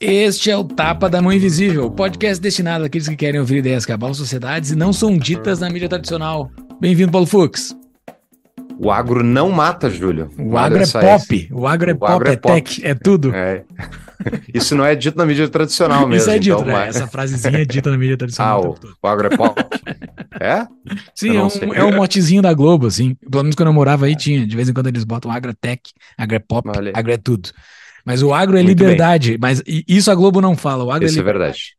[0.00, 3.92] Este é o Tapa da Mão Invisível, podcast destinado àqueles que querem ouvir ideias que
[3.92, 6.50] abalam sociedades e não são ditas na mídia tradicional.
[6.78, 7.74] Bem-vindo, Paulo Fux.
[8.84, 10.30] O agro não mata, Júlio.
[10.38, 11.48] O agro é pop.
[11.50, 12.54] O agro é o pop, agro é, é pop.
[12.54, 13.34] tech, é tudo.
[13.34, 13.62] É.
[14.52, 16.16] Isso não é dito na mídia tradicional mesmo.
[16.16, 16.72] Isso é dito, então, né?
[16.72, 16.96] Mas...
[16.96, 18.76] Essa frasezinha é dita na mídia tradicional.
[18.82, 19.58] Ah, o, o agro é pop.
[20.38, 20.66] é?
[21.14, 23.14] Sim, é um, é um, motezinho da Globo, assim.
[23.30, 24.46] Pelo menos quando eu morava aí tinha.
[24.46, 25.80] De vez em quando eles botam agro é tech,
[26.18, 26.92] agro é pop, Valeu.
[26.94, 27.48] agro é tudo.
[28.04, 29.38] Mas o agro é Muito liberdade, bem.
[29.40, 30.84] mas isso a Globo não fala.
[30.84, 31.74] O agro isso é, é verdade.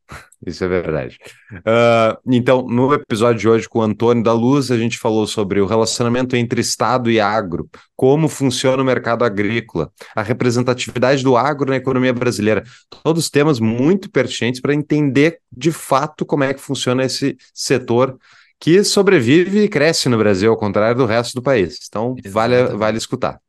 [0.46, 1.18] Isso é verdade.
[1.52, 5.60] Uh, então, no episódio de hoje com o Antônio da Luz, a gente falou sobre
[5.62, 11.70] o relacionamento entre Estado e agro, como funciona o mercado agrícola, a representatividade do agro
[11.70, 12.64] na economia brasileira.
[13.04, 18.18] Todos temas muito pertinentes para entender de fato como é que funciona esse setor
[18.60, 21.80] que sobrevive e cresce no Brasil, ao contrário do resto do país.
[21.88, 23.40] Então, vale, vale escutar.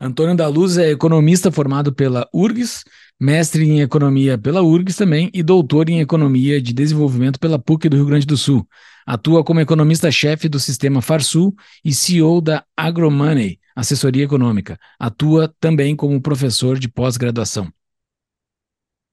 [0.00, 2.82] Antônio da Luz é economista formado pela URGS,
[3.22, 7.96] mestre em economia pela URGS também e doutor em economia de desenvolvimento pela PUC do
[7.96, 8.66] Rio Grande do Sul.
[9.06, 14.76] Atua como economista-chefe do sistema Farsul e CEO da AgroMoney, assessoria econômica.
[14.98, 17.72] Atua também como professor de pós-graduação.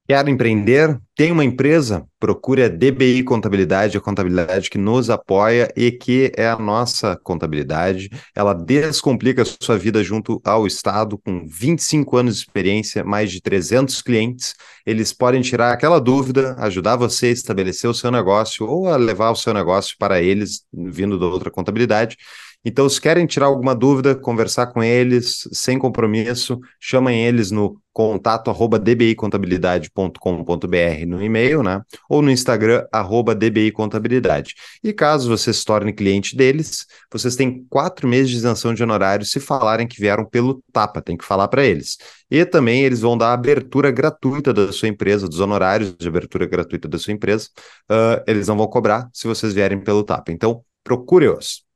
[0.10, 1.00] Quer empreender?
[1.16, 2.04] Tem uma empresa?
[2.20, 8.10] Procure a DBI Contabilidade, a contabilidade que nos apoia e que é a nossa contabilidade.
[8.36, 13.40] Ela descomplica a sua vida junto ao Estado, com 25 anos de experiência, mais de
[13.40, 14.56] 300 clientes.
[14.84, 19.30] Eles podem tirar aquela dúvida, ajudar você a estabelecer o seu negócio ou a levar
[19.30, 22.18] o seu negócio para eles, vindo da outra contabilidade.
[22.64, 28.50] Então, se querem tirar alguma dúvida, conversar com eles, sem compromisso, chamem eles no contato
[28.50, 31.82] arroba dbicontabilidade.com.br no e-mail, né?
[32.10, 34.56] Ou no Instagram, arroba dbicontabilidade.
[34.84, 39.32] E caso você se torne cliente deles, vocês têm quatro meses de isenção de honorários
[39.32, 41.98] se falarem que vieram pelo Tapa, tem que falar para eles.
[42.30, 46.46] E também eles vão dar a abertura gratuita da sua empresa, dos honorários de abertura
[46.46, 47.48] gratuita da sua empresa,
[47.90, 50.32] uh, eles não vão cobrar se vocês vierem pelo Tapa.
[50.32, 51.69] Então, procure-os.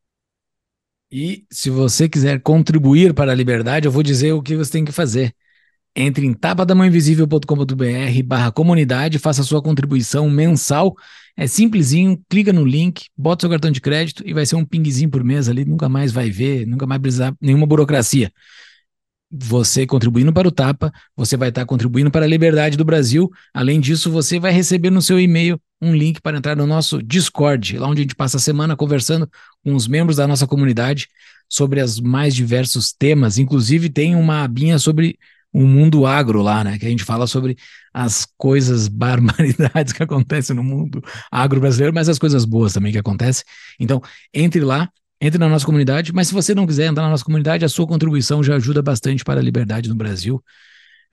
[1.15, 4.83] E se você quiser contribuir para a liberdade, eu vou dizer o que você tem
[4.83, 5.31] que fazer.
[5.95, 10.95] Entre em tapadamãoinvisível.com.br barra comunidade, faça sua contribuição mensal.
[11.37, 15.11] É simplesinho, clica no link, bota seu cartão de crédito e vai ser um pingzinho
[15.11, 18.31] por mês ali, nunca mais vai ver, nunca mais precisar nenhuma burocracia.
[19.31, 23.29] Você contribuindo para o Tapa, você vai estar contribuindo para a liberdade do Brasil.
[23.53, 27.77] Além disso, você vai receber no seu e-mail um link para entrar no nosso Discord,
[27.77, 29.29] lá onde a gente passa a semana conversando
[29.63, 31.07] com os membros da nossa comunidade
[31.49, 33.37] sobre os mais diversos temas.
[33.37, 35.17] Inclusive, tem uma abinha sobre
[35.51, 36.79] o mundo agro lá, né?
[36.79, 37.55] Que a gente fala sobre
[37.93, 42.97] as coisas, barbaridades que acontecem no mundo agro brasileiro, mas as coisas boas também que
[42.97, 43.43] acontecem.
[43.79, 44.01] Então,
[44.33, 44.89] entre lá,
[45.21, 46.11] entre na nossa comunidade.
[46.11, 49.23] Mas se você não quiser entrar na nossa comunidade, a sua contribuição já ajuda bastante
[49.23, 50.43] para a liberdade no Brasil.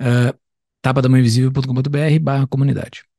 [0.01, 0.37] Uh,
[0.81, 3.10] tapadamainvisível.com.br barra comunidade.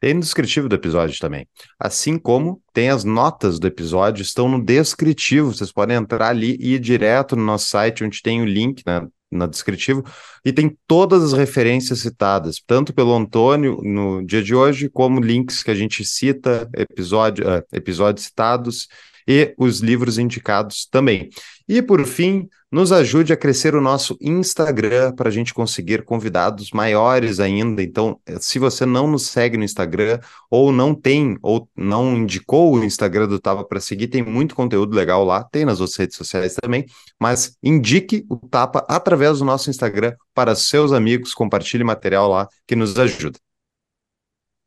[0.00, 1.48] Tem no descritivo do episódio também.
[1.78, 5.54] Assim como tem as notas do episódio, estão no descritivo.
[5.54, 9.06] Vocês podem entrar ali e ir direto no nosso site, onde tem o link né,
[9.30, 10.04] no descritivo,
[10.44, 15.62] e tem todas as referências citadas, tanto pelo Antônio no dia de hoje, como links
[15.62, 18.88] que a gente cita, episódio, uh, episódios citados
[19.26, 21.30] e os livros indicados também.
[21.68, 26.72] E por fim, nos ajude a crescer o nosso Instagram para a gente conseguir convidados
[26.72, 27.82] maiores ainda.
[27.82, 30.18] Então, se você não nos segue no Instagram
[30.50, 34.94] ou não tem ou não indicou o Instagram do Tapa para seguir, tem muito conteúdo
[34.94, 36.84] legal lá, tem nas outras redes sociais também,
[37.18, 42.74] mas indique o Tapa através do nosso Instagram para seus amigos, compartilhe material lá que
[42.74, 43.38] nos ajuda.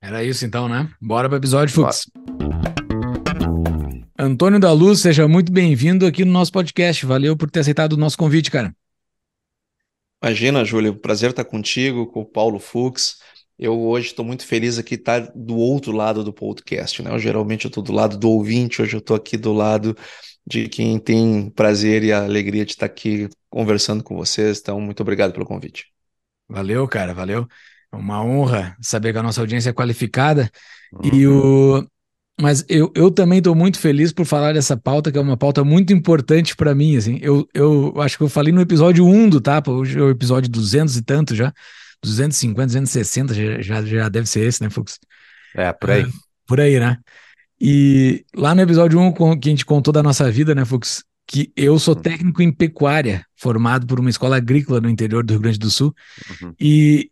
[0.02, 0.90] Era isso então, né?
[1.02, 2.06] Bora para o episódio, Fux.
[4.20, 7.06] Antônio da Luz, seja muito bem-vindo aqui no nosso podcast.
[7.06, 8.76] Valeu por ter aceitado o nosso convite, cara.
[10.24, 13.20] Imagina, Júlio, prazer estar contigo, com o Paulo Fux.
[13.60, 17.12] Eu hoje estou muito feliz aqui estar do outro lado do podcast, né?
[17.12, 19.96] Eu, geralmente eu estou do lado do ouvinte, hoje eu estou aqui do lado
[20.48, 24.60] de quem tem prazer e a alegria de estar aqui conversando com vocês.
[24.60, 25.92] Então, muito obrigado pelo convite.
[26.50, 27.48] Valeu, cara, valeu.
[27.92, 30.50] É uma honra saber que a nossa audiência é qualificada.
[30.92, 31.14] Uhum.
[31.14, 31.88] E o,
[32.40, 35.64] mas eu, eu também estou muito feliz por falar dessa pauta, que é uma pauta
[35.64, 36.96] muito importante para mim.
[36.96, 37.18] Assim.
[37.22, 40.50] Eu, eu acho que eu falei no episódio 1 do Tapa, hoje é o episódio
[40.50, 41.52] 200 e tanto já,
[42.04, 45.00] 250, 260, já, já, já deve ser esse, né, Fux?
[45.56, 46.02] É, por aí.
[46.04, 46.06] É,
[46.46, 46.98] por aí, né?
[47.60, 51.04] E lá no episódio 1, que a gente contou da nossa vida, né, Fux?
[51.30, 52.02] que eu sou Uhum.
[52.02, 55.94] técnico em pecuária, formado por uma escola agrícola no interior do Rio Grande do Sul,
[56.42, 56.54] Uhum.
[56.58, 57.12] e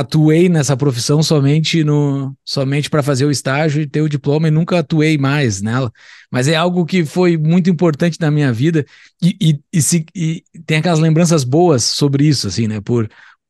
[0.00, 4.50] atuei nessa profissão somente no somente para fazer o estágio e ter o diploma e
[4.50, 5.90] nunca atuei mais nela.
[6.30, 8.84] Mas é algo que foi muito importante na minha vida
[9.22, 12.80] e, e, e, se, e tem aquelas lembranças boas sobre isso, assim, né?
[12.80, 13.08] Por,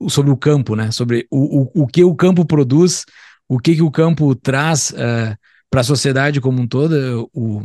[0.09, 0.91] sobre o campo, né?
[0.93, 3.05] Sobre o, o, o que o campo produz,
[3.49, 5.37] o que, que o campo traz uh,
[5.69, 7.63] para a sociedade como um todo, o,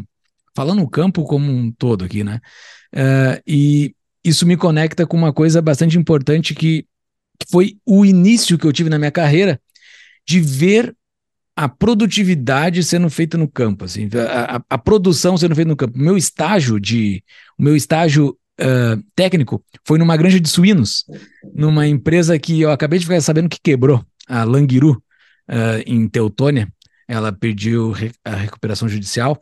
[0.56, 2.40] falando o campo como um todo aqui, né?
[2.94, 6.86] Uh, e isso me conecta com uma coisa bastante importante que
[7.50, 9.60] foi o início que eu tive na minha carreira
[10.28, 10.96] de ver
[11.56, 15.98] a produtividade sendo feita no campo, assim, a, a, a produção sendo feita no campo.
[15.98, 17.24] Meu estágio de,
[17.58, 21.06] o meu estágio uh, técnico foi numa granja de suínos,
[21.54, 24.94] numa empresa que eu acabei de ficar sabendo que quebrou, a Langiru,
[25.50, 26.68] uh, em Teutônia.
[27.08, 29.38] Ela pediu a recuperação judicial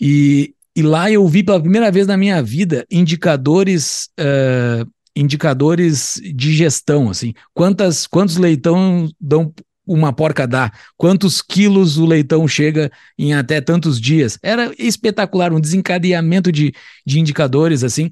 [0.00, 6.52] e, e lá eu vi pela primeira vez na minha vida indicadores uh, indicadores de
[6.52, 9.52] gestão, assim, quantas, quantos leitão dão
[9.86, 14.38] uma porca dá, quantos quilos o leitão chega em até tantos dias.
[14.42, 16.72] Era espetacular, um desencadeamento de,
[17.06, 18.10] de indicadores, assim,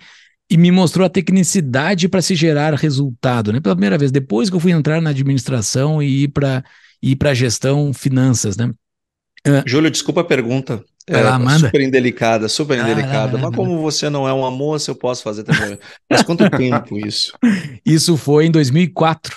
[0.50, 3.60] e me mostrou a tecnicidade para se gerar resultado, né?
[3.60, 6.62] Pela primeira vez, depois que eu fui entrar na administração e ir para
[7.02, 8.66] ir para gestão, finanças, né?
[9.46, 10.84] Uh, Júlio, desculpa a pergunta.
[11.08, 11.58] É, manda.
[11.66, 13.36] super indelicada, super Ah, indelicada.
[13.38, 15.78] Mas como você não é uma moça, eu posso fazer também.
[16.10, 17.32] Mas quanto tempo isso?
[17.84, 19.36] Isso foi em 2004.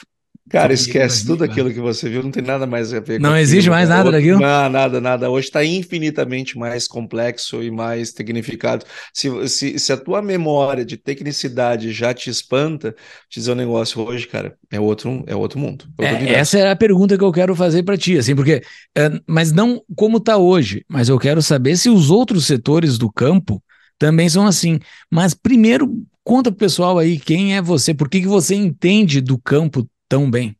[0.49, 1.43] Cara, esquece tudo 2004.
[1.43, 3.75] aquilo que você viu, não tem nada mais a ver com Não existe aquilo.
[3.75, 4.39] mais nada Outro- daquilo?
[4.39, 5.29] Não, nada, nada.
[5.29, 8.85] Hoje está infinitamente mais complexo e mais tecnificado.
[9.11, 12.95] Se, se, se a tua memória de tecnicidade já te espanta,
[13.27, 15.85] te dizer um negócio hoje, cara, é outro, é outro mundo.
[15.99, 18.61] é outro É, essa é a pergunta que eu quero fazer para ti, assim, porque,
[18.95, 23.11] é, mas não como está hoje, mas eu quero saber se os outros setores do
[23.11, 23.63] campo
[23.97, 24.79] também são assim.
[25.11, 25.91] Mas primeiro,
[26.23, 30.29] conta pro pessoal aí quem é você, por que, que você entende do campo tão
[30.29, 30.57] bem?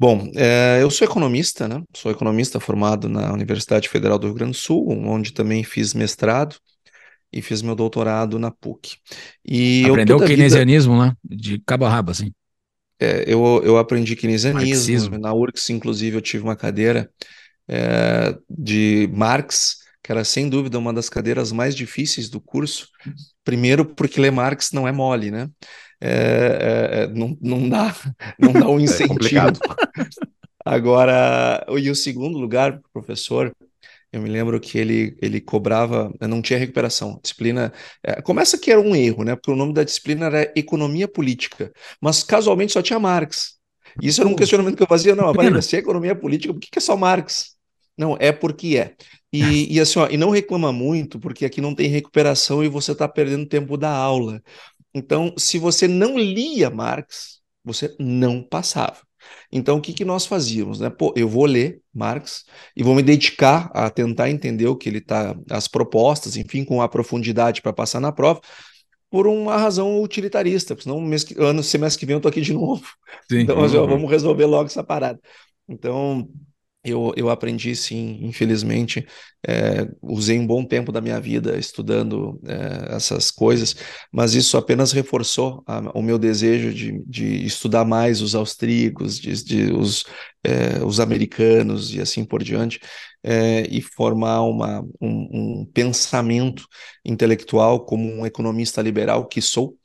[0.00, 1.82] Bom, é, eu sou economista, né?
[1.94, 6.56] Sou economista formado na Universidade Federal do Rio Grande do Sul, onde também fiz mestrado
[7.32, 8.96] e fiz meu doutorado na PUC.
[9.44, 12.32] E eu Aprendeu o a vida- keynesianismo lá, de cabo a rabo, assim.
[13.00, 15.18] É, eu, eu aprendi keynesianismo, Marxismo.
[15.18, 17.10] na URGS, inclusive, eu tive uma cadeira
[17.68, 22.88] é, de Marx, que era sem dúvida uma das cadeiras mais difíceis do curso.
[23.44, 25.48] Primeiro, porque ler Marx não é mole, né?
[26.00, 27.94] É, é, é, não, não dá,
[28.38, 29.08] não dá um É incentivo.
[29.08, 29.60] complicado.
[30.64, 33.54] Agora, e o segundo lugar, professor,
[34.12, 37.18] eu me lembro que ele, ele cobrava, não tinha recuperação.
[37.22, 37.72] Disciplina.
[38.02, 39.34] é, começa que era um erro, né?
[39.34, 43.58] Porque o nome da disciplina era Economia Política, mas casualmente só tinha Marx.
[44.02, 45.14] E isso era um questionamento que eu fazia.
[45.14, 47.56] Não, mas peraí, se é economia política, por que que é só Marx?
[47.96, 48.94] Não, é porque é.
[49.32, 52.92] E, e assim, ó, e não reclama muito, porque aqui não tem recuperação e você
[52.92, 54.40] está perdendo tempo da aula.
[54.94, 58.98] Então, se você não lia Marx, você não passava.
[59.52, 60.88] Então, o que que nós fazíamos, né?
[60.90, 62.44] Pô, eu vou ler Marx
[62.76, 66.80] e vou me dedicar a tentar entender o que ele tá, as propostas, enfim, com
[66.80, 68.40] a profundidade para passar na prova,
[69.10, 72.52] por uma razão utilitarista, porque senão mês ano, semestre que vem eu tô aqui de
[72.52, 72.84] novo.
[73.30, 73.40] Sim.
[73.42, 73.86] Então, Uhum.
[73.86, 75.20] vamos resolver logo essa parada.
[75.68, 76.28] Então,
[76.90, 79.06] eu, eu aprendi, sim, infelizmente,
[79.46, 83.76] é, usei um bom tempo da minha vida estudando é, essas coisas,
[84.12, 89.32] mas isso apenas reforçou a- o meu desejo de, de estudar mais os austríacos, de,
[89.44, 90.04] de os,
[90.44, 92.80] é, os americanos e assim por diante,
[93.70, 96.64] e formar uma, um, um pensamento
[97.04, 99.76] intelectual como um economista liberal que sou.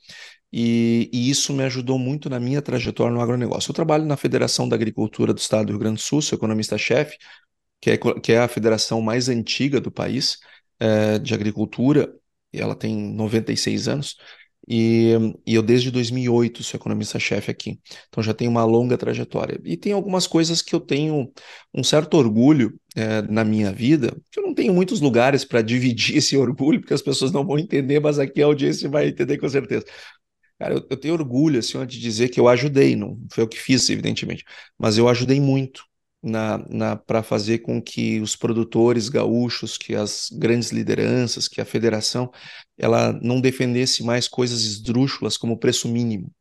[0.56, 3.70] E, e isso me ajudou muito na minha trajetória no agronegócio.
[3.70, 7.18] Eu trabalho na Federação da Agricultura do Estado do Rio Grande do Sul, sou economista-chefe,
[7.80, 10.38] que é, que é a federação mais antiga do país
[10.78, 12.14] eh, de agricultura,
[12.52, 14.16] e ela tem 96 anos,
[14.68, 15.12] e,
[15.46, 19.60] e eu desde 2008 sou economista-chefe aqui, então já tenho uma longa trajetória.
[19.64, 21.32] E tem algumas coisas que eu tenho
[21.74, 26.16] um certo orgulho eh, na minha vida, que eu não tenho muitos lugares para dividir
[26.18, 29.48] esse orgulho, porque as pessoas não vão entender, mas aqui a audiência vai entender com
[29.48, 29.84] certeza.
[30.64, 33.58] Cara, eu, eu tenho orgulho, assim, de dizer que eu ajudei, não foi eu que
[33.58, 34.44] fiz, evidentemente,
[34.78, 35.84] mas eu ajudei muito
[36.22, 41.66] na, na, para fazer com que os produtores gaúchos, que as grandes lideranças, que a
[41.66, 42.32] federação,
[42.78, 46.32] ela não defendesse mais coisas esdrúxulas como preço mínimo.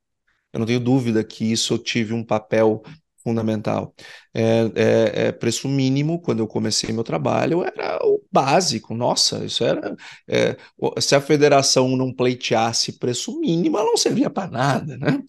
[0.54, 2.84] Eu não tenho dúvida que isso tive um papel
[3.24, 3.94] fundamental.
[4.34, 8.94] É, é, é preço mínimo, quando eu comecei meu trabalho, era o básico.
[8.94, 9.96] Nossa, isso era.
[10.28, 10.58] é,
[11.00, 15.20] se a federação não pleiteasse preço mínimo, ela não servia para nada, né?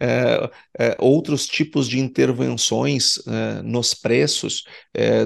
[0.00, 4.64] É, é, outros tipos de intervenções é, nos preços,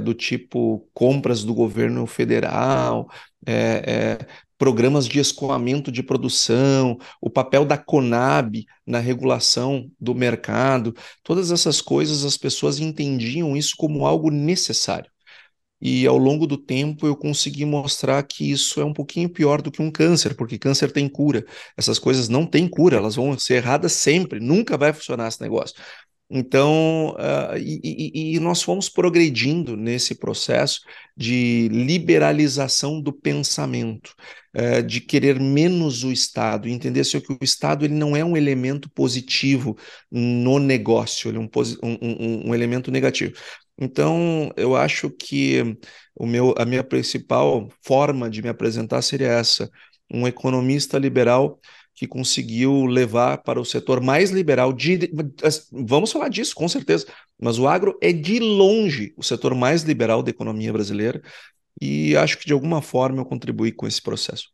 [0.03, 3.09] do tipo compras do governo federal,
[3.47, 4.27] é, é,
[4.59, 11.81] programas de escoamento de produção, o papel da Conab na regulação do mercado, todas essas
[11.81, 15.11] coisas as pessoas entendiam isso como algo necessário.
[15.81, 19.71] E ao longo do tempo eu consegui mostrar que isso é um pouquinho pior do
[19.71, 21.47] que um câncer, porque câncer tem cura.
[21.77, 25.77] Essas coisas não têm cura, elas vão ser erradas sempre, nunca vai funcionar esse negócio.
[26.31, 30.81] Então, uh, e, e, e, nós fomos progredindo nesse processo
[31.17, 34.15] de liberalização do pensamento,
[34.57, 38.37] uh, de querer menos o Estado, entender -se que o Estado ele não é um
[38.37, 39.77] elemento positivo
[40.11, 41.49] no negócio, ele é um,
[41.83, 43.35] um, um elemento negativo.
[43.81, 45.77] Então, eu acho que
[46.15, 49.71] o meu, a minha principal forma de me apresentar seria essa:
[50.13, 51.61] um economista liberal
[51.95, 54.73] que conseguiu levar para o setor mais liberal.
[54.73, 55.11] De,
[55.73, 57.07] vamos falar disso, com certeza.
[57.41, 61.21] Mas o agro é de longe o setor mais liberal da economia brasileira
[61.81, 64.49] e acho que de alguma forma eu contribuí com esse processo.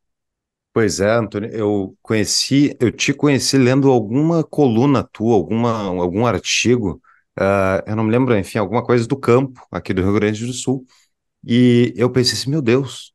[0.72, 7.00] Pois é, Antônio, eu conheci, eu te conheci lendo alguma coluna tua, alguma, algum artigo,
[7.38, 10.52] uh, eu não me lembro, enfim, alguma coisa do campo aqui do Rio Grande do
[10.52, 10.84] Sul.
[11.46, 13.13] E eu pensei assim, meu Deus,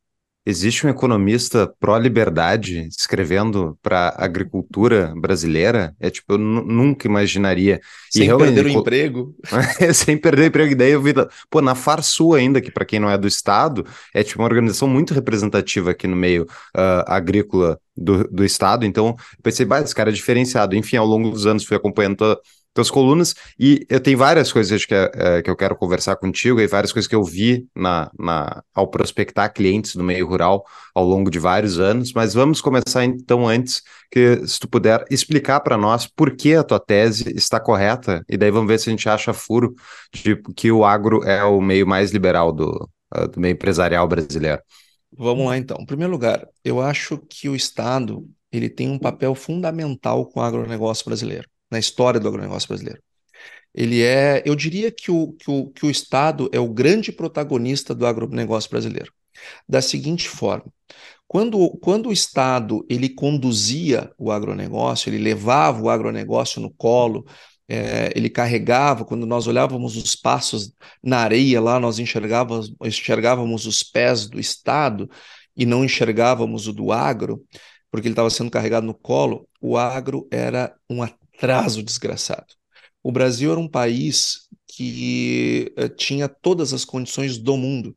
[0.50, 5.96] Existe um economista pró-liberdade escrevendo para a agricultura brasileira?
[6.00, 7.80] É tipo, eu nunca imaginaria.
[8.10, 9.36] Sem e perder o emprego.
[9.94, 10.72] sem perder o emprego.
[10.72, 11.14] E daí eu vi,
[11.52, 14.88] pô, na Farsul ainda, que para quem não é do Estado, é tipo uma organização
[14.88, 18.88] muito representativa aqui no meio uh, agrícola do, do Estado.
[18.88, 20.76] Então, eu pensei, bah, esse cara é diferenciado.
[20.76, 22.40] Enfim, ao longo dos anos fui acompanhando toda,
[22.74, 26.68] tuas colunas, e eu tenho várias coisas que, é, que eu quero conversar contigo, e
[26.68, 31.30] várias coisas que eu vi na, na, ao prospectar clientes do meio rural ao longo
[31.30, 36.08] de vários anos, mas vamos começar então antes, que se tu puder explicar para nós
[36.08, 39.34] por que a tua tese está correta, e daí vamos ver se a gente acha
[39.34, 39.74] furo
[40.14, 44.62] de que o agro é o meio mais liberal do, ah, do meio empresarial brasileiro.
[45.12, 45.78] Vamos lá então.
[45.80, 50.44] Em primeiro lugar, eu acho que o Estado ele tem um papel fundamental com o
[50.44, 53.02] agronegócio brasileiro na história do agronegócio brasileiro.
[53.74, 57.94] Ele é, eu diria que o, que o, que o Estado é o grande protagonista
[57.94, 59.12] do agronegócio brasileiro.
[59.68, 60.66] Da seguinte forma,
[61.28, 67.26] quando, quando o Estado ele conduzia o agronegócio, ele levava o agronegócio no colo,
[67.68, 70.74] é, ele carregava, quando nós olhávamos os passos
[71.04, 75.08] na areia lá, nós enxergávamos, enxergávamos os pés do Estado
[75.56, 77.46] e não enxergávamos o do agro,
[77.92, 80.76] porque ele estava sendo carregado no colo, o agro era
[81.40, 82.48] um atraso desgraçado.
[83.02, 87.96] O Brasil era um país que uh, tinha todas as condições do mundo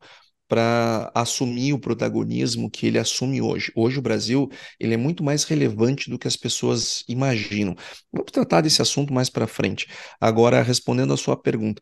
[0.48, 3.72] para assumir o protagonismo que ele assume hoje.
[3.74, 7.74] Hoje o Brasil ele é muito mais relevante do que as pessoas imaginam.
[8.12, 9.86] Vamos tratar desse assunto mais para frente.
[10.20, 11.80] Agora, respondendo a sua pergunta,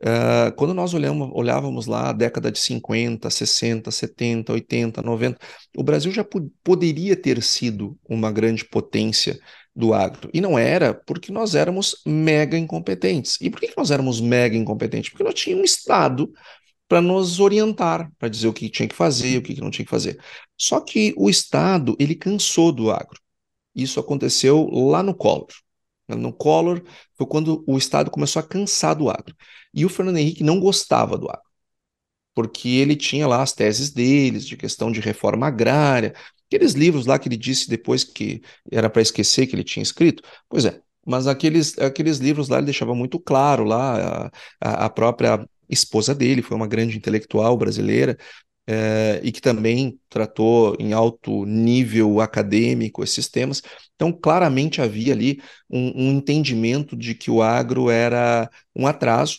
[0.00, 5.38] Uh, quando nós olhamos, olhávamos lá a década de 50, 60, 70, 80, 90,
[5.76, 6.24] o Brasil já
[6.62, 9.40] poderia ter sido uma grande potência
[9.78, 10.28] do agro.
[10.34, 13.38] E não era porque nós éramos mega incompetentes.
[13.40, 15.10] E por que nós éramos mega incompetentes?
[15.10, 16.32] Porque nós tínhamos um Estado
[16.88, 19.90] para nos orientar, para dizer o que tinha que fazer, o que não tinha que
[19.90, 20.20] fazer.
[20.56, 23.20] Só que o Estado, ele cansou do agro.
[23.72, 25.46] Isso aconteceu lá no Collor.
[26.08, 26.82] No Collor
[27.14, 29.36] foi quando o Estado começou a cansar do agro.
[29.72, 31.48] E o Fernando Henrique não gostava do agro
[32.34, 36.14] porque ele tinha lá as teses deles de questão de reforma agrária,
[36.48, 40.22] Aqueles livros lá que ele disse depois que era para esquecer que ele tinha escrito,
[40.48, 45.46] pois é, mas aqueles, aqueles livros lá ele deixava muito claro lá, a, a própria
[45.68, 48.16] esposa dele foi uma grande intelectual brasileira,
[48.66, 53.62] é, e que também tratou em alto nível acadêmico esses temas.
[53.94, 55.40] Então, claramente havia ali
[55.70, 59.38] um, um entendimento de que o agro era um atraso,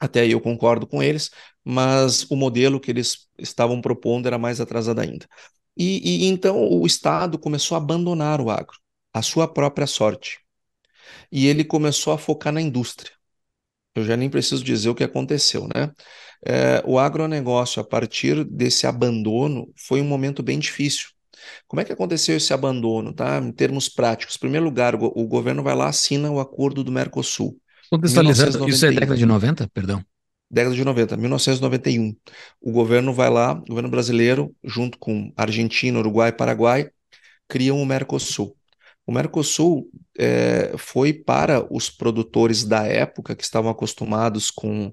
[0.00, 1.30] até eu concordo com eles,
[1.64, 5.26] mas o modelo que eles estavam propondo era mais atrasado ainda.
[5.76, 8.76] E, e então o Estado começou a abandonar o agro,
[9.12, 10.38] a sua própria sorte.
[11.30, 13.12] E ele começou a focar na indústria.
[13.94, 15.92] Eu já nem preciso dizer o que aconteceu, né?
[16.44, 21.08] É, o agronegócio, a partir desse abandono, foi um momento bem difícil.
[21.66, 23.38] Como é que aconteceu esse abandono, tá?
[23.38, 26.92] Em termos práticos, em primeiro lugar, o, o governo vai lá assina o acordo do
[26.92, 27.58] Mercosul.
[27.90, 30.02] Contextualizando, isso é década de 90, perdão?
[30.52, 32.14] Década de 90, 1991.
[32.60, 36.90] O governo vai lá, o governo brasileiro, junto com Argentina, Uruguai e Paraguai,
[37.48, 38.54] criam o Mercosul.
[39.06, 44.92] O Mercosul é, foi para os produtores da época que estavam acostumados com,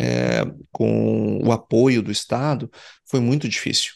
[0.00, 2.70] é, com o apoio do Estado,
[3.08, 3.94] foi muito difícil,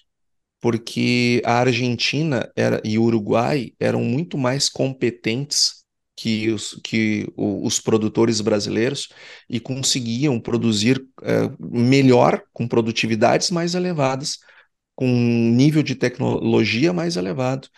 [0.61, 5.80] porque a Argentina era, e o Uruguai eram muito mais competentes
[6.21, 9.09] que os, que os produtores brasileiros
[9.49, 14.37] e conseguiam produzir uh, melhor, com produtividades mais elevadas,
[14.95, 17.69] com nível de tecnologia mais elevado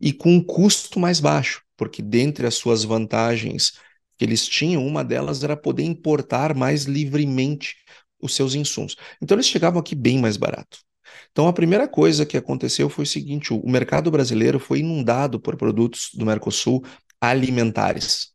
[0.00, 3.72] e com um custo mais baixo, porque dentre as suas vantagens
[4.16, 7.76] que eles tinham, uma delas era poder importar mais livremente
[8.18, 8.96] os seus insumos.
[9.20, 10.78] Então eles chegavam aqui bem mais barato.
[11.32, 15.54] Então a primeira coisa que aconteceu foi o seguinte: o mercado brasileiro foi inundado por
[15.54, 16.82] produtos do Mercosul
[17.20, 18.30] alimentares.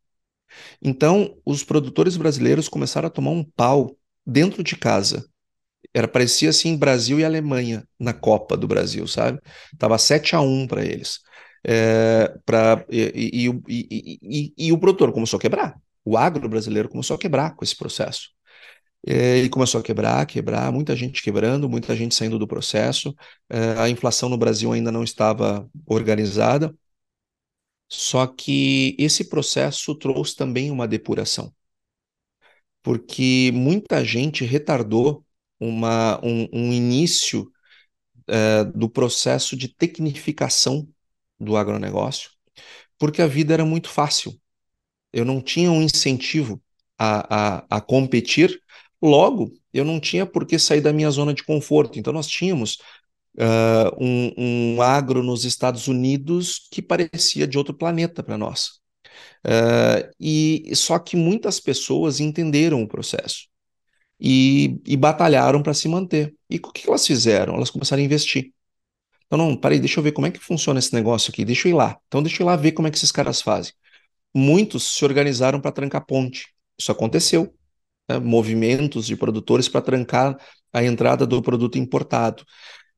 [0.80, 5.26] Então os produtores brasileiros começaram a tomar um pau dentro de casa.
[5.94, 9.40] Era parecia assim Brasil e Alemanha na Copa do Brasil, sabe?
[9.78, 11.20] Tava 7 a 1 para eles.
[11.64, 15.76] É, pra, e, e, e, e, o produtor começou a quebrar.
[16.04, 18.30] O agro brasileiro começou a quebrar com esse processo.
[19.06, 23.14] É, e começou a quebrar, quebrar, muita gente quebrando, muita gente saindo do processo.
[23.48, 26.74] É, a inflação no Brasil ainda não estava organizada.
[27.88, 31.52] Só que esse processo trouxe também uma depuração,
[32.82, 35.24] porque muita gente retardou
[35.58, 37.50] uma, um, um início
[38.28, 40.88] é, do processo de tecnificação
[41.40, 42.30] do agronegócio,
[42.98, 44.34] porque a vida era muito fácil.
[45.12, 46.62] Eu não tinha um incentivo
[46.98, 48.60] a, a, a competir
[49.02, 51.98] Logo, eu não tinha por que sair da minha zona de conforto.
[51.98, 52.78] Então, nós tínhamos
[53.38, 58.80] uh, um, um, agro nos Estados Unidos que parecia de outro planeta para nós.
[59.44, 63.48] Uh, e só que muitas pessoas entenderam o processo
[64.20, 66.34] e, e batalharam para se manter.
[66.50, 67.54] E o que elas fizeram?
[67.54, 68.52] Elas começaram a investir.
[69.26, 71.72] Então, não, peraí, deixa eu ver como é que funciona esse negócio aqui, deixa eu
[71.72, 71.98] ir lá.
[72.06, 73.72] Então, deixa eu ir lá ver como é que esses caras fazem.
[74.34, 76.46] Muitos se organizaram para trancar ponte.
[76.78, 77.52] Isso aconteceu
[78.08, 80.36] né, movimentos de produtores para trancar
[80.72, 82.44] a entrada do produto importado.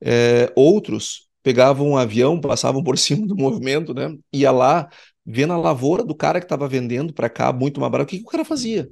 [0.01, 4.89] É, outros pegavam um avião, passavam por cima do movimento, né, ia lá,
[5.25, 8.19] vendo a lavoura do cara que estava vendendo para cá muito mais barato, o que,
[8.19, 8.89] que o cara fazia?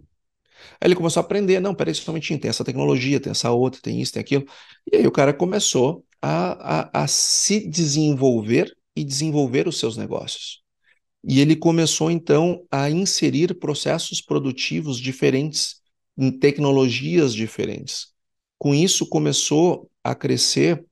[0.80, 3.80] Aí ele começou a aprender, não, peraí, só um tem essa tecnologia, tem essa outra,
[3.80, 4.44] tem isso, tem aquilo.
[4.92, 10.62] E aí o cara começou a, a, a se desenvolver e desenvolver os seus negócios.
[11.28, 15.80] E ele começou então a inserir processos produtivos diferentes
[16.16, 18.08] em tecnologias diferentes.
[18.58, 20.85] Com isso, começou a crescer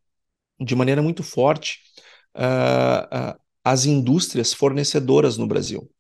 [0.61, 1.81] de maneira muito forte
[2.37, 5.91] uh, uh, as indústrias fornecedoras no Brasil.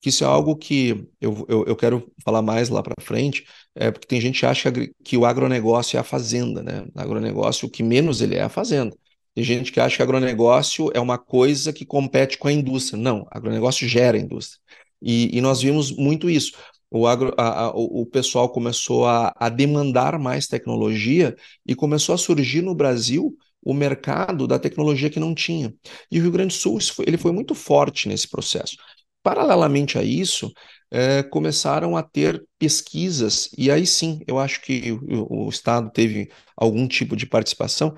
[0.00, 3.44] Que isso é algo que eu, eu, eu quero falar mais lá para frente,
[3.74, 4.72] é, porque tem gente que acha
[5.04, 6.86] que o agronegócio é a fazenda, né?
[6.94, 8.96] O agronegócio, o que menos ele é, é a fazenda.
[9.34, 13.00] Tem gente que acha que agronegócio é uma coisa que compete com a indústria.
[13.00, 14.60] Não, agronegócio gera indústria.
[15.02, 16.52] E, e nós vimos muito isso
[16.90, 22.18] o, agro, a, a, o pessoal começou a, a, demandar mais tecnologia e começou a
[22.18, 25.74] surgir no Brasil o mercado da tecnologia que não tinha.
[26.10, 28.76] E o Rio Grande do Sul ele foi muito forte nesse processo.
[29.22, 30.52] Paralelamente a isso,
[30.90, 36.30] é, começaram a ter pesquisas, e aí sim, eu acho que o, o Estado teve
[36.56, 37.94] algum tipo de participação,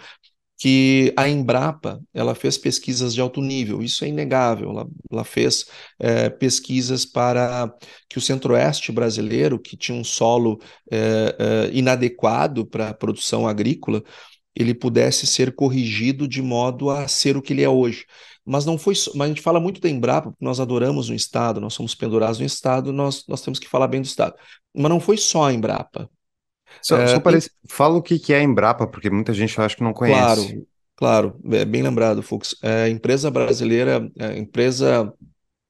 [0.59, 4.71] que a Embrapa ela fez pesquisas de alto nível, isso é inegável.
[4.71, 5.65] Ela, ela fez
[5.99, 7.73] é, pesquisas para
[8.07, 10.61] que o centro-oeste brasileiro, que tinha um solo
[10.93, 14.03] é, é, inadequado para a produção agrícola,
[14.55, 18.05] ele pudesse ser corrigido de modo a ser o que ele é hoje.
[18.45, 18.95] Mas não foi.
[19.15, 22.39] Mas a gente fala muito da Embrapa, porque nós adoramos o Estado, nós somos pendurados
[22.41, 24.35] no Estado, nós, nós temos que falar bem do Estado.
[24.75, 26.11] Mas não foi só a Embrapa.
[26.83, 27.49] Só, é, só parece...
[27.49, 27.59] tem...
[27.69, 30.19] Fala o que, que é a Embrapa, porque muita gente acha que não conhece.
[30.21, 32.57] Claro, claro, é bem lembrado, Fux.
[32.63, 35.13] É empresa brasileira, é empresa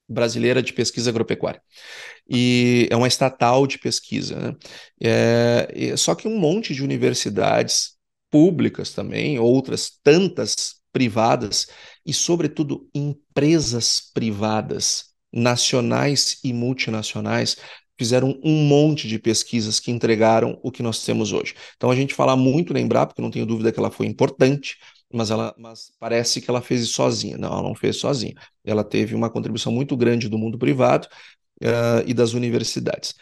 [0.08, 1.62] brasileira de pesquisa agropecuária.
[2.28, 4.36] E é uma estatal de pesquisa.
[4.36, 4.56] Né?
[5.00, 7.96] É, só que um monte de universidades
[8.30, 11.68] públicas também, outras tantas privadas,
[12.04, 17.56] e, sobretudo, empresas privadas, nacionais e multinacionais,
[17.98, 21.54] fizeram um monte de pesquisas que entregaram o que nós temos hoje.
[21.76, 24.78] Então a gente fala muito lembrar, porque não tenho dúvida que ela foi importante,
[25.12, 27.36] mas ela mas parece que ela fez isso sozinha.
[27.36, 28.34] Não, ela não fez sozinha.
[28.64, 31.08] Ela teve uma contribuição muito grande do mundo privado
[31.62, 33.14] uh, e das universidades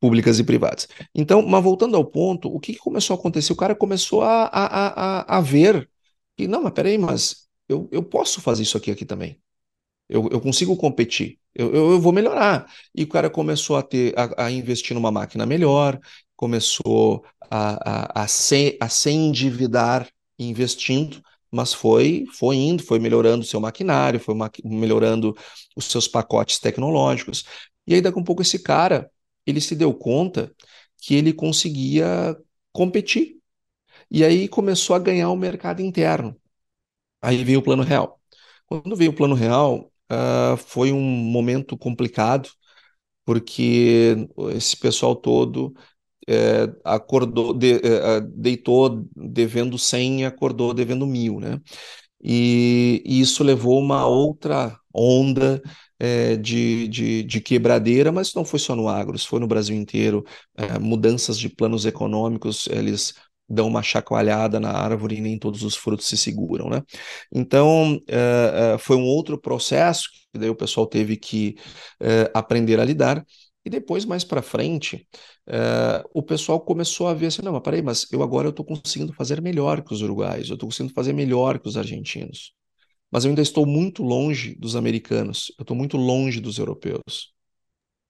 [0.00, 0.88] públicas e privadas.
[1.14, 3.52] Então, mas voltando ao ponto, o que, que começou a acontecer?
[3.52, 5.88] O cara começou a, a, a, a ver
[6.36, 9.40] que, não, mas peraí, mas eu, eu posso fazer isso aqui, aqui também.
[10.08, 12.70] Eu, eu consigo competir, eu, eu, eu, vou melhorar.
[12.94, 15.98] E o cara começou a ter a, a investir numa máquina melhor,
[16.36, 23.42] começou a, a, a, se, a se endividar investindo, mas foi, foi indo, foi melhorando
[23.42, 25.34] o seu maquinário, foi melhorando
[25.74, 27.44] os seus pacotes tecnológicos.
[27.86, 29.10] E aí, daqui a um pouco, esse cara,
[29.46, 30.54] ele se deu conta
[30.98, 32.36] que ele conseguia
[32.72, 33.38] competir.
[34.10, 36.36] E aí começou a ganhar o mercado interno.
[37.22, 38.20] Aí veio o plano real.
[38.66, 42.48] Quando veio o plano real, uh, foi um momento complicado,
[43.24, 44.16] porque
[44.54, 45.74] esse pessoal todo
[46.28, 51.60] é, acordou, de, é, deitou devendo 100 e acordou devendo mil, né?
[52.22, 55.62] E, e isso levou uma outra onda
[55.98, 60.24] é, de, de, de, quebradeira, mas não foi só no agro, foi no Brasil inteiro.
[60.56, 63.14] É, mudanças de planos econômicos, eles
[63.48, 66.82] dão uma chacoalhada na árvore e nem todos os frutos se seguram, né?
[67.32, 71.56] Então, é, foi um outro processo que daí o pessoal teve que
[72.34, 73.24] aprender a lidar.
[73.66, 75.08] E depois, mais para frente,
[75.44, 78.64] é, o pessoal começou a ver assim, não, mas peraí, mas eu agora eu estou
[78.64, 82.54] conseguindo fazer melhor que os uruguaios, eu estou conseguindo fazer melhor que os argentinos.
[83.10, 87.34] Mas eu ainda estou muito longe dos americanos, eu estou muito longe dos europeus.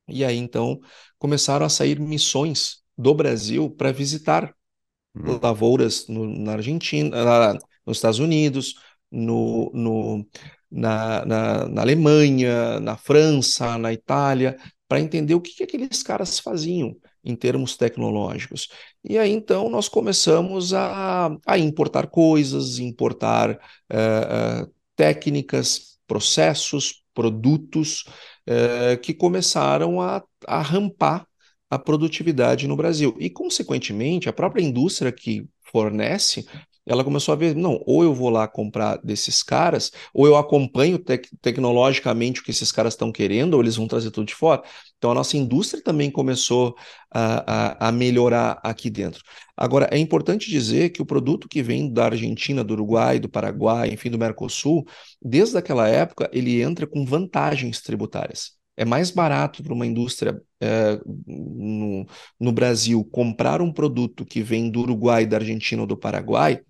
[0.06, 0.78] E aí, então,
[1.18, 4.54] começaram a sair missões do Brasil para visitar
[5.14, 5.38] hum.
[5.42, 8.74] lavouras no, na Argentina, na, nos Estados Unidos,
[9.10, 10.26] no, no,
[10.70, 16.38] na, na, na, Alemanha, na França, na Itália, para entender o que, que aqueles caras
[16.38, 18.68] faziam em termos tecnológicos.
[19.04, 28.04] E aí então nós começamos a, a importar coisas, importar uh, uh, técnicas, processos, produtos
[28.48, 31.26] uh, que começaram a, a rampar
[31.68, 33.16] a produtividade no Brasil.
[33.18, 36.46] E, consequentemente, a própria indústria que fornece
[36.86, 40.98] ela começou a ver, não, ou eu vou lá comprar desses caras, ou eu acompanho
[40.98, 44.62] tec tecnologicamente o que esses caras estão querendo, ou eles vão trazer tudo de fora.
[44.96, 46.76] Então a nossa indústria também começou
[47.10, 49.22] a, a, a, melhorar aqui dentro.
[49.56, 53.88] Agora, é importante dizer que o produto que vem da Argentina, do Uruguai, do Paraguai,
[53.90, 54.84] enfim, do Mercosul,
[55.20, 58.52] desde aquela época, ele entra com vantagens tributárias.
[58.76, 62.06] É mais barato para uma indústria é, no,
[62.38, 66.60] no, Brasil comprar um produto que vem do Uruguai, da Argentina ou do Paraguai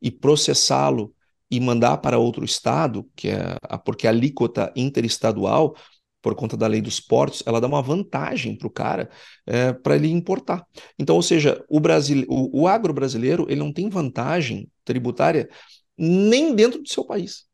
[0.00, 1.14] e processá-lo
[1.50, 5.76] e mandar para outro estado, que é a, porque a alíquota interestadual,
[6.22, 9.10] por conta da lei dos portos, ela dá uma vantagem para o cara
[9.46, 10.64] é, para ele importar.
[10.98, 15.48] Então, ou seja, o, Brasil, o, o agro brasileiro ele não tem vantagem tributária
[15.96, 17.44] nem dentro do seu país.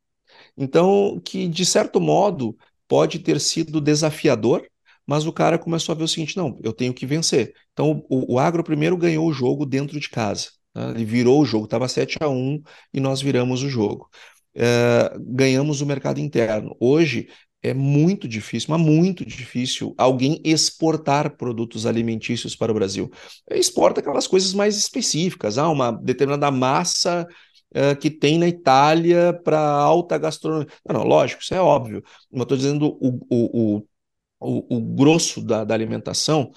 [0.57, 2.57] Então, que de certo modo
[2.89, 4.67] pode ter sido desafiador,
[5.07, 7.55] mas o cara começou a ver o seguinte: não, eu tenho que vencer.
[7.73, 10.49] Então, o, o agro primeiro ganhou o jogo dentro de casa.
[10.75, 10.91] Né?
[10.97, 14.09] Ele virou o jogo, estava 7 a 1 e nós viramos o jogo.
[14.55, 16.77] É, ganhamos o mercado interno.
[16.81, 17.29] Hoje
[17.63, 23.11] é muito difícil, mas muito difícil alguém exportar produtos alimentícios para o Brasil.
[23.51, 27.27] Exporta aquelas coisas mais específicas, ah, uma determinada massa
[28.01, 30.69] que tem na Itália para alta gastronomia.
[30.87, 32.03] Não, não, lógico, isso é óbvio.
[32.31, 33.83] Mas estou dizendo o, o,
[34.41, 36.53] o, o, grosso da, da alimentação,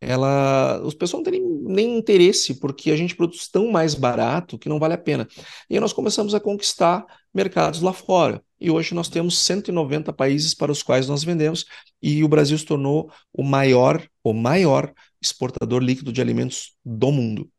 [0.00, 4.58] ela, os pessoas não têm nem, nem, interesse, porque a gente produz tão mais barato
[4.58, 5.28] que não vale a pena.
[5.68, 8.42] E aí nós começamos a conquistar mercados lá fora.
[8.60, 11.66] E hoje nós temos 190 países para os quais nós vendemos,
[12.00, 17.50] e o Brasil se tornou o maior, o maior exportador líquido de alimentos do mundo.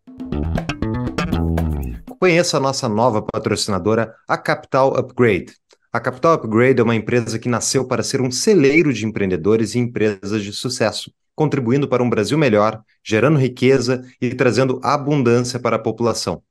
[2.19, 5.53] Conheça a nossa nova patrocinadora, a Capital Upgrade.
[5.91, 9.79] A Capital Upgrade é uma empresa que nasceu para ser um celeiro de empreendedores e
[9.79, 15.79] empresas de sucesso, contribuindo para um Brasil melhor, gerando riqueza e trazendo abundância para a
[15.79, 16.41] população.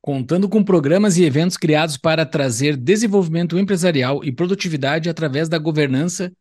[0.00, 6.32] Contando com programas e eventos criados para trazer desenvolvimento empresarial e produtividade através da governança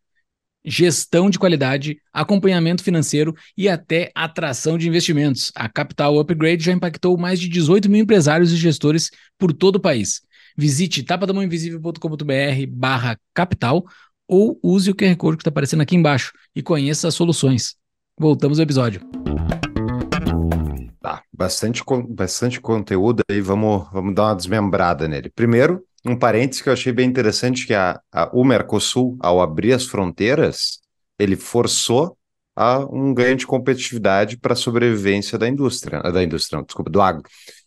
[0.63, 5.51] gestão de qualidade, acompanhamento financeiro e até atração de investimentos.
[5.55, 9.79] A Capital Upgrade já impactou mais de 18 mil empresários e gestores por todo o
[9.79, 10.21] país.
[10.57, 13.83] Visite tapadamãoinvisível.com.br barra capital
[14.27, 17.75] ou use o QR Code que está aparecendo aqui embaixo e conheça as soluções.
[18.19, 19.01] Voltamos ao episódio.
[21.01, 25.31] Tá, bastante, bastante conteúdo aí, vamos, vamos dar uma desmembrada nele.
[25.31, 29.73] Primeiro, um parênteses que eu achei bem interessante, que a, a, o Mercosul, ao abrir
[29.73, 30.79] as fronteiras,
[31.19, 32.17] ele forçou
[32.55, 37.01] a um ganho de competitividade para a sobrevivência da indústria, da indústria, não, desculpa, do
[37.01, 37.23] agro.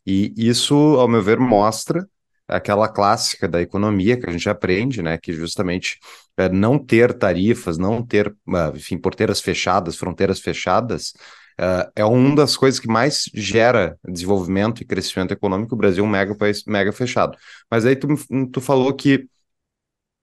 [0.06, 2.06] E isso, ao meu ver, mostra
[2.46, 5.98] aquela clássica da economia que a gente aprende, né, que justamente
[6.36, 11.14] é, não ter tarifas, não ter, ah, enfim, porteiras fechadas, fronteiras fechadas,
[11.60, 15.74] Uh, é uma das coisas que mais gera desenvolvimento e crescimento econômico.
[15.74, 17.36] O Brasil é um mega país mega fechado.
[17.70, 18.08] Mas aí tu,
[18.52, 19.28] tu falou que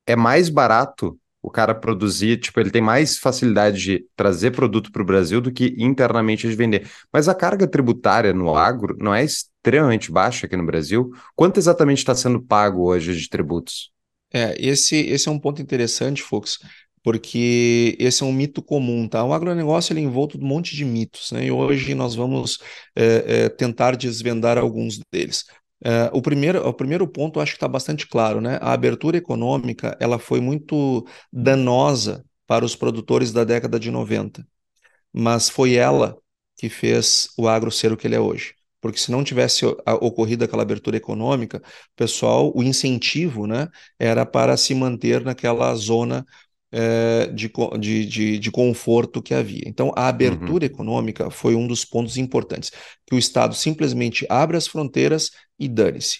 [0.05, 5.01] é mais barato o cara produzir, tipo, ele tem mais facilidade de trazer produto para
[5.01, 6.87] o Brasil do que internamente de vender.
[7.11, 11.09] Mas a carga tributária no agro não é extremamente baixa aqui no Brasil.
[11.35, 13.91] Quanto exatamente está sendo pago hoje de tributos?
[14.31, 16.59] É, esse, esse é um ponto interessante, Fux
[17.03, 19.23] porque esse é um mito comum, tá?
[19.23, 21.45] O agronegócio ele é envolto de um monte de mitos, né?
[21.45, 22.59] E hoje nós vamos
[22.95, 25.45] é, é, tentar desvendar alguns deles.
[25.83, 28.59] É, o, primeiro, o primeiro ponto acho que está bastante claro, né?
[28.61, 34.45] A abertura econômica ela foi muito danosa para os produtores da década de 90,
[35.13, 36.17] mas foi ela
[36.57, 38.53] que fez o agro ser o que ele é hoje.
[38.81, 39.63] Porque se não tivesse
[40.01, 41.61] ocorrido aquela abertura econômica,
[41.95, 43.67] pessoal, o incentivo né,
[43.99, 46.25] era para se manter naquela zona
[47.33, 49.63] de, de, de, de, conforto que havia.
[49.65, 50.71] Então, a abertura uhum.
[50.71, 52.71] econômica foi um dos pontos importantes,
[53.05, 56.19] que o Estado simplesmente abre as fronteiras e dane-se.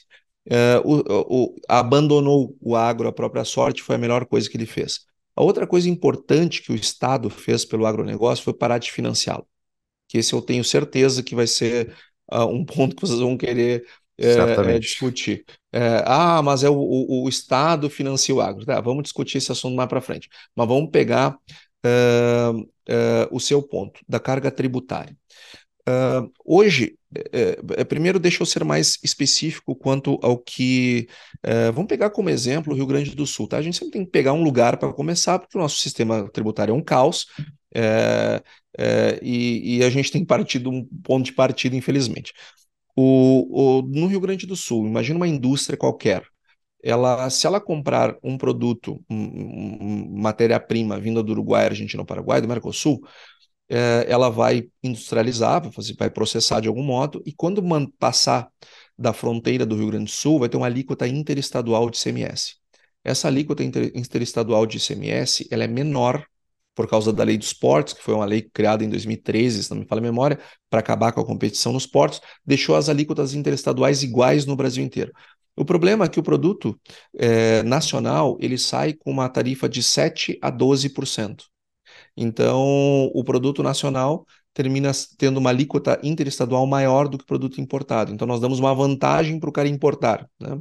[0.84, 5.06] O, o, abandonou o agro à própria sorte, foi a melhor coisa que ele fez.
[5.36, 9.48] A outra coisa importante que o Estado fez pelo agronegócio foi parar de financiá-lo.
[10.08, 11.96] Que esse eu tenho certeza que vai ser
[12.32, 13.86] uh, um ponto que vocês vão querer
[14.18, 15.46] é, é, discutir.
[15.74, 18.66] É, ah, mas é o, o, o, Estado financia o agro.
[18.66, 20.30] Tá, vamos discutir esse assunto mais para frente.
[20.56, 21.38] Mas vamos pegar
[21.86, 25.16] uh, uh, o seu ponto da carga tributária.
[25.88, 26.96] Uh, hoje,
[27.34, 31.08] é, é, primeiro deixa eu ser mais específico quanto ao que.
[31.74, 33.48] Vamos pegar como exemplo o Rio Grande do Sul.
[33.48, 33.58] Tá?
[33.58, 36.72] A gente sempre tem que pegar um lugar para começar, porque o nosso sistema tributário
[36.72, 37.28] é um caos
[39.22, 42.34] e, e, a gente tem partido um ponto de partida, infelizmente.
[42.96, 46.24] O, o, no Rio Grande do Sul, imagina uma indústria qualquer.
[46.84, 52.42] Ela, se ela comprar um produto, um, um, matéria-prima vinda do Uruguai, Argentina ou Paraguai,
[52.42, 53.00] do Mercosul,
[53.70, 57.64] é, ela vai industrializar, vai, fazer, vai processar de algum modo, e quando
[57.98, 58.50] passar
[58.98, 62.56] da fronteira do Rio Grande do Sul, vai ter uma alíquota interestadual de ICMS.
[63.04, 66.26] Essa alíquota interestadual de ICMS ela é menor
[66.82, 69.78] por causa da lei dos portos, que foi uma lei criada em 2013, se não
[69.78, 74.02] me falha a memória, para acabar com a competição nos portos, deixou as alíquotas interestaduais
[74.02, 75.12] iguais no Brasil inteiro.
[75.56, 76.80] O problema é que o produto
[77.16, 81.44] é, nacional ele sai com uma tarifa de 7 a 12%.
[82.18, 88.12] Então, o produto nacional termina tendo uma alíquota interestadual maior do que o produto importado.
[88.12, 90.28] Então, nós damos uma vantagem para o cara importar.
[90.40, 90.60] Né?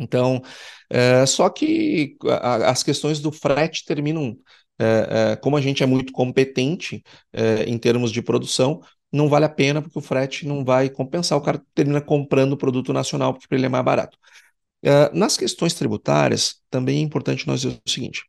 [0.00, 0.42] Então,
[0.90, 4.36] é, só que a, as questões do frete terminam
[4.78, 8.80] é, é, como a gente é muito competente é, em termos de produção,
[9.12, 12.56] não vale a pena porque o frete não vai compensar, o cara termina comprando o
[12.56, 14.18] produto nacional porque para ele é mais barato.
[14.82, 18.24] É, nas questões tributárias, também é importante nós dizer o seguinte: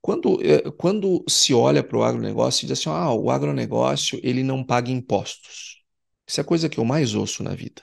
[0.00, 0.38] quando,
[0.78, 4.90] quando se olha para o agronegócio e diz assim, ah, o agronegócio ele não paga
[4.90, 5.82] impostos.
[6.26, 7.82] Isso é a coisa que eu mais ouço na vida.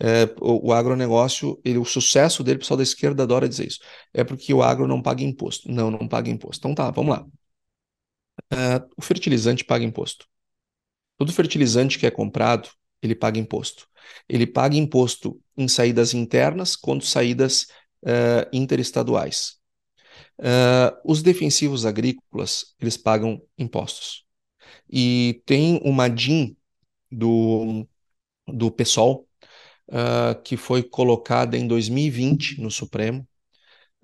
[0.00, 3.80] É, o, o, agronegócio, ele, o sucesso dele, o pessoal da esquerda adora dizer isso.
[4.12, 5.70] É porque o agro não paga imposto.
[5.70, 6.58] Não, não paga imposto.
[6.66, 7.26] Então tá, vamos lá.
[8.52, 10.26] Uh, o fertilizante paga imposto.
[11.16, 12.68] Todo fertilizante que é comprado,
[13.00, 13.88] ele paga imposto.
[14.28, 17.68] Ele paga imposto em saídas internas quanto saídas
[18.02, 19.56] uh, interestaduais.
[20.38, 24.24] Uh, os defensivos agrícolas, eles pagam impostos.
[24.90, 26.56] E tem uma DIN
[27.10, 27.86] do,
[28.46, 29.28] do PSOL,
[29.88, 33.26] uh, que foi colocada em 2020 no Supremo,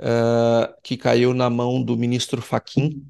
[0.01, 3.05] uh, que caiu na mão do ministro Faquim,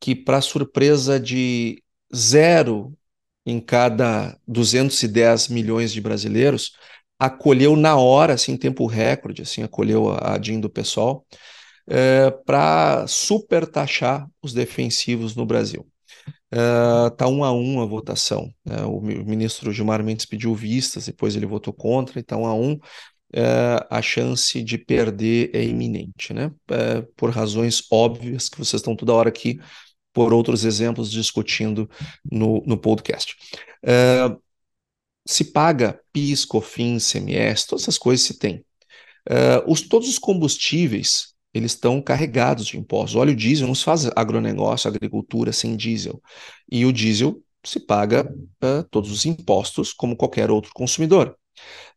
[0.00, 1.82] que, para surpresa de
[2.14, 2.96] zero
[3.44, 6.72] em cada 210 milhões de brasileiros,
[7.18, 11.26] acolheu na hora, assim, em tempo recorde, assim, acolheu a, DIN do PSOL,
[11.88, 15.86] uh, para super taxar os defensivos no Brasil.
[16.50, 18.52] Está uh, um a um a votação.
[18.64, 18.82] Né?
[18.84, 22.78] O ministro Gilmar Mendes pediu vistas, depois ele votou contra, então um a um.
[23.34, 26.46] Uh, a chance de perder é iminente, né?
[26.70, 29.60] Uh, por razões óbvias que vocês estão toda hora aqui,
[30.12, 31.90] por outros exemplos discutindo
[32.30, 33.34] no, no podcast.
[33.84, 34.40] Uh,
[35.26, 38.64] se paga PIS, COFINS, CMS, todas essas coisas se tem.
[39.66, 43.14] os, todos os combustíveis eles estão carregados de impostos.
[43.14, 46.20] O óleo diesel não se faz agronegócio, agricultura sem diesel.
[46.70, 48.30] E o diesel se paga
[48.62, 51.36] uh, todos os impostos como qualquer outro consumidor.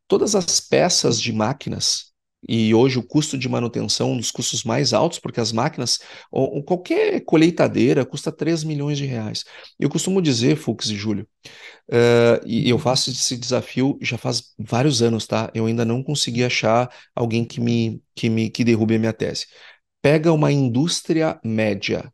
[0.08, 2.13] Todas as peças de máquinas,
[2.47, 5.99] e hoje o custo de manutenção é um dos custos mais altos, porque as máquinas,
[6.32, 9.43] ou, qualquer colheitadeira custa 3 milhões de reais.
[9.80, 11.28] Eu costumo dizer, Fux e Júlio,
[11.89, 15.52] uh, e eu faço esse desafio já faz vários anos, tá?
[15.54, 19.47] Eu ainda não consegui achar alguém que me, que me que derrube a minha tese.
[20.02, 22.12] Pega uma indústria média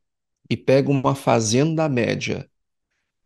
[0.49, 2.49] e pega uma fazenda média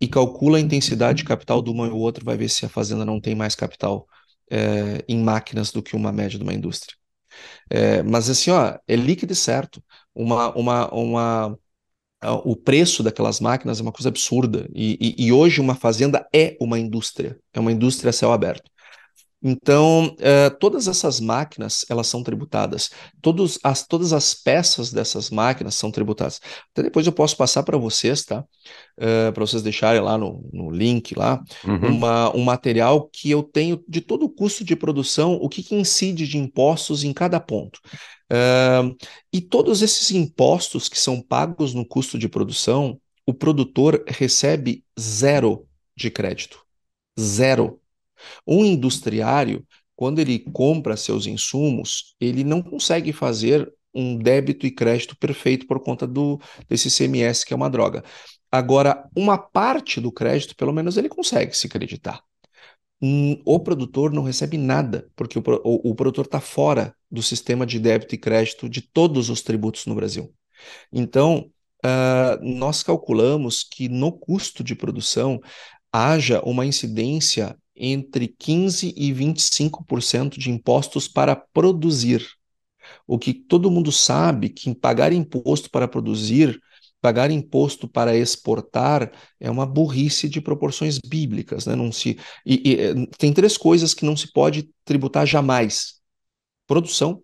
[0.02, 3.06] e calcula a intensidade de capital de uma e outra, vai ver se a fazenda
[3.06, 4.08] não tem mais capital
[4.50, 6.96] é, em máquinas do que uma média de uma indústria.
[7.70, 9.84] É, mas assim, ó, é líquido e certo.
[10.14, 11.60] Uma, uma, uma,
[12.44, 14.68] o preço daquelas máquinas é uma coisa absurda.
[14.74, 18.70] E, e, e, hoje uma fazenda é uma indústria, é uma indústria a céu aberto.
[19.41, 22.89] Então, eh, todas essas máquinas, elas são tributadas.
[23.21, 26.41] Todos as, todas as peças dessas máquinas são tributadas.
[26.71, 28.43] Até depois eu posso passar para vocês, tá?
[28.97, 31.95] Uh, para vocês deixarem lá no, no link lá, uhum.
[31.95, 35.73] uma, um material que eu tenho de todo o custo de produção, o que, que
[35.73, 37.80] incide de impostos em cada ponto.
[38.32, 38.95] Uh,
[39.32, 45.65] e todos esses impostos que são pagos no custo de produção, o produtor recebe zero
[45.95, 46.62] de crédito.
[47.19, 47.80] Zero.
[48.46, 55.18] Um industriário, quando ele compra seus insumos, ele não consegue fazer um débito e crédito
[55.18, 58.04] perfeito por conta do desse CMS, que é uma droga.
[58.52, 62.22] Agora, uma parte do crédito, pelo menos, ele consegue se creditar.
[63.02, 67.66] Hum, o produtor não recebe nada, porque o, o, o produtor está fora do sistema
[67.66, 70.34] de débito e crédito de todos os tributos no Brasil.
[70.92, 71.50] Então,
[71.86, 75.40] uh, nós calculamos que no custo de produção
[75.92, 82.26] haja uma incidência entre 15% e 25% de impostos para produzir.
[83.08, 86.60] O que todo mundo sabe que pagar imposto para produzir,
[87.02, 91.76] pagar imposto para exportar é uma burrice de proporções bíblicas, né?
[91.76, 96.02] Não se e, e, eh, tem três coisas que não se pode tributar jamais:
[96.68, 97.24] produção,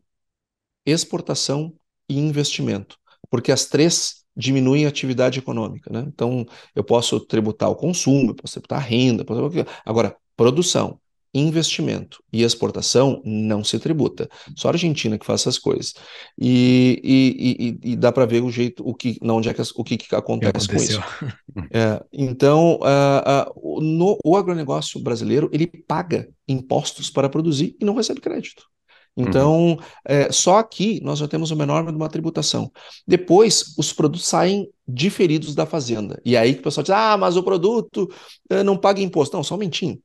[0.85, 1.73] exportação
[2.09, 2.97] e investimento,
[3.29, 6.05] porque as três diminuem a atividade econômica, né?
[6.07, 9.41] Então eu posso tributar o consumo, eu posso tributar a renda, posso...
[9.85, 10.99] agora produção,
[11.35, 14.29] investimento e exportação não se tributa.
[14.55, 15.93] Só a Argentina que faz essas coisas.
[16.39, 19.61] E, e, e, e dá para ver o jeito, o que, não, onde é que,
[19.75, 21.01] o que, que acontece com isso.
[21.71, 27.95] É, então, uh, uh, no, o agronegócio brasileiro, ele paga impostos para produzir e não
[27.95, 28.63] recebe crédito.
[29.15, 29.77] Então, uhum.
[30.03, 32.69] é, só aqui nós já temos uma enorme uma tributação.
[33.07, 36.21] Depois, os produtos saem diferidos da fazenda.
[36.25, 38.09] E aí que o pessoal diz: ah, mas o produto
[38.49, 39.35] é, não paga imposto.
[39.37, 39.97] Não, só um momentinho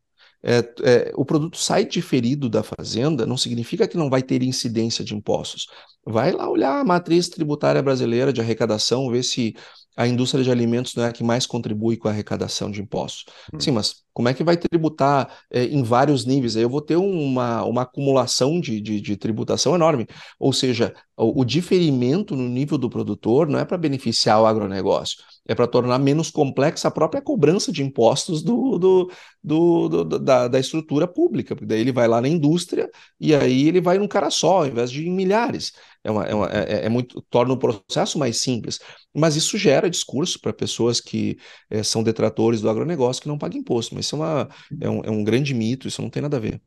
[0.42, 5.04] é, é, o produto sai diferido da fazenda, não significa que não vai ter incidência
[5.04, 5.66] de impostos.
[6.04, 9.54] Vai lá olhar a matriz tributária brasileira de arrecadação, ver se
[9.96, 13.26] a indústria de alimentos não é a que mais contribui com a arrecadação de impostos.
[13.52, 13.60] Hum.
[13.60, 16.56] Sim, mas como é que vai tributar é, em vários níveis?
[16.56, 20.06] Aí eu vou ter uma, uma acumulação de, de, de tributação enorme.
[20.38, 25.18] Ou seja, o, o, diferimento no nível do produtor não é para beneficiar o agronegócio,
[25.50, 29.10] é para tornar menos complexa a própria cobrança de impostos do, do,
[29.42, 33.66] do, do da, da, estrutura pública, porque daí ele vai lá na indústria e aí
[33.66, 35.72] ele vai num cara só, ao invés de em milhares.
[36.04, 38.78] É, uma, é, uma, é, é muito torna o processo mais simples,
[39.12, 41.36] mas isso gera discurso para pessoas que
[41.68, 43.92] é, são detratores do agronegócio que não pagam imposto.
[43.96, 44.48] Mas isso é, uma,
[44.80, 46.62] é, um, é um grande mito, isso não tem nada a ver.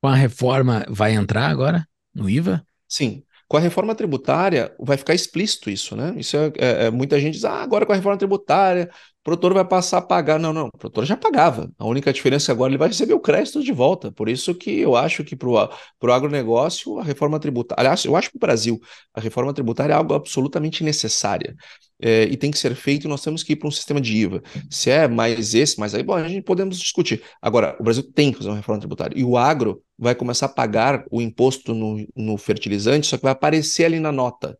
[0.00, 2.64] Com a reforma vai entrar agora no IVA?
[2.86, 6.14] Sim, com a reforma tributária, vai ficar explícito isso, né?
[6.16, 8.88] Isso é, é, é, muita gente diz, ah, agora com a reforma tributária,
[9.20, 10.38] o produtor vai passar a pagar.
[10.38, 11.70] Não, não, o produtor já pagava.
[11.78, 14.10] A única diferença é que agora ele vai receber o crédito de volta.
[14.10, 18.30] Por isso que eu acho que para o agronegócio, a reforma tributária, aliás, eu acho
[18.30, 18.80] que para o Brasil,
[19.14, 21.54] a reforma tributária é algo absolutamente necessária
[22.00, 24.42] é, e tem que ser feito, nós temos que ir para um sistema de IVA.
[24.70, 27.22] Se é mais esse, mais aí, bom, a gente podemos discutir.
[27.42, 29.18] Agora, o Brasil tem que fazer uma reforma tributária.
[29.18, 33.32] E o agro vai começar a pagar o imposto no, no fertilizante, só que vai
[33.32, 34.58] aparecer ali na nota.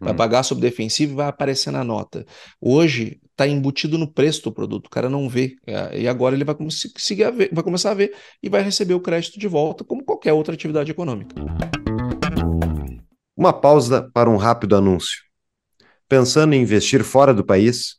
[0.00, 0.16] Vai hum.
[0.16, 2.24] pagar sobre defensivo e vai aparecer na nota.
[2.60, 5.56] Hoje está embutido no preço do produto, o cara não vê.
[5.66, 8.94] É, e agora ele vai, conseguir a ver, vai começar a ver e vai receber
[8.94, 11.34] o crédito de volta, como qualquer outra atividade econômica.
[13.36, 15.26] Uma pausa para um rápido anúncio
[16.08, 17.96] pensando em investir fora do país?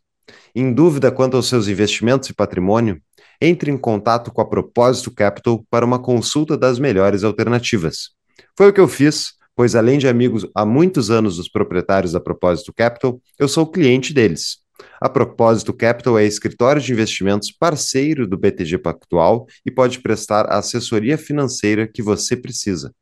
[0.56, 3.02] Em dúvida quanto aos seus investimentos e patrimônio?
[3.40, 8.10] Entre em contato com a Propósito Capital para uma consulta das melhores alternativas.
[8.58, 12.20] Foi o que eu fiz, pois além de amigos há muitos anos dos proprietários da
[12.20, 14.58] Propósito Capital, eu sou cliente deles.
[15.00, 20.58] A Propósito Capital é escritório de investimentos parceiro do BTG Pactual e pode prestar a
[20.58, 22.94] assessoria financeira que você precisa.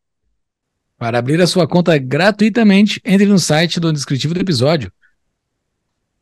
[0.97, 4.91] Para abrir a sua conta gratuitamente, entre no site do descritivo do episódio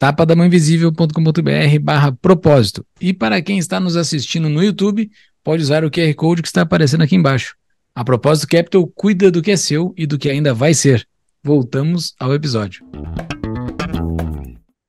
[0.03, 2.85] tapadamãoinvisível.com.br barra propósito.
[2.99, 5.09] E para quem está nos assistindo no YouTube,
[5.41, 7.55] pode usar o QR Code que está aparecendo aqui embaixo.
[7.95, 11.07] A propósito, Capital cuida do que é seu e do que ainda vai ser.
[11.41, 12.85] Voltamos ao episódio.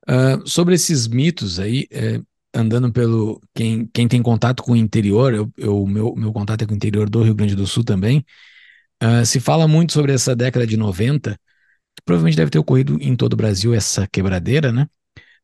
[0.07, 2.21] Uh, sobre esses mitos aí, é,
[2.53, 3.41] andando pelo.
[3.53, 6.75] Quem, quem tem contato com o interior, eu, eu, meu, meu contato é com o
[6.75, 8.25] interior do Rio Grande do Sul também.
[9.03, 13.15] Uh, se fala muito sobre essa década de 90, que provavelmente deve ter ocorrido em
[13.15, 14.87] todo o Brasil essa quebradeira, né?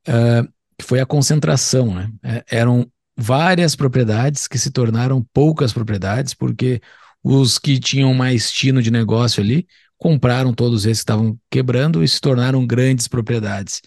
[0.07, 0.47] Uh,
[0.77, 2.09] que foi a concentração, né?
[2.23, 6.81] É, eram várias propriedades que se tornaram poucas propriedades, porque
[7.23, 12.07] os que tinham mais tino de negócio ali compraram todos esses que estavam quebrando e
[12.07, 13.81] se tornaram grandes propriedades.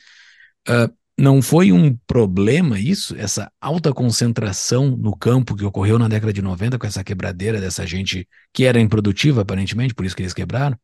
[0.69, 6.33] Uh, não foi um problema isso, essa alta concentração no campo que ocorreu na década
[6.33, 10.35] de 90 com essa quebradeira dessa gente que era improdutiva, aparentemente, por isso que eles
[10.35, 10.77] quebraram?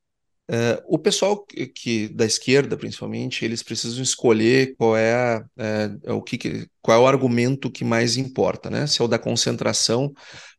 [0.49, 6.20] Uh, o pessoal que, que, da esquerda, principalmente, eles precisam escolher qual é, é o
[6.20, 8.87] que, qual é o argumento que mais importa, né?
[8.87, 10.12] Se é o da concentração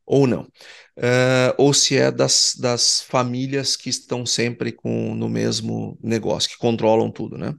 [0.06, 5.98] ou não, uh, ou se é das, das famílias que estão sempre com no mesmo
[6.02, 7.54] negócio, que controlam tudo, né?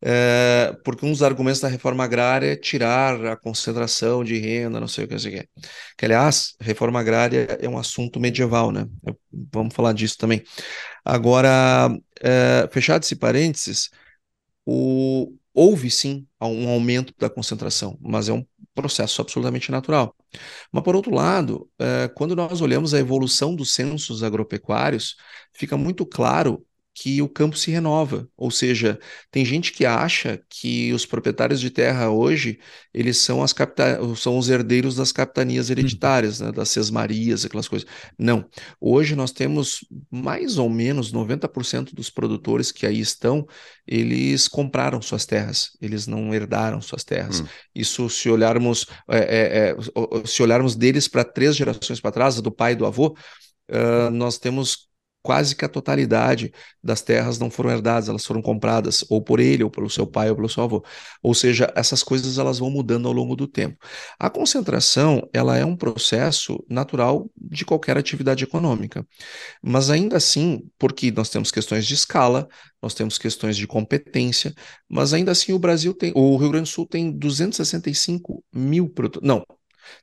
[0.00, 4.86] É, porque um dos argumentos da reforma agrária é tirar a concentração de renda, não
[4.88, 5.48] sei o que, não sei o que.
[5.96, 8.86] que aliás, reforma agrária é um assunto medieval, né?
[9.52, 10.42] Vamos falar disso também.
[11.04, 11.90] Agora,
[12.20, 13.90] é, fechado esse parênteses,
[14.64, 20.14] o, houve sim um aumento da concentração, mas é um processo absolutamente natural.
[20.70, 25.16] Mas, por outro lado, é, quando nós olhamos a evolução dos censos agropecuários,
[25.52, 26.64] fica muito claro
[27.00, 28.98] que o campo se renova, ou seja,
[29.30, 32.58] tem gente que acha que os proprietários de terra hoje
[32.92, 37.88] eles são as capita são os herdeiros das capitanias hereditárias, né, das sesmarias, aquelas coisas.
[38.18, 38.44] Não.
[38.80, 43.46] Hoje nós temos mais ou menos 90% dos produtores que aí estão,
[43.86, 47.40] eles compraram suas terras, eles não herdaram suas terras.
[47.40, 47.46] Hum.
[47.72, 52.50] Isso se olharmos é, é, é, se olharmos deles para três gerações para trás, do
[52.50, 53.16] pai e do avô,
[53.70, 54.87] Uh, nós temos
[55.28, 56.50] quase que a totalidade
[56.82, 60.30] das terras não foram herdadas, elas foram compradas ou por ele, ou pelo seu pai,
[60.30, 60.82] ou pelo seu avô.
[61.22, 63.76] Ou seja, essas coisas elas vão mudando ao longo do tempo.
[64.18, 69.06] A concentração, ela é um processo natural de qualquer atividade econômica.
[69.62, 72.48] Mas ainda assim, porque nós temos questões de escala,
[72.80, 74.54] nós temos questões de competência,
[74.88, 79.44] mas ainda assim o Brasil tem, o Rio Grande do Sul tem 265 mil, não,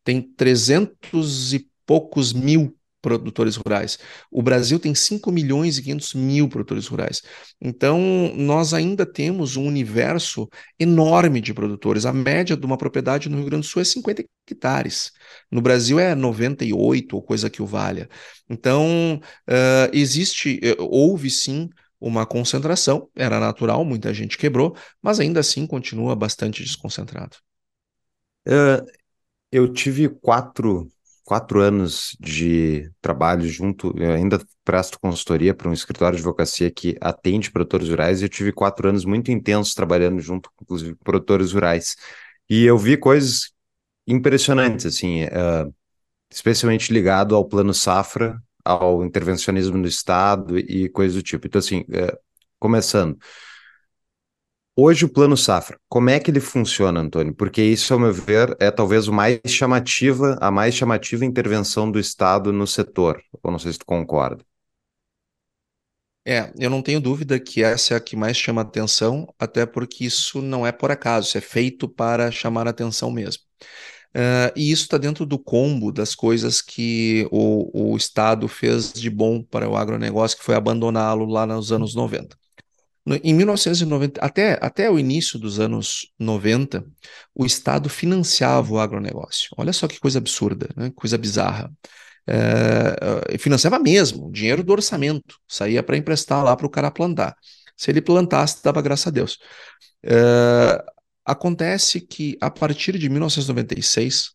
[0.03, 3.99] tem 300 e poucos mil produtores rurais.
[4.31, 7.21] O Brasil tem 5 milhões e 500 mil produtores rurais.
[7.61, 7.99] Então,
[8.35, 10.49] nós ainda temos um universo
[10.79, 12.03] enorme de produtores.
[12.07, 15.11] A média de uma propriedade no Rio Grande do Sul é 50 hectares.
[15.51, 18.09] No Brasil é 98 ou coisa que o valha.
[18.49, 21.69] Então, uh, existe, uh, houve sim
[22.01, 27.37] uma concentração, era natural, muita gente quebrou, mas ainda assim continua bastante desconcentrado.
[28.47, 28.85] Uh,
[29.51, 30.89] eu tive quatro
[31.25, 36.95] quatro anos de trabalho junto, eu ainda presto consultoria para um escritório de advocacia que
[37.01, 41.51] atende produtores rurais e eu tive quatro anos muito intensos trabalhando junto, inclusive, com produtores
[41.51, 41.95] rurais.
[42.47, 43.51] E eu vi coisas
[44.07, 45.73] impressionantes, assim, uh,
[46.31, 51.47] especialmente ligado ao plano safra, ao intervencionismo do Estado e coisas do tipo.
[51.47, 52.17] Então, assim, uh,
[52.59, 53.17] começando,
[54.77, 57.33] Hoje o Plano Safra, como é que ele funciona, Antônio?
[57.33, 61.97] Porque isso, ao meu ver, é talvez o mais chamativa, a mais chamativa intervenção do
[61.97, 63.21] Estado no setor.
[63.41, 64.43] Ou não sei se tu concorda.
[66.27, 70.03] É, eu não tenho dúvida que essa é a que mais chama atenção, até porque
[70.05, 73.43] isso não é por acaso, isso é feito para chamar atenção mesmo.
[74.15, 79.09] Uh, e isso está dentro do combo das coisas que o, o Estado fez de
[79.09, 82.37] bom para o agronegócio, que foi abandoná-lo lá nos anos 90.
[83.23, 86.83] Em 1990, até, até o início dos anos 90,
[87.35, 89.49] o Estado financiava o agronegócio.
[89.57, 90.91] Olha só que coisa absurda, né?
[90.95, 91.71] coisa bizarra.
[92.27, 97.35] É, financiava mesmo, dinheiro do orçamento, saía para emprestar lá para o cara plantar.
[97.77, 99.37] Se ele plantasse, dava graças a Deus.
[100.03, 100.83] É,
[101.23, 104.34] acontece que a partir de 1996,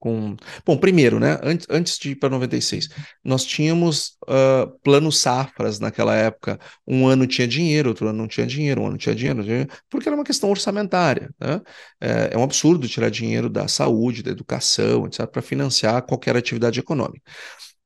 [0.00, 0.34] com.
[0.64, 1.38] Bom, primeiro, né?
[1.42, 2.88] Antes, antes de ir para 96,
[3.22, 6.58] nós tínhamos uh, planos safras naquela época.
[6.86, 9.44] Um ano tinha dinheiro, outro ano não tinha dinheiro, um ano tinha dinheiro,
[9.88, 11.30] porque era uma questão orçamentária.
[11.38, 11.60] Né?
[12.00, 16.80] É, é um absurdo tirar dinheiro da saúde, da educação, etc., para financiar qualquer atividade
[16.80, 17.22] econômica.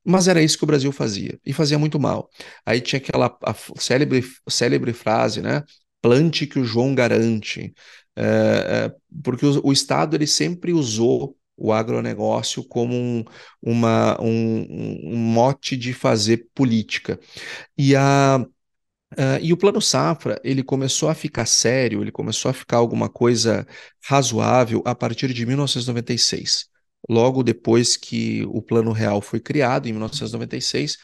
[0.04, 2.30] Mas era isso que o Brasil fazia, e fazia muito mal.
[2.64, 3.36] Aí tinha aquela
[3.76, 5.62] célebre, célebre frase, né?
[6.00, 7.74] Plante que o João garante.
[8.16, 8.94] É, é,
[9.24, 13.24] porque o, o Estado ele sempre usou o agronegócio como um,
[13.62, 17.18] uma, um, um mote de fazer política.
[17.78, 18.44] E a
[19.12, 23.08] Uh, e o Plano Safra, ele começou a ficar sério, ele começou a ficar alguma
[23.08, 23.64] coisa
[24.08, 26.66] razoável a partir de 1996.
[27.08, 30.98] Logo depois que o Plano Real foi criado, em 1996,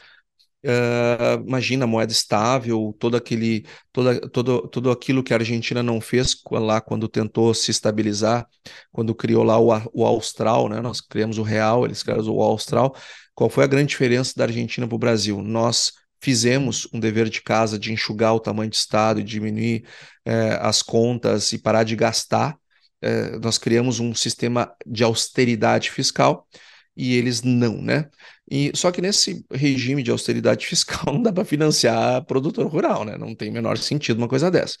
[0.63, 6.35] Uh, imagina moeda estável, todo aquele, toda, todo, tudo aquilo que a Argentina não fez
[6.51, 8.47] lá quando tentou se estabilizar,
[8.91, 10.79] quando criou lá o, o Austral, né?
[10.79, 12.95] Nós criamos o real, eles criaram o Austral.
[13.33, 15.41] Qual foi a grande diferença da Argentina para o Brasil?
[15.41, 19.83] Nós fizemos um dever de casa de enxugar o tamanho de Estado e diminuir
[20.23, 22.55] eh, as contas e parar de gastar.
[23.01, 26.47] Eh, nós criamos um sistema de austeridade fiscal
[26.95, 28.07] e eles não, né?
[28.51, 33.17] E, só que nesse regime de austeridade fiscal não dá para financiar produtor rural, né?
[33.17, 34.77] Não tem o menor sentido uma coisa dessa.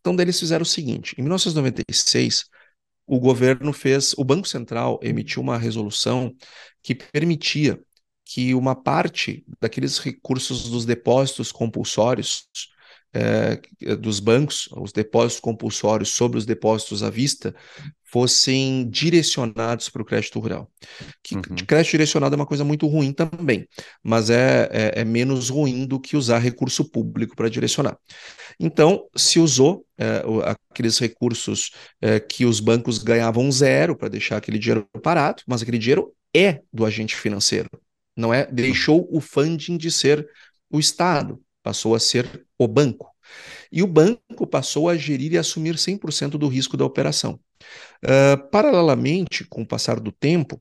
[0.00, 2.46] Então, daí eles fizeram o seguinte: em 1996,
[3.06, 6.34] o governo fez, o Banco Central emitiu uma resolução
[6.82, 7.80] que permitia
[8.24, 12.48] que uma parte daqueles recursos dos depósitos compulsórios
[13.12, 13.60] é,
[13.96, 17.54] dos bancos, os depósitos compulsórios sobre os depósitos à vista,
[18.10, 20.70] fossem direcionados para o crédito rural.
[21.22, 21.42] Que uhum.
[21.66, 23.66] crédito direcionado é uma coisa muito ruim também,
[24.02, 27.98] mas é, é, é menos ruim do que usar recurso público para direcionar.
[28.58, 30.22] Então, se usou é,
[30.70, 35.78] aqueles recursos é, que os bancos ganhavam zero para deixar aquele dinheiro parado, mas aquele
[35.78, 37.68] dinheiro é do agente financeiro,
[38.16, 38.46] não é?
[38.46, 40.26] Deixou o funding de ser
[40.70, 43.14] o Estado, passou a ser o banco.
[43.70, 47.38] E o banco passou a gerir e assumir 100% do risco da operação.
[48.02, 50.58] Uh, paralelamente, com o passar do tempo,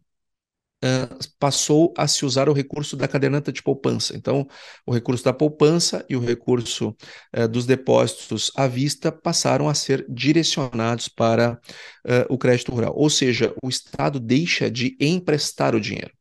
[0.78, 4.16] Uh, passou a se usar o recurso da caderneta de poupança.
[4.16, 4.48] Então,
[4.86, 6.96] o recurso da poupança e o recurso
[7.36, 11.60] uh, dos depósitos à vista passaram a ser direcionados para
[12.06, 12.94] uh, o crédito rural.
[12.96, 16.12] Ou seja, o Estado deixa de emprestar o dinheiro,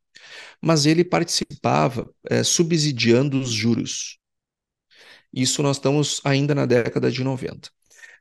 [0.63, 4.19] mas ele participava eh, subsidiando os juros.
[5.37, 7.69] Isso nós estamos ainda na década de 90.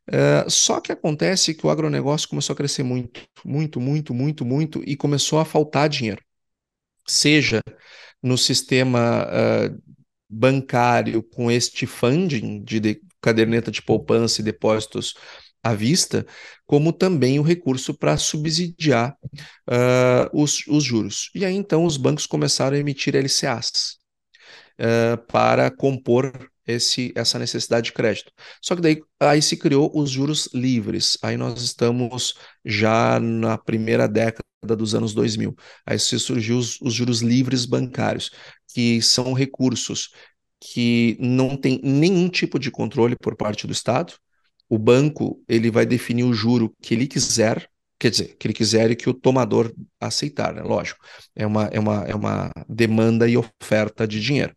[0.08, 4.84] Uh, só que acontece que o agronegócio começou a crescer muito, muito, muito, muito, muito
[4.86, 6.22] e começou a faltar dinheiro.
[7.08, 7.62] Seja
[8.22, 9.96] no sistema uh,
[10.30, 15.16] bancário com este funding de, de caderneta de poupança e depósitos
[15.64, 16.26] à vista,
[16.66, 19.16] como também o recurso para subsidiar
[19.68, 21.32] uh, os, os, juros.
[21.34, 23.98] E aí então os bancos começaram a emitir LCAs
[24.80, 26.32] uh, para compor
[26.68, 28.32] esse, essa necessidade de crédito.
[28.62, 31.18] Só que daí aí se criou os juros livres.
[31.22, 34.44] Aí nós estamos já na primeira década
[34.78, 35.56] dos anos 2000.
[35.86, 38.32] Aí se surgiu os, os juros livres bancários,
[38.74, 40.10] que são recursos
[40.60, 44.14] que não tem nenhum tipo de controle por parte do Estado.
[44.70, 48.90] O banco ele vai definir o juro que ele quiser, quer dizer, que ele quiser
[48.92, 50.62] e que o tomador aceitar, né?
[50.64, 51.00] Lógico,
[51.36, 54.56] é uma, é uma, é uma demanda e oferta de dinheiro.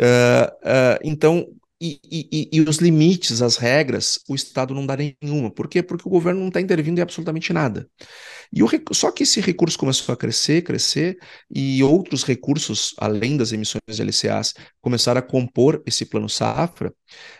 [0.00, 1.46] Uh, então,
[1.80, 5.50] e, e, e, os limites, as regras, o Estado não dá nenhuma.
[5.50, 5.82] Por quê?
[5.82, 7.88] Porque o governo não está intervindo em absolutamente nada.
[8.52, 11.18] E o, só que esse recurso começou a crescer, crescer,
[11.52, 16.94] e outros recursos, além das emissões de LCAs, começaram a compor esse plano safra.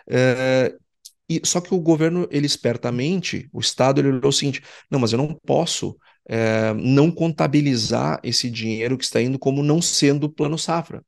[0.08, 0.76] Uh,
[1.28, 5.12] e, só que o governo, ele espertamente, o Estado, ele olhou o seguinte: não, mas
[5.12, 5.96] eu não posso
[6.76, 11.02] não contabilizar esse dinheiro que está indo como não sendo plano safra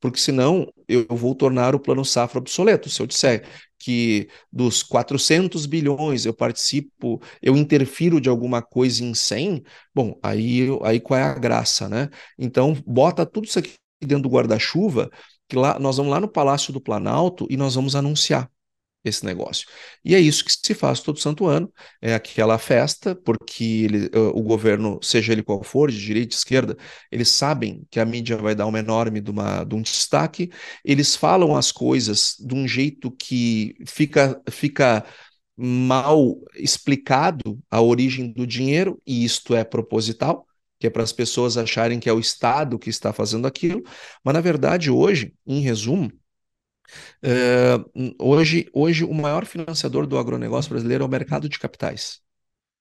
[0.00, 2.88] porque senão eu vou tornar o plano safra obsoleto.
[2.90, 3.46] Se eu disser
[3.78, 9.62] que dos 400 bilhões eu participo, eu interfiro de alguma coisa em 100,
[9.94, 12.08] bom, aí, aí qual é a graça, né?
[12.38, 15.10] Então, bota tudo isso aqui dentro do guarda-chuva,
[15.48, 18.50] que lá nós vamos lá no Palácio do Planalto e nós vamos anunciar
[19.08, 19.66] esse negócio.
[20.04, 24.42] E é isso que se faz todo santo ano, é aquela festa, porque ele, o
[24.42, 26.76] governo, seja ele qual for, de direita, de esquerda,
[27.10, 30.50] eles sabem que a mídia vai dar uma enorme de, uma, de um destaque,
[30.84, 35.04] eles falam as coisas de um jeito que fica, fica
[35.56, 40.46] mal explicado a origem do dinheiro, e isto é proposital,
[40.78, 43.82] que é para as pessoas acharem que é o Estado que está fazendo aquilo,
[44.22, 46.12] mas na verdade hoje, em resumo,
[47.22, 52.20] Uh, hoje, hoje, o maior financiador do agronegócio brasileiro é o mercado de capitais,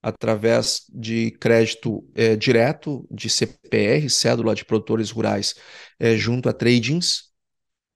[0.02, 5.56] através de crédito é, direto de CPR, cédula de produtores rurais,
[6.00, 7.32] é, junto a tradings,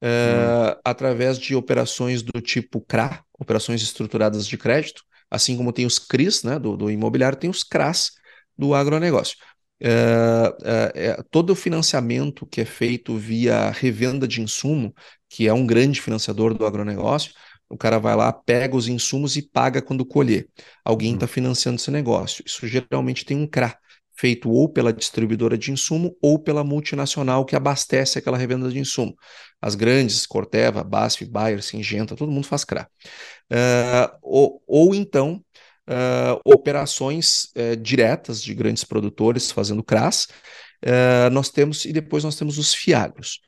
[0.01, 0.80] uh, hum.
[0.84, 6.43] através de operações do tipo CRA, operações estruturadas de crédito, assim como tem os CRIs
[6.43, 8.12] né, do, do imobiliário, tem os CRAs
[8.57, 9.38] do agronegócio.
[9.82, 14.93] Uh, uh, todo o financiamento que é feito via revenda de insumo,
[15.30, 17.32] que é um grande financiador do agronegócio,
[17.69, 20.47] o cara vai lá, pega os insumos e paga quando colher.
[20.84, 21.32] Alguém está uhum.
[21.32, 22.43] financiando esse negócio.
[22.45, 23.77] Isso geralmente tem um CRA,
[24.17, 29.15] feito ou pela distribuidora de insumo ou pela multinacional que abastece aquela revenda de insumo.
[29.61, 32.89] As grandes, Corteva, BASF, Bayer, Singenta, todo mundo faz CRA.
[33.51, 35.41] Uh, ou, ou então
[35.89, 40.27] uh, operações uh, diretas de grandes produtores fazendo CRAS.
[40.85, 43.41] Uh, nós temos, e depois nós temos os fiagros.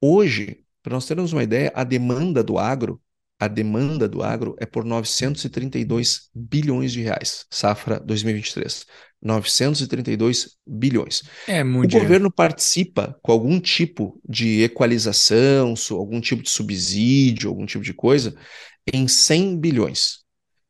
[0.00, 3.00] Hoje, para nós termos uma ideia, a demanda do agro,
[3.38, 8.86] a demanda do agro é por 932 bilhões de reais, safra 2023.
[9.22, 11.22] 932 bilhões.
[11.46, 11.94] É muito.
[11.94, 17.92] O governo participa com algum tipo de equalização, algum tipo de subsídio, algum tipo de
[17.92, 18.34] coisa,
[18.90, 20.19] em 100 bilhões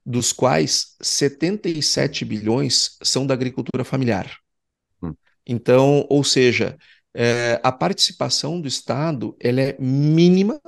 [0.05, 4.39] dos quais 77 bilhões são da agricultura familiar.
[5.03, 5.15] Hum.
[5.47, 6.77] Então, ou seja,
[7.15, 10.61] é, a participação do Estado ela é mínima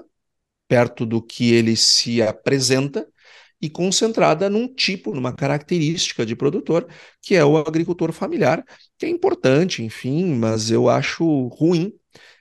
[0.69, 3.07] perto do que ele se apresenta
[3.61, 6.89] e concentrada num tipo, numa característica de produtor,
[7.21, 8.65] que é o agricultor familiar,
[8.99, 11.93] que é importante, enfim, mas eu acho ruim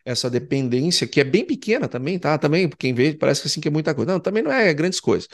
[0.03, 2.37] essa dependência, que é bem pequena também, tá?
[2.37, 4.13] Também, quem vê, parece que assim que é muita coisa.
[4.13, 5.27] Não, também não é grandes coisas.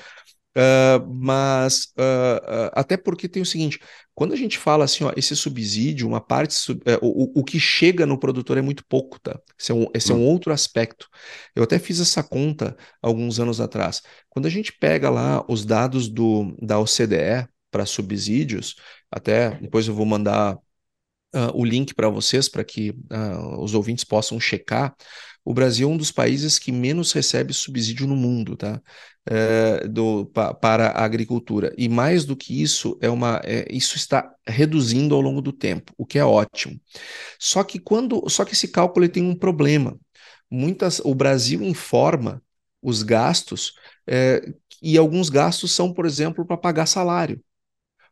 [0.57, 3.79] Uh, mas uh, uh, até porque tem o seguinte:
[4.15, 7.59] quando a gente fala assim, ó, esse subsídio, uma parte, sub, é, o, o que
[7.59, 9.39] chega no produtor é muito pouco, tá?
[9.59, 10.27] Esse é, um, esse é um hum.
[10.27, 11.07] outro aspecto.
[11.55, 14.01] Eu até fiz essa conta alguns anos atrás.
[14.29, 18.75] Quando a gente pega lá os dados do, da OCDE para subsídios,
[19.11, 20.57] até depois eu vou mandar
[21.53, 22.95] o link para vocês, para que
[23.59, 24.95] os ouvintes possam checar
[25.47, 28.81] o Brasil é um dos países que menos recebe subsídio no mundo, tá?
[29.29, 31.73] É, do, pa, para a agricultura.
[31.77, 35.91] E mais do que isso, é uma, é, isso está reduzindo ao longo do tempo,
[35.97, 36.79] o que é ótimo.
[37.37, 39.99] Só que quando, só que esse cálculo tem um problema.
[40.49, 42.41] Muitas, o Brasil informa
[42.81, 43.73] os gastos
[44.07, 44.41] é,
[44.81, 47.43] e alguns gastos são, por exemplo, para pagar salário.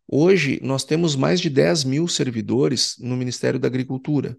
[0.08, 4.38] Hoje, nós temos mais de 10 mil servidores no Ministério da Agricultura.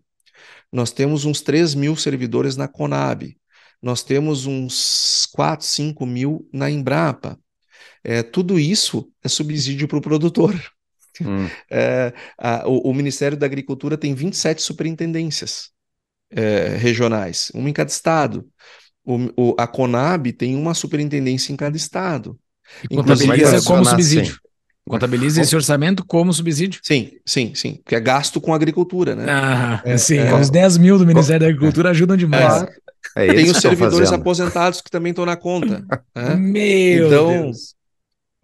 [0.71, 3.37] Nós temos uns 3 mil servidores na Conab.
[3.83, 7.39] Nós temos uns 4, 5 mil na Embrapa.
[8.03, 10.55] É, tudo isso é subsídio para o produtor.
[11.21, 11.49] Hum.
[11.71, 15.71] É, a, o, o, Ministério da Agricultura tem 27 superintendências
[16.31, 18.47] é, regionais, uma em cada estado.
[19.03, 22.39] O, o, a Conab tem uma superintendência em cada estado.
[22.91, 24.39] E contabiliza como subsídio.
[24.89, 26.81] Contabiliza esse orçamento como subsídio?
[26.83, 27.81] Sim, sim, sim.
[27.83, 29.27] Porque é gasto com agricultura, né?
[29.29, 30.19] Ah, é, sim.
[30.19, 32.65] É, os 10 mil do Ministério da Agricultura ajudam demais.
[33.17, 35.85] É, Tem os servidores aposentados que também estão na conta.
[36.15, 36.35] né?
[36.37, 37.77] Meu então, Deus.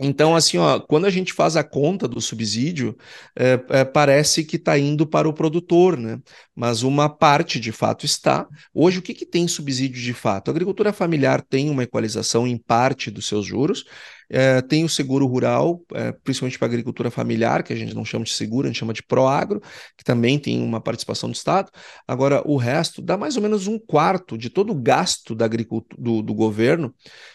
[0.05, 2.97] Então, assim, ó, quando a gente faz a conta do subsídio,
[3.39, 6.19] é, é, parece que está indo para o produtor, né?
[6.57, 8.49] Mas uma parte de fato está.
[8.75, 10.49] Hoje, o que, que tem subsídio de fato?
[10.49, 13.85] A agricultura familiar tem uma equalização em parte dos seus juros,
[14.33, 18.03] é, tem o seguro rural, é, principalmente para a agricultura familiar, que a gente não
[18.03, 19.61] chama de seguro, a gente chama de proagro,
[19.95, 21.71] que também tem uma participação do Estado.
[22.09, 25.47] Agora, o resto dá mais ou menos um quarto de todo o gasto da
[25.99, 26.95] do, do governo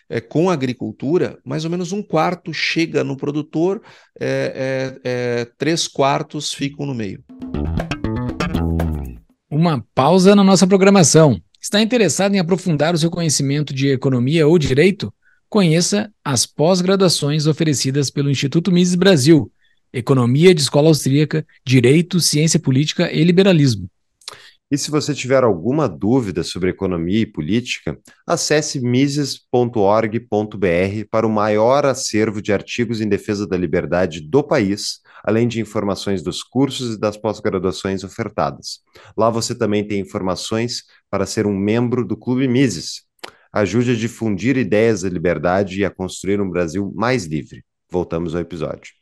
[0.09, 3.79] é, com a agricultura, mais ou menos um quarto chega no produtor,
[4.19, 7.23] é, é, é, três quartos ficam no meio.
[9.49, 11.39] Uma pausa na nossa programação.
[11.61, 15.13] Está interessado em aprofundar o seu conhecimento de economia ou direito?
[15.49, 19.49] Conheça as pós-graduações oferecidas pelo Instituto Mises Brasil,
[19.93, 23.89] Economia de Escola Austríaca, Direito, Ciência Política e Liberalismo.
[24.69, 30.27] E se você tiver alguma dúvida sobre economia e política, acesse mises.org.br
[31.09, 36.21] para o maior acervo de artigos em defesa da liberdade do país, além de informações
[36.21, 38.81] dos cursos e das pós-graduações ofertadas.
[39.17, 43.06] Lá você também tem informações para ser um membro do Clube Mises,
[43.51, 47.63] ajude a difundir ideias da liberdade e a construir um Brasil mais livre.
[47.89, 48.93] Voltamos ao episódio.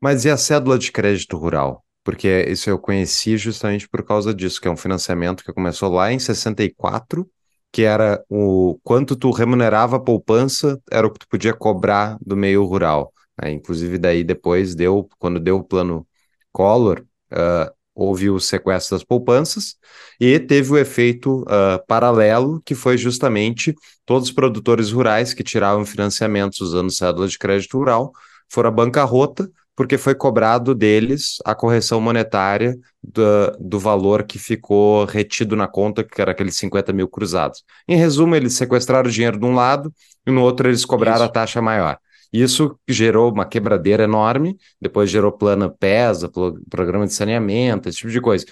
[0.00, 1.84] Mas e a cédula de crédito rural?
[2.04, 6.12] Porque isso eu conheci justamente por causa disso, que é um financiamento que começou lá
[6.12, 7.28] em 64,
[7.72, 12.36] que era o quanto tu remunerava a poupança, era o que tu podia cobrar do
[12.36, 13.12] meio rural.
[13.40, 13.50] Né?
[13.50, 16.06] Inclusive, daí depois deu, quando deu o plano
[16.52, 19.74] Collor, uh, houve o sequestro das poupanças
[20.20, 23.74] e teve o efeito uh, paralelo, que foi justamente
[24.06, 28.12] todos os produtores rurais que tiravam financiamentos usando cédula de crédito rural
[28.48, 35.04] foram à bancarrota, porque foi cobrado deles a correção monetária do, do valor que ficou
[35.04, 37.64] retido na conta, que era aqueles 50 mil cruzados.
[37.86, 39.92] Em resumo, eles sequestraram o dinheiro de um lado
[40.24, 41.24] e no outro eles cobraram Isso.
[41.24, 41.98] a taxa maior.
[42.32, 46.30] Isso gerou uma quebradeira enorme, depois gerou plano PESA,
[46.68, 48.44] programa de saneamento, esse tipo de coisa.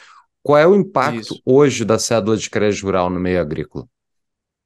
[0.43, 1.43] Qual é o impacto Isso.
[1.45, 3.87] hoje da cédula de crédito rural no meio agrícola?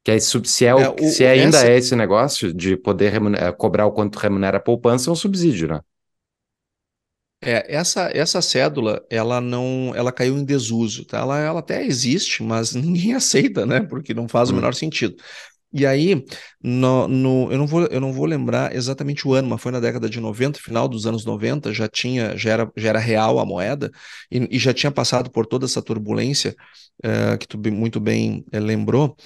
[0.04, 1.68] Que é, se, é, é o, se ainda essa...
[1.68, 5.68] é esse negócio de poder remunerar, cobrar o quanto remunera a poupança, é um subsídio,
[5.68, 5.80] né?
[7.42, 11.20] É, essa, essa cédula, ela não, ela caiu em desuso, tá?
[11.20, 13.80] Ela, ela até existe, mas ninguém aceita, né?
[13.80, 14.52] Porque não faz hum.
[14.52, 15.16] o menor sentido.
[15.72, 16.24] E aí,
[16.60, 19.78] no, no, eu, não vou, eu não vou lembrar exatamente o ano, mas foi na
[19.78, 23.46] década de 90, final dos anos 90, já tinha, já era, já era real a
[23.46, 23.90] moeda,
[24.30, 26.56] e, e já tinha passado por toda essa turbulência
[27.04, 29.16] uh, que tu muito bem uh, lembrou,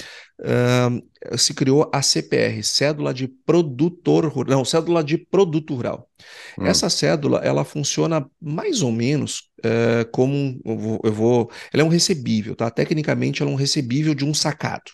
[0.42, 6.06] uh, se criou a CPR, Cédula de Produtor Rural, não, Cédula de Produto Rural.
[6.58, 6.66] Hum.
[6.66, 9.50] Essa cédula, ela funciona mais ou menos
[10.12, 12.70] como, um, eu vou, eu vou, ela é um recebível, tá?
[12.70, 14.92] Tecnicamente, ela é um recebível de um sacado.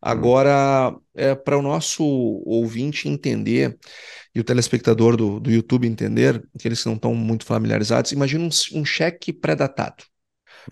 [0.00, 3.78] Agora, é, para o nosso ouvinte entender
[4.34, 8.80] e o telespectador do, do YouTube entender, aqueles que não estão muito familiarizados, imagina um,
[8.80, 10.04] um cheque pré-datado.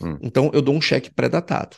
[0.00, 0.18] Hum.
[0.22, 1.76] Então, eu dou um cheque pré-datado.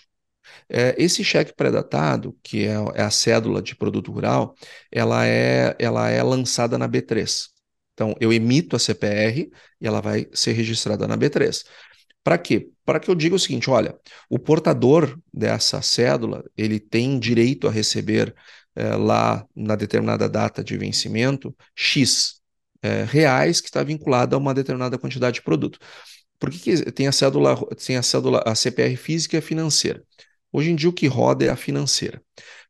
[0.68, 4.54] É, esse cheque pré-datado, que é, é, a cédula de produto rural,
[4.90, 7.48] ela é, ela é lançada na B3.
[7.94, 11.64] Então, eu emito a CPR e ela vai ser registrada na B3.
[12.22, 12.68] Para quê?
[12.84, 13.98] Para que eu diga o seguinte: olha,
[14.28, 18.34] o portador dessa cédula ele tem direito a receber
[18.74, 22.40] é, lá na determinada data de vencimento X
[22.82, 25.78] é, reais que está vinculada a uma determinada quantidade de produto.
[26.38, 30.02] Por que, que tem a cédula, tem a cédula, a CPR física e a financeira?
[30.52, 32.22] Hoje em dia o que roda é a financeira,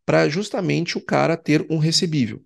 [0.04, 2.42] para justamente o cara ter um recebível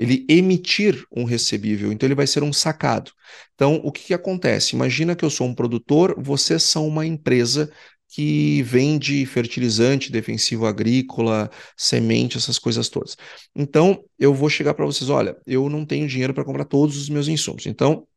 [0.00, 3.12] ele emitir um recebível, então ele vai ser um sacado.
[3.54, 4.74] Então, o que, que acontece?
[4.74, 7.70] Imagina que eu sou um produtor, vocês são uma empresa
[8.08, 13.14] que vende fertilizante defensivo agrícola, semente, essas coisas todas.
[13.54, 17.10] Então, eu vou chegar para vocês, olha, eu não tenho dinheiro para comprar todos os
[17.10, 17.66] meus insumos.
[17.66, 18.08] Então,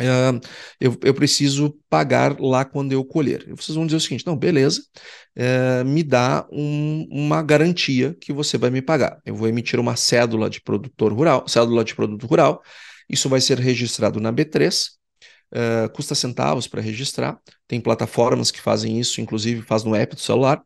[0.00, 0.38] Uh,
[0.80, 3.44] eu, eu, preciso pagar lá quando eu colher.
[3.56, 4.80] Vocês vão dizer o seguinte: não, beleza,
[5.36, 9.20] uh, me dá um, uma garantia que você vai me pagar.
[9.26, 12.62] Eu vou emitir uma cédula de produtor rural, cédula de produto rural.
[13.08, 14.90] Isso vai ser registrado na B3,
[15.54, 17.36] uh, ah, custa centavos para registrar.
[17.66, 20.62] Tem plataformas que fazem isso, inclusive faz no app do celular.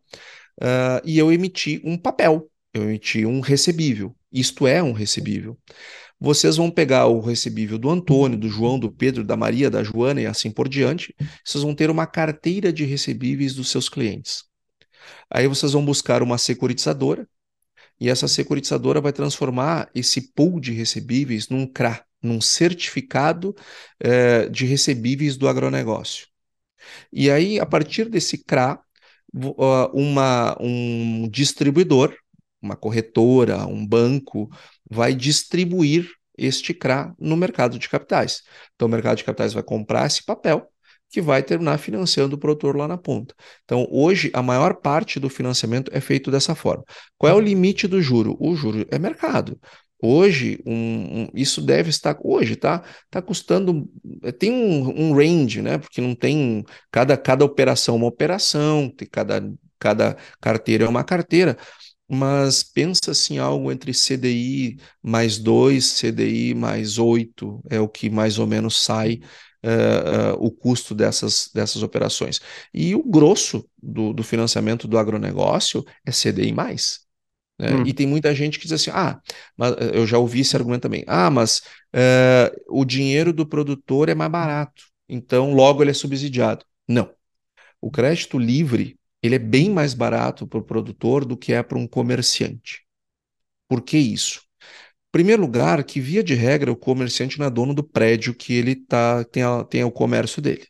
[1.04, 4.14] e eu emiti um papel, eu emiti um recebível.
[4.32, 5.56] Isto é um recebível
[6.22, 10.20] vocês vão pegar o recebível do Antônio, do João, do Pedro, da Maria, da Joana
[10.20, 11.12] e assim por diante.
[11.44, 14.44] Vocês vão ter uma carteira de recebíveis dos seus clientes.
[15.28, 17.28] Aí vocês vão buscar uma securitizadora
[17.98, 23.52] e essa securitizadora vai transformar esse pool de recebíveis num CRA, num certificado
[23.98, 26.28] eh, de recebíveis do agronegócio.
[27.12, 28.80] E aí, a partir desse CRA,
[29.92, 32.14] uma, um distribuidor,
[32.60, 34.48] uma corretora, um banco,
[34.93, 38.43] vai distribuir este CRA no mercado de capitais.
[38.74, 40.66] Então, o mercado de capitais vai comprar esse papel
[41.11, 43.34] que vai terminar financiando o produtor lá na ponta.
[43.64, 46.84] Então, hoje, a maior parte do financiamento é feito dessa forma.
[47.18, 48.36] Qual é o limite do juro?
[48.40, 49.61] O juro é mercado.
[50.05, 52.16] Hoje, um, um, isso deve estar.
[52.24, 52.82] Hoje, tá?
[53.11, 53.88] Tá custando.
[54.38, 55.78] Tem um, um, range, né?
[55.78, 56.64] Porque não tem.
[56.90, 61.57] Cada, cada operação é uma operação, cada, cada carteira é uma carteira
[62.12, 68.38] mas pensa assim algo entre CDI mais 2, CDI mais 8, é o que mais
[68.38, 69.20] ou menos sai
[69.64, 72.38] uh, uh, o custo dessas, dessas operações.
[72.74, 77.00] E o grosso do, do financiamento do agronegócio é CDI mais.
[77.58, 77.74] Né?
[77.74, 77.86] Hum.
[77.86, 79.18] E tem muita gente que diz assim: ah,
[79.56, 81.04] mas, eh, eu já ouvi esse argumento também.
[81.06, 81.62] Ah, mas
[81.94, 86.64] uh, o dinheiro do produtor é mais barato, então logo ele é subsidiado.
[86.86, 87.10] Não.
[87.80, 91.78] O crédito livre ele é bem mais barato para o produtor do que é para
[91.78, 92.82] um comerciante.
[93.68, 94.42] Por que isso?
[95.12, 98.74] Primeiro lugar, que via de regra o comerciante não é dono do prédio que ele
[98.74, 100.66] tá, tem, a, tem o comércio dele.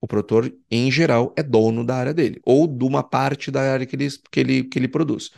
[0.00, 3.86] O produtor, em geral, é dono da área dele, ou de uma parte da área
[3.86, 5.30] que ele, que ele, que ele produz.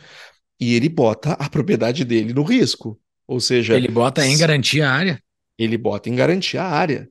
[0.59, 2.99] E ele bota a propriedade dele no risco.
[3.27, 3.75] Ou seja.
[3.75, 5.23] Ele bota em garantia a área?
[5.57, 7.09] Ele bota em garantia a área.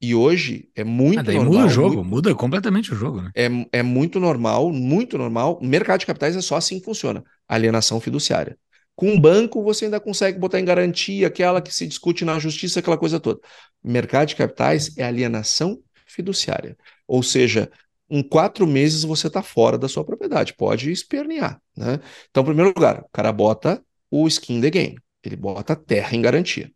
[0.00, 1.52] E hoje é muito ah, daí normal.
[1.52, 3.30] Muda o jogo, muito, muda completamente o jogo, né?
[3.34, 5.58] É, é muito normal, muito normal.
[5.62, 8.58] Mercado de capitais é só assim que funciona: alienação fiduciária.
[8.94, 12.80] Com um banco, você ainda consegue botar em garantia aquela que se discute na justiça,
[12.80, 13.40] aquela coisa toda.
[13.84, 16.76] Mercado de capitais é alienação fiduciária.
[17.06, 17.70] Ou seja,
[18.08, 21.60] em quatro meses você está fora da sua propriedade, pode espernear.
[21.76, 22.00] Né?
[22.30, 26.16] Então, em primeiro lugar, o cara bota o skin the game, ele bota a terra
[26.16, 26.70] em garantia.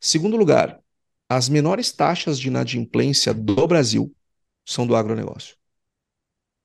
[0.00, 0.80] Segundo lugar,
[1.36, 4.14] as menores taxas de inadimplência do Brasil
[4.66, 5.56] são do agronegócio.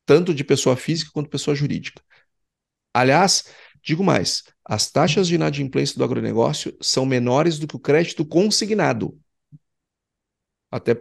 [0.06, 2.02] Tanto de pessoa física quanto pessoa jurídica.
[2.94, 3.46] Aliás,
[3.82, 9.18] digo mais, as taxas de inadimplência do agronegócio são menores do que o crédito consignado.
[10.70, 10.98] Até,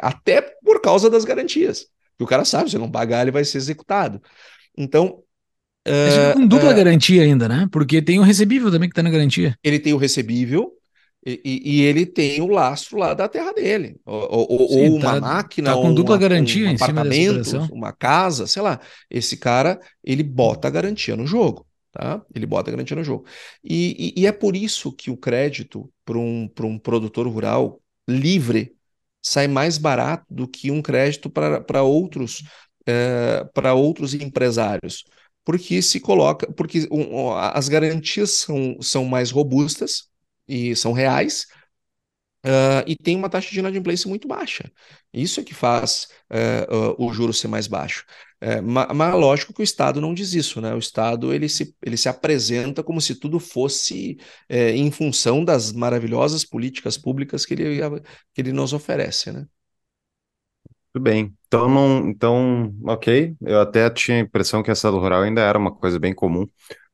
[0.00, 1.86] até por causa das garantias.
[2.16, 4.22] Que o cara sabe, se não pagar, ele vai ser executado.
[4.76, 5.22] Então.
[5.86, 7.68] Uh, com dupla uh, garantia ainda, né?
[7.70, 9.58] Porque tem o recebível também que está na garantia.
[9.62, 10.72] Ele tem o recebível,
[11.26, 13.96] e, e, ele tem o lastro lá da terra dele.
[14.04, 17.58] Ou, ou, Sim, ou uma tá, máquina, tá com dupla uma, garantia um em apartamento,
[17.72, 18.78] uma casa, sei lá.
[19.10, 21.66] Esse cara, ele bota a garantia no jogo.
[21.92, 22.20] Tá?
[22.34, 23.24] Ele bota a garantia no jogo.
[23.62, 28.74] E, e, e é por isso que o crédito para um, um produtor rural livre
[29.22, 32.42] sai mais barato do que um crédito para outros,
[32.84, 35.04] é, para outros empresários.
[35.42, 40.08] Porque se coloca, porque um, as garantias são, são mais robustas,
[40.46, 41.46] e são reais,
[42.44, 44.70] uh, e tem uma taxa de inadimplência muito baixa.
[45.12, 48.04] Isso é que faz uh, uh, o juro ser mais baixo.
[48.40, 50.74] É, mas, mas, lógico que o Estado não diz isso, né?
[50.74, 54.18] O Estado ele se, ele se apresenta como se tudo fosse
[54.48, 57.80] é, em função das maravilhosas políticas públicas que ele,
[58.34, 59.46] que ele nos oferece, né?
[60.92, 61.34] Tudo bem.
[61.46, 63.34] Então, não, então, ok.
[63.40, 66.46] Eu até tinha a impressão que essa do rural ainda era uma coisa bem comum.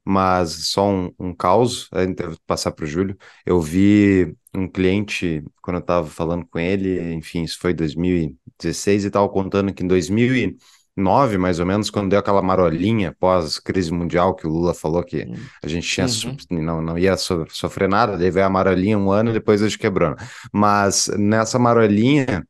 [0.05, 3.17] Mas só um, um caos, ainda vou passar para o Júlio.
[3.45, 9.07] Eu vi um cliente, quando eu estava falando com ele, enfim, isso foi 2016 e
[9.09, 14.47] estava contando que em 2009, mais ou menos, quando deu aquela marolinha pós-crise mundial, que
[14.47, 15.29] o Lula falou que
[15.63, 16.37] a gente tinha Uhum.
[16.51, 19.69] não, não ia so- sofrer nada, daí veio a marolinha um ano e depois a
[19.69, 20.11] gente quebrou.
[20.11, 20.17] né?
[20.53, 22.47] Mas nessa marolinha,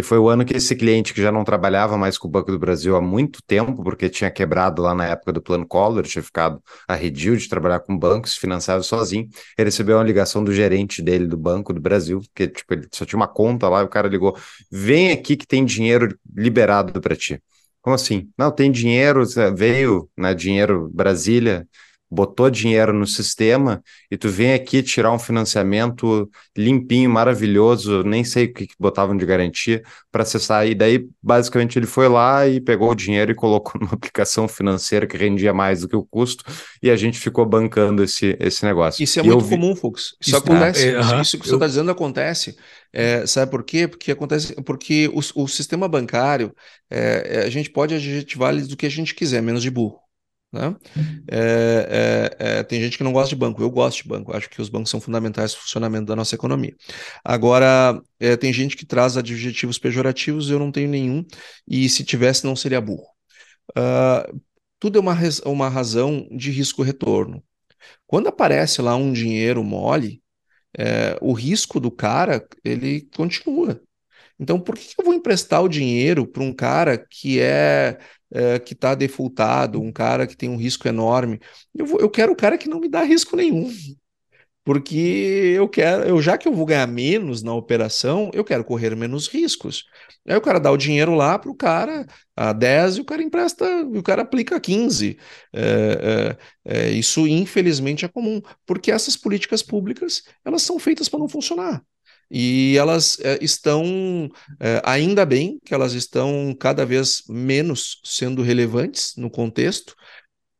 [0.00, 2.50] e foi o ano que esse cliente que já não trabalhava mais com o Banco
[2.50, 6.22] do Brasil há muito tempo, porque tinha quebrado lá na época do Plano Collor, tinha
[6.22, 9.28] ficado arredio de trabalhar com bancos, financiava sozinho.
[9.58, 13.04] Ele recebeu uma ligação do gerente dele do Banco do Brasil, que tipo, ele só
[13.04, 14.34] tinha uma conta lá, e o cara ligou:
[14.72, 17.38] vem aqui que tem dinheiro liberado para ti.
[17.82, 18.30] Como assim?
[18.38, 19.22] Não, tem dinheiro,
[19.54, 21.66] veio, né, dinheiro Brasília,
[22.10, 28.46] botou dinheiro no sistema e tu vem aqui tirar um financiamento limpinho, maravilhoso, nem sei
[28.46, 30.66] o que, que botavam de garantia para acessar.
[30.66, 35.06] E daí, basicamente, ele foi lá e pegou o dinheiro e colocou numa aplicação financeira
[35.06, 36.44] que rendia mais do que o custo,
[36.82, 39.02] e a gente ficou bancando esse, esse negócio.
[39.02, 40.16] Isso é E eu muito vi- comum, Fux.
[40.20, 40.88] Isso, Isso, acontece.
[40.88, 42.56] é, Isso, que você Eu- está dizendo acontece.
[42.92, 43.86] É, sabe por quê?
[43.88, 46.54] Porque acontece porque o, o sistema bancário,
[46.90, 49.98] é, é, a gente pode adjetivar do que a gente quiser, menos de burro.
[50.52, 50.74] Né?
[51.30, 53.62] É, é, é, tem gente que não gosta de banco.
[53.62, 54.34] Eu gosto de banco.
[54.36, 56.74] Acho que os bancos são fundamentais para o funcionamento da nossa economia.
[57.24, 60.50] Agora, é, tem gente que traz adjetivos pejorativos.
[60.50, 61.24] Eu não tenho nenhum.
[61.68, 63.06] E se tivesse, não seria burro.
[63.76, 64.28] Ah,
[64.78, 67.42] tudo é uma, uma razão de risco-retorno.
[68.06, 70.22] Quando aparece lá um dinheiro mole,
[70.78, 73.80] é, o risco do cara, ele continua.
[74.40, 77.98] Então, por que eu vou emprestar o dinheiro para um cara que é,
[78.32, 81.40] é, que está defaultado, um cara que tem um risco enorme?
[81.76, 83.70] Eu, vou- eu quero o cara que não me dá risco nenhum.
[84.64, 88.94] Porque eu quero, eu, já que eu vou ganhar menos na operação, eu quero correr
[88.94, 89.84] menos riscos.
[90.28, 93.22] Aí o cara dá o dinheiro lá para o cara a 10 e o cara
[93.22, 95.18] empresta, e o cara aplica 15.
[95.52, 96.36] É,
[96.66, 101.28] é, é, isso, infelizmente, é comum, porque essas políticas públicas elas são feitas para não
[101.28, 101.82] funcionar.
[102.30, 104.28] E elas é, estão,
[104.60, 109.94] é, ainda bem que elas estão cada vez menos sendo relevantes no contexto,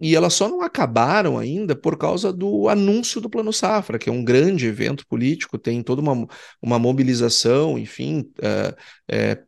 [0.00, 4.12] e elas só não acabaram ainda por causa do anúncio do Plano Safra, que é
[4.12, 6.26] um grande evento político, tem toda uma,
[6.60, 8.32] uma mobilização, enfim,
[9.06, 9.44] é,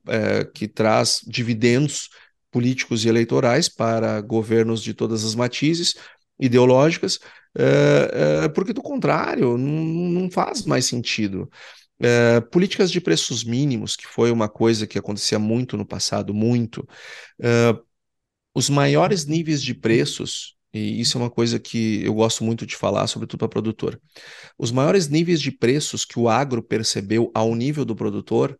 [0.52, 2.10] que traz dividendos
[2.50, 5.94] políticos e eleitorais para governos de todas as matizes
[6.38, 7.18] ideológicas,
[8.54, 9.84] porque do contrário, não,
[10.20, 11.50] não faz mais sentido.
[12.00, 16.86] É, políticas de preços mínimos, que foi uma coisa que acontecia muito no passado, muito.
[17.40, 17.74] É,
[18.54, 22.76] os maiores níveis de preços, e isso é uma coisa que eu gosto muito de
[22.76, 24.00] falar, sobretudo para produtor.
[24.58, 28.58] Os maiores níveis de preços que o agro percebeu ao nível do produtor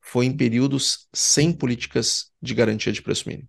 [0.00, 3.48] foi em períodos sem políticas de garantia de preço mínimo.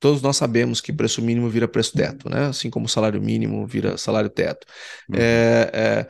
[0.00, 2.46] Todos nós sabemos que preço mínimo vira preço teto, né?
[2.46, 4.66] Assim como salário mínimo vira salário teto.
[5.08, 5.16] Uhum.
[5.16, 6.08] É, é,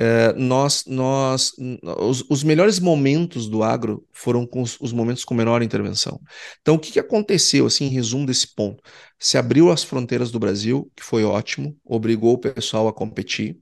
[0.00, 1.52] é, nós, nós,
[1.98, 6.20] os, os, melhores momentos do agro foram com os, os, momentos com menor intervenção.
[6.60, 8.80] Então, o que, que aconteceu, assim, em resumo desse ponto?
[9.18, 13.58] Se abriu as fronteiras do Brasil, que foi ótimo, obrigou o pessoal a competir.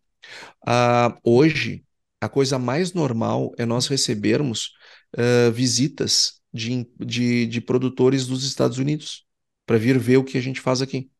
[0.67, 1.85] Ah, hoje,
[2.21, 4.73] a coisa mais normal é nós recebermos
[5.17, 9.25] uh, visitas de, de, de produtores dos Estados Unidos
[9.65, 11.11] para vir ver o que a gente faz aqui.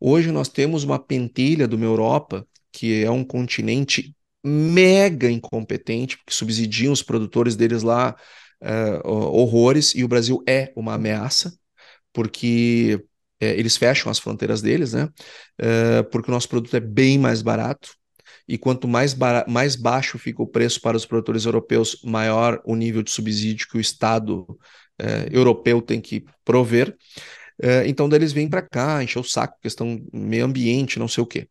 [0.00, 6.32] Hoje nós temos uma pentelha de uma Europa que é um continente mega incompetente, porque
[6.32, 8.16] subsidiam os produtores deles lá
[8.62, 11.52] uh, horrores, e o Brasil é uma ameaça,
[12.12, 13.04] porque uh,
[13.44, 15.08] eles fecham as fronteiras deles, né?
[15.60, 17.90] Uh, porque o nosso produto é bem mais barato,
[18.48, 19.16] e quanto mais,
[19.46, 23.76] mais baixo fica o preço para os produtores europeus, maior o nível de subsídio que
[23.76, 24.58] o Estado
[25.30, 26.96] europeu tem que prover.
[27.86, 31.48] Então, eles vêm para cá, encher o saco, questão meio ambiente, não sei o quê.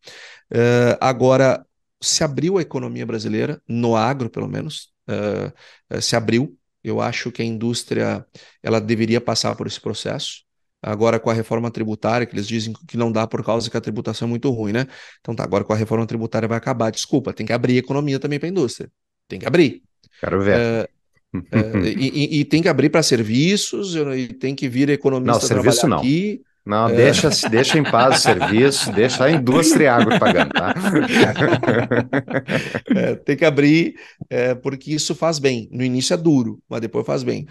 [1.00, 1.64] Agora,
[2.00, 6.56] se abriu a economia brasileira, no agro pelo menos, uh, se abriu.
[6.82, 8.24] Eu acho que a indústria
[8.62, 10.44] ela deveria passar por esse processo.
[10.82, 13.80] Agora, com a reforma tributária, que eles dizem que não dá por causa que a
[13.80, 14.86] tributação é muito ruim, né?
[15.20, 16.90] Então tá, agora com a reforma tributária vai acabar.
[16.90, 18.90] Desculpa, tem que abrir a economia também para a indústria.
[19.28, 19.82] Tem que abrir.
[20.20, 20.58] Quero ver.
[20.58, 20.88] É,
[21.84, 25.86] e, e, e, tem que abrir para serviços, e tem que vir economista não, serviço
[25.86, 25.98] não.
[25.98, 26.42] aqui.
[26.70, 26.94] Não, é.
[26.94, 30.72] deixa, deixa em paz o serviço, deixa a indústria e a agro pagando, tá?
[32.94, 33.96] é, tem que abrir,
[34.28, 35.68] é, porque isso faz bem.
[35.72, 37.44] No início é duro, mas depois faz bem.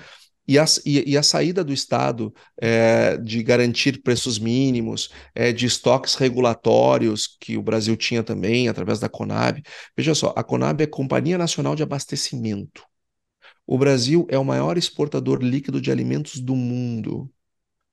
[0.48, 5.66] E a, e, e a saída do Estado é, de garantir preços mínimos, é, de
[5.66, 9.62] estoques regulatórios, que o Brasil tinha também, através da Conab.
[9.98, 12.84] Veja só, a Conab é a Companhia Nacional de Abastecimento.
[13.68, 17.30] O Brasil é o maior exportador líquido de alimentos do mundo.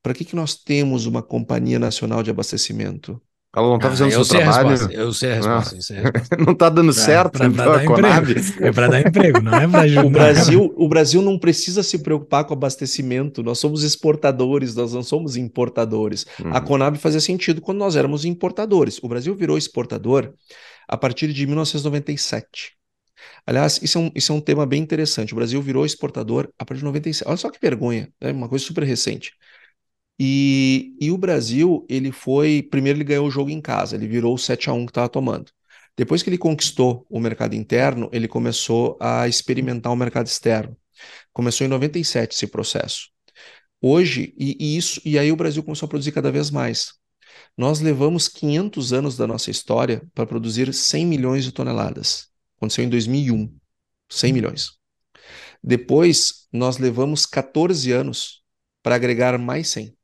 [0.07, 3.21] Para que, que nós temos uma Companhia Nacional de Abastecimento?
[3.57, 4.69] Ela não tá Ah, fazendo eu seu a trabalho.
[4.69, 4.95] resposta.
[4.95, 5.75] Eu sei a resposta.
[5.75, 6.37] Eu sei a resposta.
[6.47, 8.31] Não tá dando Pra- certo, pra- pra então, dar a Conab.
[8.31, 8.65] emprego.
[8.65, 10.05] É para dar emprego, não é para ajudar.
[10.07, 13.43] O Brasil, o Brasil não precisa se preocupar com abastecimento.
[13.43, 16.25] Nós somos exportadores, nós não somos importadores.
[16.39, 16.65] A Uhum.
[16.65, 19.01] Conab fazia sentido quando nós éramos importadores.
[19.03, 20.33] O Brasil virou exportador
[20.87, 22.77] a partir de 1997.
[23.45, 25.33] Aliás, isso é um, isso é um tema bem interessante.
[25.33, 27.27] O Brasil virou exportador a partir de 97.
[27.29, 29.33] Olha só que vergonha, é uma coisa super recente.
[30.19, 32.63] E, e o Brasil, ele foi.
[32.63, 35.09] Primeiro, ele ganhou o jogo em casa, ele virou o 7 a 1 que estava
[35.09, 35.51] tomando.
[35.97, 40.77] Depois que ele conquistou o mercado interno, ele começou a experimentar o mercado externo.
[41.33, 43.09] Começou em 97 esse processo.
[43.81, 46.95] Hoje, e, e isso, e aí o Brasil começou a produzir cada vez mais.
[47.57, 52.29] Nós levamos 500 anos da nossa história para produzir 100 milhões de toneladas.
[52.57, 53.55] Aconteceu em 2001,
[54.09, 54.73] 100 milhões.
[55.63, 58.43] Depois, nós levamos 14 anos
[58.83, 59.97] para agregar mais 100.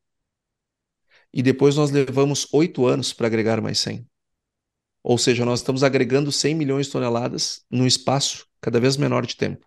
[1.33, 4.07] E depois nós levamos 8 anos para agregar mais 100.
[5.03, 9.37] Ou seja, nós estamos agregando 100 milhões de toneladas num espaço cada vez menor de
[9.37, 9.67] tempo.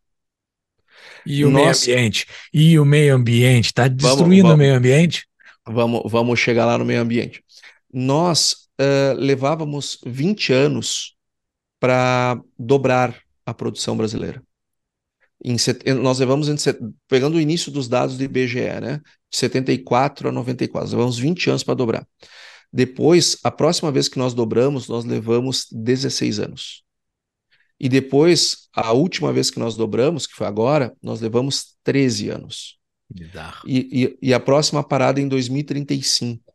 [1.25, 2.25] E o Nós- meio ambiente?
[2.53, 3.65] E o meio ambiente?
[3.65, 4.55] Está destruindo vamos.
[4.55, 5.27] o meio ambiente?
[5.67, 7.43] Vamos, vamos chegar lá no meio ambiente.
[7.91, 11.15] Nós eh, levávamos 20 anos
[11.79, 14.41] para dobrar a produção brasileira.
[15.57, 19.01] Set- Nós levamos, set- pegando o início dos dados do IBGE, né?
[19.29, 22.07] De 74 a 94, nós levamos 20 anos para dobrar.
[22.71, 26.83] Depois, a próxima vez que nós dobramos, nós levamos 16 anos.
[27.79, 32.77] E depois, a última vez que nós dobramos, que foi agora, nós levamos 13 anos.
[33.67, 36.53] E, e- e a próxima parada é em 2035,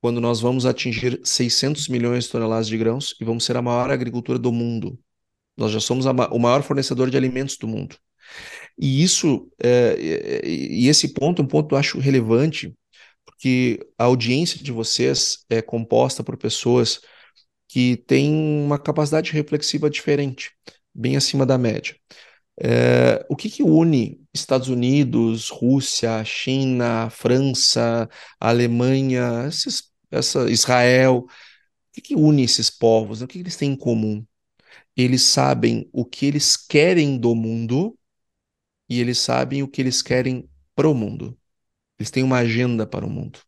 [0.00, 3.90] quando nós vamos atingir 600 milhões de toneladas de grãos e vamos ser a maior
[3.90, 4.98] agricultura do mundo.
[5.56, 7.96] Nós já somos a o maior fornecedor de alimentos do mundo.
[8.78, 9.96] E isso, é,
[10.44, 12.74] e e esse ponto é um ponto que eu acho relevante,
[13.24, 17.00] porque a audiência de vocês é composta por pessoas
[17.68, 20.52] que têm uma capacidade reflexiva diferente,
[20.94, 21.96] bem acima da média.
[22.60, 28.08] É, o que que une Estados Unidos, Rússia, China, França,
[28.40, 31.26] Alemanha, esses, essa, Israel?
[31.26, 31.28] O
[31.94, 33.22] que que une esses povos?
[33.22, 34.24] O que que eles têm em comum?
[34.96, 37.98] Eles sabem o que eles querem do mundo
[38.88, 41.36] e eles sabem o que eles querem pro mundo.
[41.98, 43.38] Eles têm uma agenda para o mundo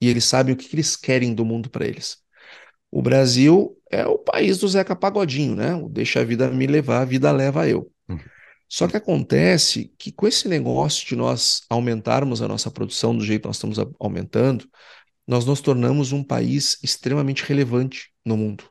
[0.00, 2.18] e eles sabem o que eles querem do mundo para eles.
[2.90, 5.74] O Brasil é o país do Zeca Pagodinho, né?
[5.74, 7.90] O deixa a vida me levar, a vida leva eu.
[8.08, 8.18] Uhum.
[8.68, 13.42] Só que acontece que com esse negócio de nós aumentarmos a nossa produção do jeito
[13.42, 14.68] que nós estamos aumentando,
[15.26, 18.64] nós nos tornamos um país extremamente relevante no mundo.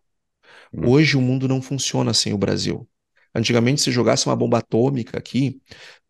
[0.74, 0.89] Uhum.
[0.89, 2.88] Hoje o mundo não funciona sem o Brasil.
[3.34, 5.61] Antigamente, se jogasse uma bomba atômica aqui,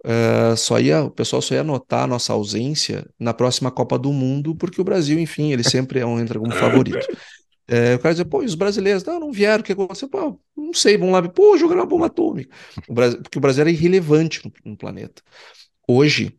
[0.03, 4.11] eh, só ia, o pessoal só ia notar a nossa ausência na próxima Copa do
[4.11, 7.05] Mundo, porque o Brasil, enfim, ele sempre é um, entra como favorito.
[7.67, 9.03] É, o cara diz, pô, e os brasileiros?
[9.03, 10.09] Não, não vieram, o que aconteceu?
[10.09, 11.27] Pô, não sei, vamos lá.
[11.29, 12.55] Pô, jogaram uma bomba atômica.
[12.87, 15.21] O Brasil, porque o Brasil era irrelevante no, no planeta.
[15.87, 16.35] Hoje,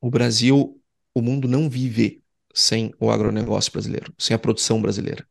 [0.00, 0.78] o Brasil,
[1.14, 2.22] o mundo não vive
[2.54, 5.26] sem o agronegócio brasileiro, sem a produção brasileira.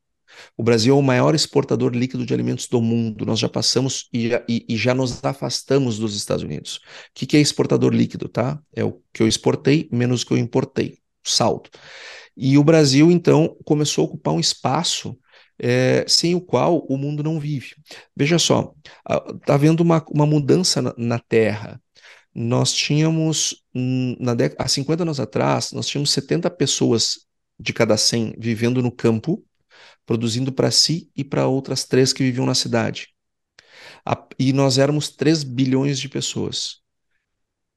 [0.57, 3.25] O Brasil é o maior exportador líquido de alimentos do mundo.
[3.25, 6.77] Nós já passamos e já, e- e já nos afastamos dos Estados Unidos.
[6.77, 6.81] O
[7.15, 8.59] que, que é exportador líquido, tá?
[8.75, 11.69] É o que eu exportei menos o que eu importei, saldo.
[12.35, 15.17] E o Brasil, então, começou a ocupar um espaço
[15.59, 17.75] eh, sem o qual o mundo não vive.
[18.15, 18.73] Veja só,
[19.35, 21.81] está havendo uma, uma mudança na, na Terra.
[22.33, 27.19] Nós tínhamos, hum, na dec- há 50 anos atrás, nós tínhamos 70 pessoas
[27.59, 29.43] de cada 100 vivendo no campo,
[30.06, 33.10] produzindo para si e para outras três que viviam na cidade.
[34.06, 36.82] A- e nós éramos 3 bilhões de pessoas.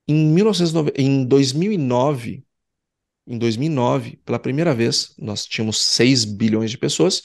[0.07, 2.45] Em, 1990, em 2009,
[3.27, 7.23] em 2009, pela primeira vez, nós tínhamos 6 bilhões de pessoas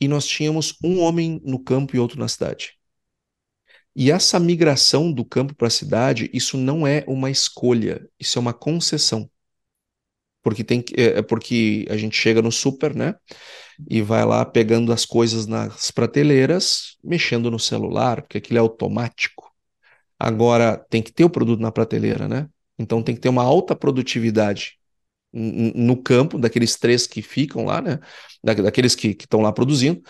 [0.00, 2.74] e nós tínhamos um homem no campo e outro na cidade.
[3.96, 8.40] E essa migração do campo para a cidade, isso não é uma escolha, isso é
[8.40, 9.30] uma concessão.
[10.42, 13.14] Porque tem é, é porque a gente chega no super, né?
[13.90, 19.50] E vai lá pegando as coisas nas prateleiras, mexendo no celular, porque aquilo é automático.
[20.18, 22.48] Agora tem que ter o produto na prateleira, né?
[22.78, 24.74] Então tem que ter uma alta produtividade
[25.32, 27.98] no campo, daqueles três que ficam lá, né?
[28.44, 30.02] Da- daqueles que estão lá produzindo,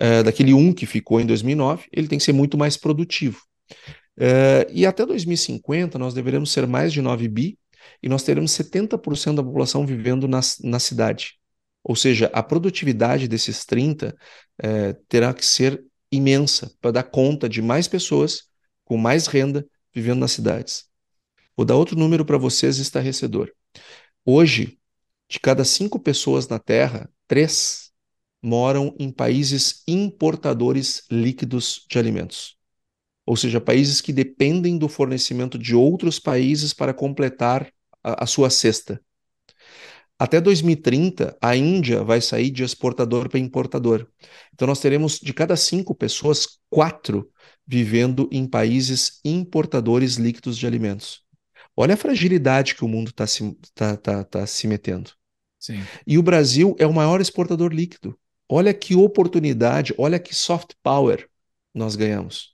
[0.00, 3.40] eh, daquele um que ficou em 2009, ele tem que ser muito mais produtivo.
[4.18, 7.58] Eh, e até 2050 nós deveremos ser mais de 9 bi
[8.02, 11.34] e nós teremos 70% da população vivendo na, na cidade.
[11.84, 14.16] Ou seja, a produtividade desses 30
[14.62, 18.44] eh, terá que ser imensa para dar conta de mais pessoas
[18.84, 20.86] com mais renda vivendo nas cidades.
[21.56, 23.52] Vou dar outro número para vocês estarrecedor.
[24.24, 24.78] Hoje,
[25.28, 27.92] de cada cinco pessoas na Terra, três
[28.42, 32.56] moram em países importadores líquidos de alimentos.
[33.26, 37.72] Ou seja, países que dependem do fornecimento de outros países para completar
[38.02, 39.00] a, a sua cesta.
[40.18, 44.06] Até 2030, a Índia vai sair de exportador para importador.
[44.52, 47.30] Então, nós teremos de cada cinco pessoas, quatro
[47.66, 51.22] vivendo em países importadores líquidos de alimentos.
[51.76, 55.10] Olha a fragilidade que o mundo está se, tá, tá, tá se metendo.
[55.58, 55.82] Sim.
[56.06, 58.18] E o Brasil é o maior exportador líquido.
[58.48, 61.28] Olha que oportunidade, olha que soft power
[61.74, 62.53] nós ganhamos.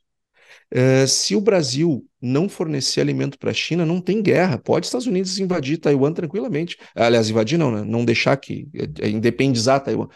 [0.73, 4.59] Uh, se o Brasil não fornecer alimento para a China, não tem guerra.
[4.59, 6.77] Pode Estados Unidos invadir Taiwan tranquilamente.
[6.95, 7.83] Aliás, invadir não, né?
[7.83, 10.09] Não deixar que é, é, independizar Taiwan.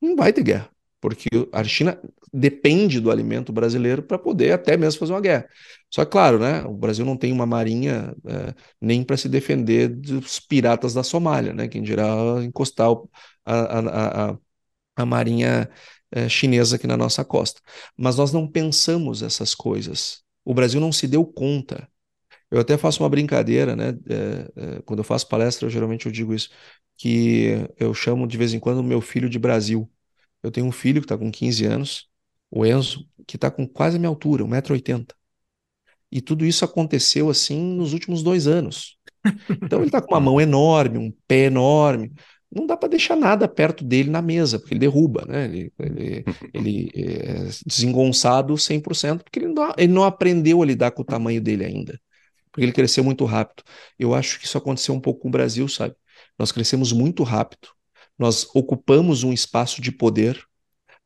[0.00, 0.68] Não vai ter guerra,
[1.00, 1.98] porque a China
[2.32, 5.46] depende do alimento brasileiro para poder até mesmo fazer uma guerra.
[5.90, 6.62] Só que, claro, né?
[6.64, 8.14] O Brasil não tem uma marinha
[8.80, 11.68] nem para se defender dos piratas da Somália, né?
[11.68, 12.06] Quem dirá
[12.42, 12.88] encostar
[13.44, 14.38] a, a, a,
[14.96, 15.70] a marinha
[16.12, 17.60] é, chinesa aqui na nossa costa.
[17.96, 20.22] Mas nós não pensamos essas coisas.
[20.44, 21.88] O Brasil não se deu conta.
[22.50, 23.90] Eu até faço uma brincadeira, né?
[24.08, 26.50] É, é, quando eu faço palestra, eu, geralmente eu digo isso,
[26.96, 29.90] que eu chamo de vez em quando meu filho de Brasil.
[30.42, 32.08] Eu tenho um filho que está com 15 anos,
[32.50, 35.14] o Enzo, que está com quase a minha altura, 1,80m.
[36.10, 38.98] E tudo isso aconteceu assim nos últimos dois anos.
[39.62, 42.12] Então ele está com uma mão enorme, um pé enorme,
[42.54, 45.44] não dá para deixar nada perto dele na mesa, porque ele derruba, né?
[45.46, 51.02] Ele, ele, ele é desengonçado 100%, porque ele não, ele não aprendeu a lidar com
[51.02, 51.98] o tamanho dele ainda,
[52.50, 53.62] porque ele cresceu muito rápido.
[53.98, 55.94] Eu acho que isso aconteceu um pouco com o Brasil, sabe?
[56.38, 57.68] Nós crescemos muito rápido,
[58.18, 60.42] nós ocupamos um espaço de poder,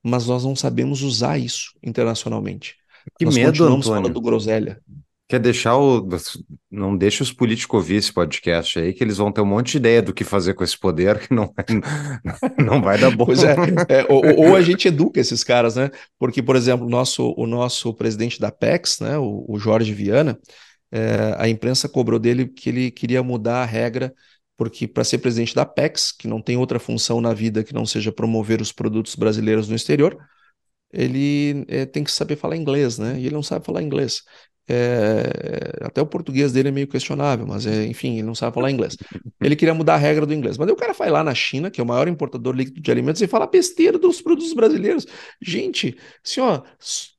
[0.02, 2.76] mas nós não sabemos usar isso internacionalmente.
[3.18, 4.02] Que nós medo, continuamos Antônio.
[4.02, 4.82] falando groselha.
[5.28, 6.06] Quer deixar o.
[6.70, 9.78] Não deixa os políticos ouvir esse podcast aí, que eles vão ter um monte de
[9.78, 11.52] ideia do que fazer com esse poder, que não,
[12.58, 13.16] não vai dar.
[13.16, 13.56] Pois é,
[13.88, 15.90] é ou, ou, a gente educa esses caras, né?
[16.16, 20.38] Porque, por exemplo, nosso, o nosso presidente da PEX, né, o, o Jorge Viana,
[20.92, 24.14] é, a imprensa cobrou dele que ele queria mudar a regra,
[24.56, 27.84] porque para ser presidente da PEX, que não tem outra função na vida que não
[27.84, 30.16] seja promover os produtos brasileiros no exterior,
[30.92, 33.18] ele é, tem que saber falar inglês, né?
[33.18, 34.22] E ele não sabe falar inglês.
[34.68, 38.70] É, até o português dele é meio questionável, mas é, enfim, ele não sabe falar
[38.70, 38.96] inglês.
[39.40, 40.58] Ele queria mudar a regra do inglês.
[40.58, 43.22] Mas o cara vai lá na China, que é o maior importador líquido de alimentos,
[43.22, 45.06] e fala besteira dos produtos brasileiros.
[45.40, 46.62] Gente, assim, ó,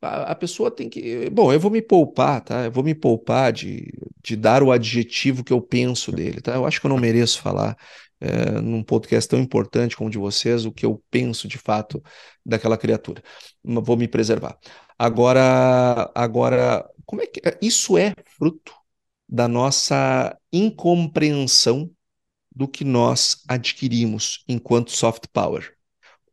[0.02, 1.30] a, a, pessoa tem que.
[1.30, 2.66] Bom, eu vou me poupar, tá?
[2.66, 6.56] Eu vou me poupar de, de dar o adjetivo que eu penso dele, tá?
[6.56, 7.78] Eu acho que eu não mereço falar.
[8.20, 12.02] É, num podcast tão importante como o de vocês, o que eu penso de fato
[12.46, 13.22] daquela criatura.
[13.64, 14.58] Vou me preservar.
[14.98, 17.58] Agora, agora como é que é?
[17.62, 18.74] isso é fruto
[19.30, 21.90] da nossa incompreensão
[22.54, 25.74] do que nós adquirimos enquanto soft power.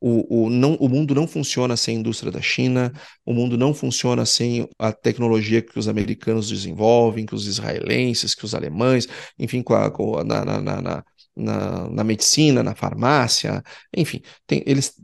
[0.00, 2.92] O, o, não, o mundo não funciona sem a indústria da China,
[3.24, 8.44] o mundo não funciona sem a tecnologia que os americanos desenvolvem, que os israelenses, que
[8.44, 9.06] os alemães,
[9.38, 11.04] enfim, com a, com a, na, na, na,
[11.36, 13.62] na, na medicina, na farmácia,
[13.96, 14.94] enfim, tem, eles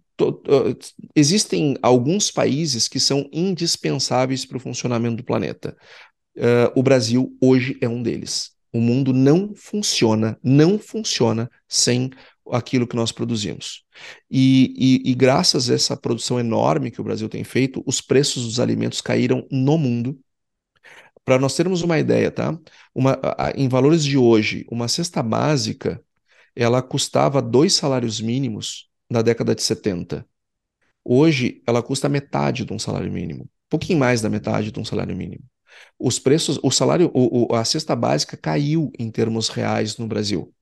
[1.14, 5.76] existem alguns países que são indispensáveis para o funcionamento do planeta.
[6.36, 8.52] Uh, o Brasil hoje é um deles.
[8.72, 12.10] O mundo não funciona, não funciona sem
[12.52, 13.84] aquilo que nós produzimos.
[14.30, 14.74] E,
[15.04, 18.60] e, e, graças a essa produção enorme que o Brasil tem feito, os preços dos
[18.60, 20.18] alimentos caíram no mundo.
[21.24, 22.58] Para nós termos uma ideia, tá?
[22.94, 23.18] Uma,
[23.54, 26.02] em valores de hoje, uma cesta básica
[26.54, 30.26] ela custava dois salários mínimos na década de 70.
[31.04, 35.16] Hoje, ela custa metade de um salário mínimo, pouquinho mais da metade de um salário
[35.16, 35.44] mínimo.
[35.98, 40.52] Os preços, o salário, o, o, a cesta básica caiu em termos reais no Brasil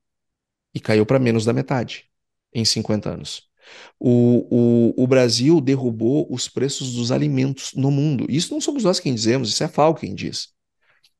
[0.73, 2.05] e caiu para menos da metade
[2.53, 3.49] em 50 anos.
[3.99, 4.47] O,
[4.95, 8.25] o, o, Brasil derrubou os preços dos alimentos no mundo.
[8.29, 10.49] Isso não somos nós quem dizemos, isso é a FAO quem diz.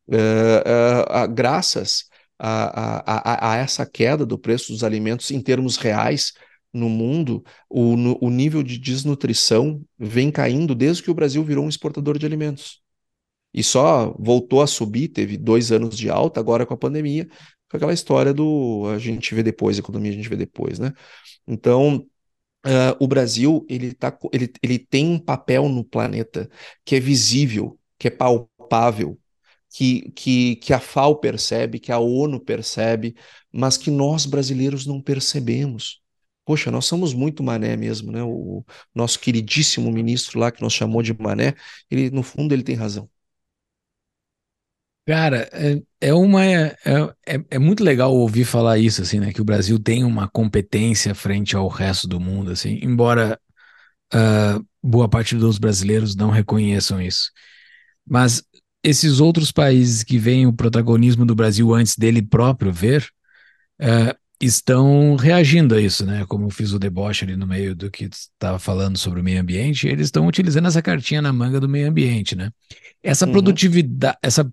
[0.07, 2.05] Uh, uh, uh, graças
[2.39, 6.34] a, a, a, essa queda do preço dos alimentos em termos reais,
[6.73, 11.65] no mundo, o, no, o nível de desnutrição vem caindo desde que o Brasil virou
[11.65, 12.81] um exportador de alimentos.
[13.53, 17.27] E só voltou a subir, teve dois anos de alta, agora com a pandemia,
[17.69, 20.93] com aquela história do a gente vê depois, economia a gente vê depois, né?
[21.47, 22.05] Então,
[22.65, 26.49] uh, o Brasil, ele, tá, ele, ele tem um papel no planeta
[26.85, 29.18] que é visível, que é palpável,
[29.69, 33.15] que, que, que a FAO percebe, que a ONU percebe,
[33.51, 36.01] mas que nós brasileiros não percebemos.
[36.45, 38.23] Poxa, nós somos muito mané mesmo, né?
[38.23, 41.53] O nosso queridíssimo ministro lá, que nos chamou de mané,
[41.91, 43.09] ele, no fundo, ele tem razão.
[45.05, 46.75] Cara, é, é uma é,
[47.25, 49.33] é, é, muito legal ouvir falar isso, assim, né?
[49.33, 53.39] Que o Brasil tem uma competência frente ao resto do mundo, assim, embora
[54.13, 57.31] uh, boa parte dos brasileiros não reconheçam isso.
[58.05, 58.43] Mas
[58.84, 63.10] esses outros países que veem o protagonismo do Brasil antes dele próprio ver,
[63.81, 66.26] uh, estão reagindo a isso, né?
[66.26, 69.41] Como eu fiz o deboche ali no meio do que estava falando sobre o meio
[69.41, 72.51] ambiente, eles estão utilizando essa cartinha na manga do meio ambiente, né?
[73.03, 73.34] Essa uhum.
[73.34, 74.49] produtividade, essa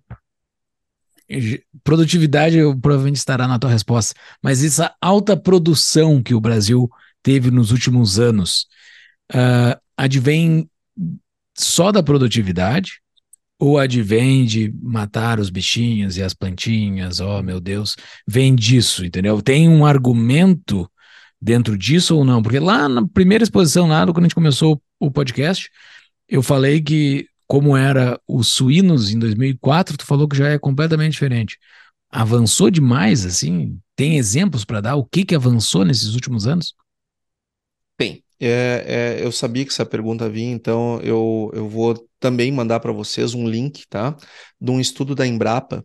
[1.82, 6.88] produtividade provavelmente estará na tua resposta, mas essa alta produção que o Brasil
[7.22, 8.66] teve nos últimos anos,
[9.32, 10.68] uh, advém
[11.56, 13.00] só da produtividade
[13.58, 17.96] ou advém de matar os bichinhos e as plantinhas, oh meu Deus,
[18.26, 19.40] vem disso, entendeu?
[19.40, 20.90] Tem um argumento
[21.40, 22.42] dentro disso ou não?
[22.42, 25.70] Porque lá na primeira exposição, lá quando a gente começou o podcast,
[26.28, 31.12] eu falei que como era os suínos em 2004, tu falou que já é completamente
[31.12, 31.58] diferente.
[32.10, 33.78] Avançou demais, assim?
[33.94, 34.96] Tem exemplos para dar?
[34.96, 36.74] O que que avançou nesses últimos anos?
[37.96, 38.22] Tem.
[38.38, 42.92] É, é, eu sabia que essa pergunta vinha, então eu, eu vou também mandar para
[42.92, 44.16] vocês um link, tá?
[44.60, 45.84] De um estudo da Embrapa,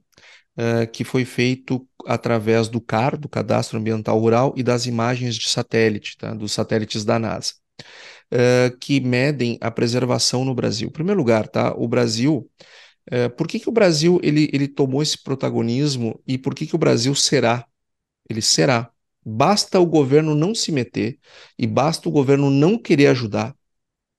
[0.58, 5.50] é, que foi feito através do CAR, do Cadastro Ambiental Rural, e das imagens de
[5.50, 6.34] satélite, tá?
[6.34, 7.54] Dos satélites da NASA,
[8.32, 10.90] é, que medem a preservação no Brasil.
[10.90, 11.74] Em primeiro lugar, tá?
[11.76, 12.50] O Brasil.
[13.10, 16.76] É, por que, que o Brasil ele, ele tomou esse protagonismo e por que, que
[16.76, 17.66] o Brasil será?
[18.30, 18.92] Ele será
[19.24, 21.20] Basta o governo não se meter
[21.58, 23.56] e basta o governo não querer ajudar.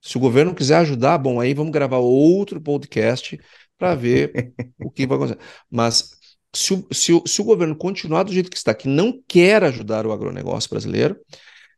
[0.03, 3.39] Se o governo quiser ajudar, bom, aí vamos gravar outro podcast
[3.77, 5.39] para ver o que vai acontecer.
[5.71, 6.11] Mas
[6.53, 9.63] se o, se, o, se o governo continuar do jeito que está, que não quer
[9.63, 11.17] ajudar o agronegócio brasileiro,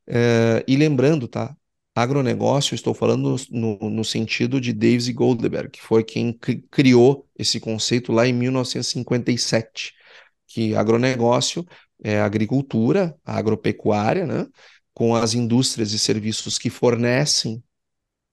[0.07, 1.55] é, e lembrando, tá?
[1.95, 6.33] Agronegócio, estou falando no, no, sentido de Davis Goldberg, que foi quem
[6.69, 9.93] criou esse conceito lá em 1957,
[10.47, 11.65] que agronegócio
[12.03, 14.45] é, agricultura, agropecuária, né,
[14.93, 17.63] com as indústrias e serviços que fornecem,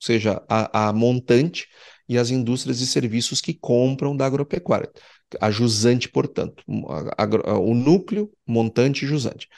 [0.03, 1.69] seja, a, a montante,
[2.09, 4.91] e as indústrias e serviços que compram da agropecuária.
[5.41, 6.63] A jusante, portanto,
[7.17, 9.49] a, a, o núcleo, montante e jusante.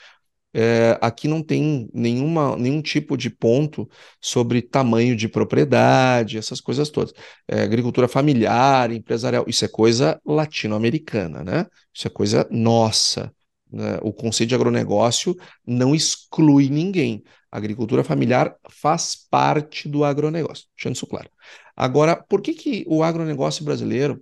[0.57, 3.89] É, aqui não tem nenhuma, nenhum tipo de ponto
[4.21, 7.13] sobre tamanho de propriedade, essas coisas todas.
[7.45, 11.65] É, agricultura familiar, empresarial, isso é coisa latino-americana, né?
[11.93, 13.33] Isso é coisa nossa.
[13.69, 13.99] Né?
[14.01, 15.35] O conceito de agronegócio
[15.67, 17.21] não exclui ninguém.
[17.55, 21.29] A agricultura familiar faz parte do agronegócio, deixando isso claro.
[21.73, 24.21] Agora, por que, que o agronegócio brasileiro,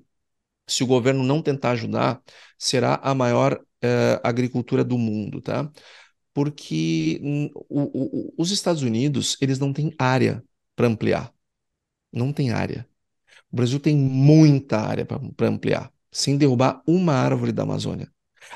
[0.67, 2.21] se o governo não tentar ajudar,
[2.59, 5.67] será a maior eh, agricultura do mundo, tá?
[6.33, 10.43] Porque hum, o, o, os Estados Unidos, eles não têm área
[10.75, 11.33] para ampliar.
[12.11, 12.87] Não tem área.
[13.51, 18.11] O Brasil tem muita área para ampliar, sem derrubar uma árvore da Amazônia.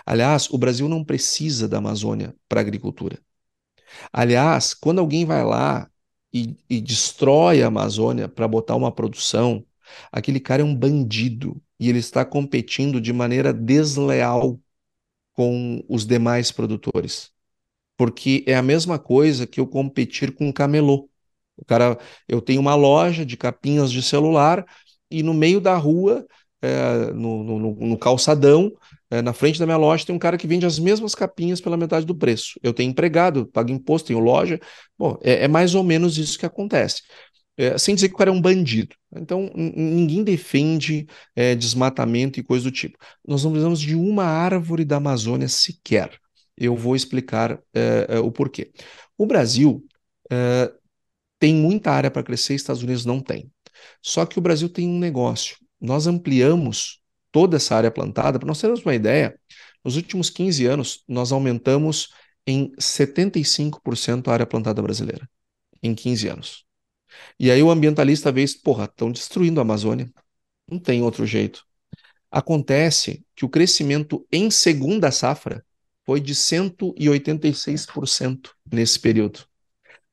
[0.05, 3.19] Aliás, o Brasil não precisa da Amazônia para agricultura.
[4.11, 5.89] Aliás, quando alguém vai lá
[6.33, 9.65] e, e destrói a Amazônia para botar uma produção,
[10.11, 14.59] aquele cara é um bandido e ele está competindo de maneira desleal
[15.33, 17.31] com os demais produtores.
[17.97, 21.09] Porque é a mesma coisa que eu competir com um camelô.
[21.57, 21.97] O cara,
[22.27, 24.65] eu tenho uma loja de capinhas de celular
[25.09, 26.25] e no meio da rua,
[26.61, 28.71] é, no, no, no calçadão,
[29.09, 31.77] é, na frente da minha loja tem um cara que vende as mesmas capinhas pela
[31.77, 32.59] metade do preço.
[32.61, 34.59] Eu tenho empregado, pago imposto, tenho loja.
[34.97, 37.03] Bom, é, é mais ou menos isso que acontece.
[37.59, 38.95] É, sem dizer que o cara é um bandido.
[39.15, 42.97] Então, ninguém defende é, desmatamento e coisa do tipo.
[43.27, 46.11] Nós não precisamos de uma árvore da Amazônia sequer.
[46.55, 48.71] Eu vou explicar é, o porquê.
[49.17, 49.83] O Brasil
[51.39, 53.49] tem muita área para crescer, Estados Unidos não tem.
[54.01, 55.57] Só que o Brasil tem um negócio.
[55.79, 57.01] Nós ampliamos
[57.31, 59.39] toda essa área plantada, para nós termos uma ideia,
[59.83, 62.09] nos últimos 15 anos, nós aumentamos
[62.45, 65.29] em 75% a área plantada brasileira,
[65.81, 66.65] em 15 anos.
[67.39, 70.09] E aí o ambientalista vê isso, porra, estão destruindo a Amazônia.
[70.69, 71.65] Não tem outro jeito.
[72.29, 75.65] Acontece que o crescimento em segunda safra
[76.05, 79.45] foi de 186% nesse período.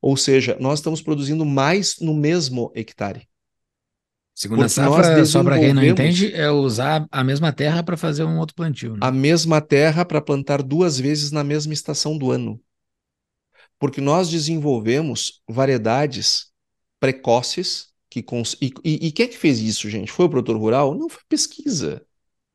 [0.01, 3.29] Ou seja, nós estamos produzindo mais no mesmo hectare.
[4.35, 8.39] Segunda safra, só para quem não entende, é usar a mesma terra para fazer um
[8.39, 8.95] outro plantio.
[8.95, 8.99] Né?
[9.01, 12.61] A mesma terra para plantar duas vezes na mesma estação do ano.
[13.79, 16.47] Porque nós desenvolvemos variedades
[16.99, 18.57] precoces que cons...
[18.61, 20.11] e, e, e quem é que fez isso, gente?
[20.11, 20.95] Foi o produtor rural?
[20.97, 22.05] Não, foi pesquisa.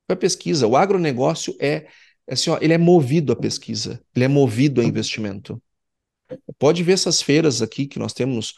[0.05, 0.67] Foi pesquisa.
[0.67, 1.87] O agronegócio é,
[2.27, 5.61] é assim, ó, ele é movido à pesquisa, ele é movido a investimento.
[6.57, 8.55] Pode ver essas feiras aqui que nós temos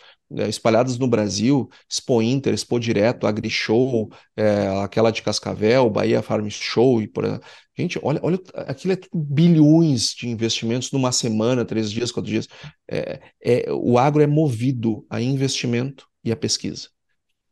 [0.47, 7.01] espalhadas no Brasil, Expo Inter, Expo Direto, AgriShow, é, aquela de Cascavel, Bahia Farm Show
[7.01, 7.25] e por
[7.77, 12.47] Gente, olha, olha, aquilo é bilhões de investimentos numa semana, três dias, quatro dias.
[12.89, 16.89] É, é, o agro é movido a investimento e a pesquisa.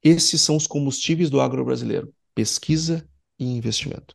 [0.04, 3.08] Esses são os combustíveis do agro brasileiro: pesquisa
[3.40, 4.14] e investimento.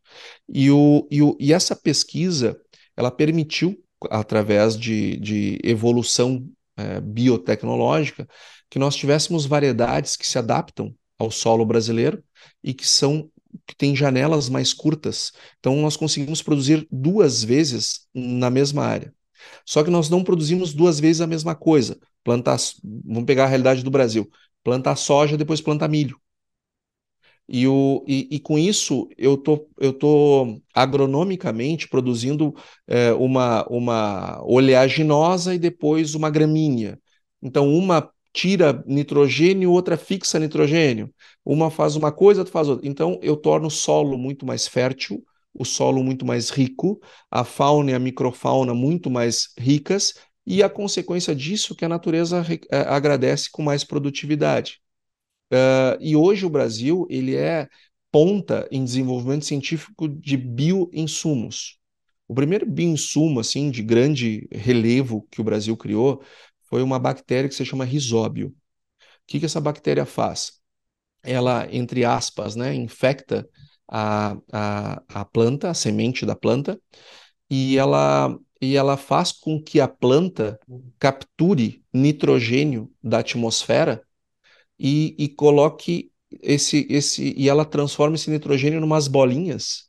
[0.49, 2.61] E, o, e, o, e essa pesquisa
[2.97, 3.77] ela permitiu,
[4.11, 8.26] através de, de evolução é, biotecnológica,
[8.70, 12.22] que nós tivéssemos variedades que se adaptam ao solo brasileiro
[12.62, 13.30] e que são
[13.66, 15.32] que têm janelas mais curtas.
[15.60, 19.14] Então nós conseguimos produzir duas vezes na mesma área.
[19.64, 21.96] Só que nós não produzimos duas vezes a mesma coisa.
[22.24, 24.28] Plantar, vamos pegar a realidade do Brasil
[24.64, 26.18] plantar soja, depois plantar milho.
[27.49, 32.55] E, o, e, e, com isso eu tô, eu tô agronomicamente produzindo
[32.87, 36.99] é, uma, uma oleaginosa e depois uma gramínea.
[37.43, 41.12] Então, uma tira nitrogênio, outra fixa nitrogênio.
[41.45, 42.89] Uma faz uma coisa, outra faz outra.
[42.89, 45.23] Então, eu torno o solo muito mais fértil,
[45.53, 47.01] o solo muito mais rico,
[47.31, 50.15] a fauna e a microfauna muito mais ricas,
[50.47, 54.81] e a consequência disso que a natureza é, agradece com mais produtividade.
[55.53, 57.69] Uh, e hoje o Brasil ele é
[58.11, 61.79] ponta em desenvolvimento científico de bioinsumos.
[62.27, 66.23] O primeiro bioinsumo assim de grande relevo que o Brasil criou
[66.69, 68.49] foi uma bactéria que se chama risóbio.
[68.49, 68.55] O
[69.27, 70.61] que, que essa bactéria faz?
[71.23, 73.49] Ela, entre aspas, né, infecta
[73.89, 76.81] a, a, a planta, a semente da planta,
[77.51, 80.59] e ela e ela faz com que a planta
[80.99, 84.03] capture nitrogênio da atmosfera
[84.78, 86.10] e, e coloque
[86.42, 89.84] esse, esse e ela transforma esse nitrogênio em umas bolinhas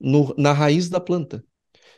[0.00, 1.44] no, na raiz da planta.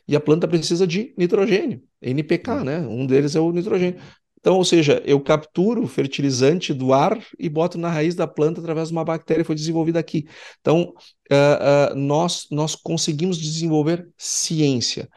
[0.07, 2.65] E a planta precisa de nitrogênio, NPK, hum.
[2.65, 2.81] né?
[2.81, 4.01] Um deles é o nitrogênio.
[4.41, 8.61] Então, ou seja, eu capturo o fertilizante do ar e boto na raiz da planta
[8.61, 10.27] através de uma bactéria que foi desenvolvida aqui.
[10.61, 10.95] Então,
[11.31, 15.09] uh, uh, nós, nós conseguimos desenvolver ciência.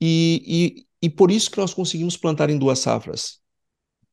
[0.00, 3.39] E, e, e por isso que nós conseguimos plantar em duas safras.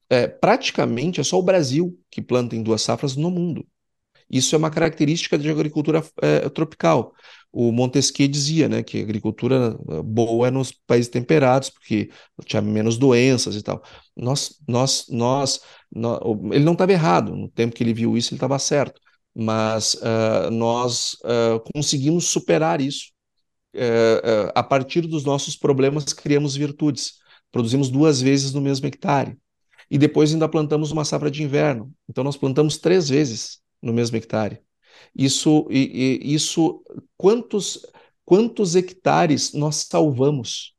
[0.10, 3.66] É, praticamente é só o Brasil que planta em duas safras no mundo.
[4.30, 7.14] Isso é uma característica de agricultura é, tropical.
[7.52, 12.10] O Montesquieu dizia né, que a agricultura é, boa é nos países temperados, porque
[12.46, 13.82] tinha menos doenças e tal.
[14.16, 15.62] Nós, nós, nós,
[15.94, 16.22] nós
[16.52, 19.02] ele não estava errado, no tempo que ele viu isso, ele estava certo.
[19.34, 23.12] Mas uh, nós uh, conseguimos superar isso
[23.74, 27.20] é, a partir dos nossos problemas, criamos virtudes.
[27.52, 29.38] Produzimos duas vezes no mesmo hectare.
[29.90, 31.92] E depois ainda plantamos uma safra de inverno.
[32.10, 34.60] Então, nós plantamos três vezes no mesmo hectare.
[35.16, 36.84] Isso, e, e, isso
[37.16, 37.86] quantos,
[38.26, 40.74] quantos hectares nós salvamos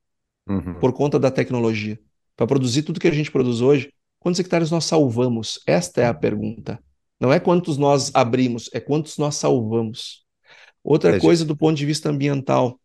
[0.49, 0.75] uhum.
[0.75, 1.99] por conta da tecnologia?
[2.37, 5.61] Para produzir tudo que a gente produz hoje, quantos hectares nós salvamos?
[5.67, 6.83] Esta é a pergunta.
[7.21, 10.25] Não é quantos nós abrimos, é quantos nós salvamos.
[10.85, 12.79] Outra é, coisa do ponto de vista ambiental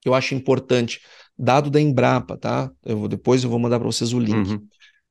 [0.00, 1.00] que eu acho importante,
[1.38, 2.70] dado da Embrapa, tá?
[2.84, 4.50] Eu vou, depois eu vou mandar para vocês o link.
[4.50, 4.66] Uhum.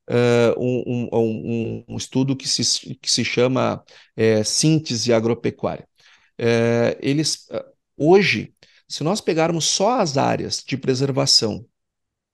[0.09, 3.83] Uh, um, um, um, estudo que se, que se chama
[4.15, 5.87] é, síntese agropecuária.
[6.35, 7.47] É, eles
[7.95, 8.51] hoje,
[8.87, 11.63] se nós pegarmos só as áreas de preservação,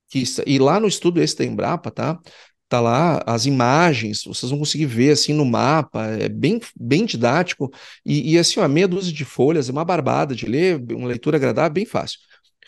[0.09, 2.19] que, e lá no estudo esse da Embrapa, tá?
[2.69, 7.71] Tá lá as imagens, vocês vão conseguir ver assim no mapa, é bem, bem didático,
[8.05, 11.37] e, e assim, ó, meia dúzia de folhas, é uma barbada de ler, uma leitura
[11.37, 12.19] agradável, bem fácil.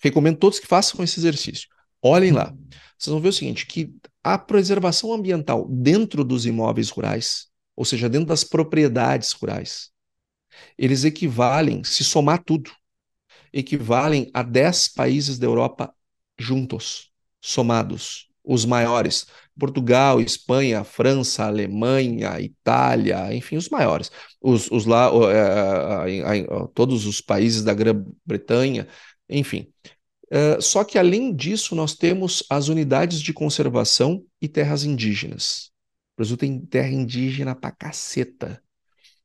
[0.04, 1.68] Recomendo todos que façam esse exercício.
[2.02, 2.54] Olhem lá.
[2.98, 3.92] Vocês vão ver o seguinte, que
[4.34, 9.90] a preservação ambiental dentro dos imóveis rurais, ou seja, dentro das propriedades rurais,
[10.78, 12.72] eles equivalem, se somar tudo,
[13.54, 15.94] equivalem a 10 países da Europa
[16.38, 19.28] juntos, somados, os maiores.
[19.58, 24.12] Portugal, Espanha, França, Alemanha, Itália, enfim, os maiores.
[24.42, 25.10] Os, os lá,
[26.74, 28.88] todos os países da Grã-Bretanha,
[29.30, 29.72] enfim.
[30.32, 35.72] Uh, só que, além disso, nós temos as unidades de conservação e terras indígenas.
[36.14, 38.62] O Brasil tem terra indígena pra caceta.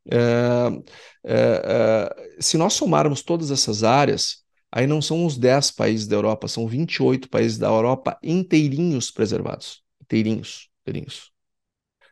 [0.06, 6.16] Uh, uh, se nós somarmos todas essas áreas, aí não são os 10 países da
[6.16, 9.82] Europa, são 28 países da Europa inteirinhos preservados.
[10.02, 11.32] Inteirinhos, inteirinhos.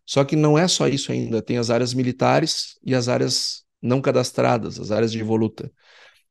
[0.05, 4.01] Só que não é só isso ainda, tem as áreas militares e as áreas não
[4.01, 5.73] cadastradas, as áreas de voluta.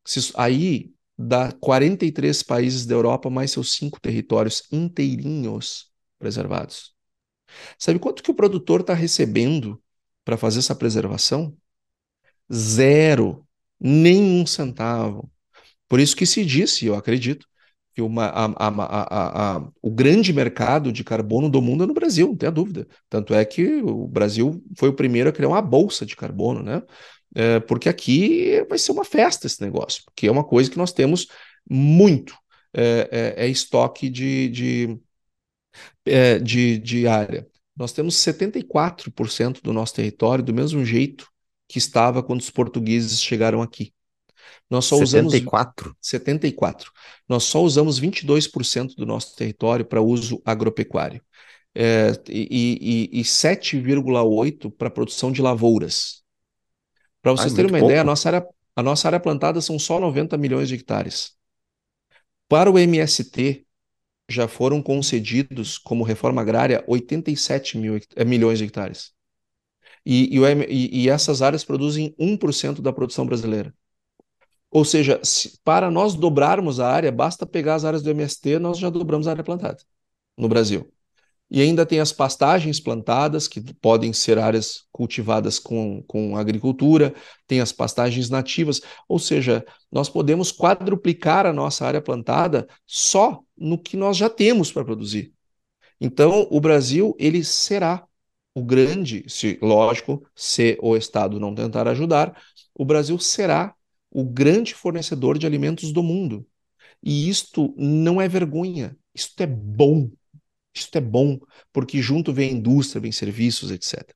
[0.06, 6.94] Se, aí dá 43 países da Europa, mais seus cinco territórios inteirinhos preservados.
[7.78, 9.82] Sabe quanto que o produtor está recebendo
[10.24, 11.54] para fazer essa preservação?
[12.52, 13.46] Zero,
[13.78, 15.30] nem um centavo.
[15.90, 17.46] Por isso que se disse, eu acredito,
[17.94, 22.28] que uma, a, a, a, o grande mercado de carbono do mundo é no Brasil,
[22.28, 22.88] não tenha dúvida.
[23.10, 26.82] Tanto é que o Brasil foi o primeiro a criar uma bolsa de carbono, né?
[27.36, 30.92] É, porque aqui vai ser uma festa esse negócio, porque é uma coisa que nós
[30.92, 31.28] temos
[31.70, 32.36] muito,
[32.74, 35.00] é, é, é estoque de, de,
[36.06, 37.48] é, de, de área.
[37.76, 41.30] Nós temos 74% do nosso território do mesmo jeito
[41.68, 43.94] que estava quando os portugueses chegaram aqui.
[44.70, 45.86] Nós só 74?
[45.86, 46.92] usamos 74.
[47.28, 51.22] Nós só usamos 22% do nosso território para uso agropecuário.
[51.76, 56.24] É, e, e, e 7,8% para produção de lavouras.
[57.22, 57.92] Para vocês terem uma pouco.
[57.92, 61.38] ideia, a nossa, área, a nossa área plantada são só 90 milhões de hectares.
[62.48, 63.66] Para o MST,
[64.30, 69.12] já foram concedidos como reforma agrária 87 mil, é, milhões de hectares.
[70.06, 73.74] E, e, e essas áreas produzem 1% da produção brasileira.
[74.72, 78.78] Ou seja, se, para nós dobrarmos a área, basta pegar as áreas do MST, nós
[78.78, 79.80] já dobramos a área plantada
[80.38, 80.92] no Brasil.
[81.52, 87.14] E ainda tem as pastagens plantadas, que podem ser áreas cultivadas com, com agricultura,
[87.48, 93.78] tem as pastagens nativas, ou seja, nós podemos quadruplicar a nossa área plantada só no
[93.82, 95.34] que nós já temos para produzir.
[96.00, 98.06] Então, o Brasil, ele será
[98.54, 102.40] o grande, se lógico, se o Estado não tentar ajudar,
[102.76, 103.74] o Brasil será
[104.12, 106.46] o grande fornecedor de alimentos do mundo.
[107.02, 110.10] E isto não é vergonha, isto é bom.
[110.74, 111.40] Isto é bom,
[111.74, 114.14] porque junto vem a indústria, vem serviços, etc.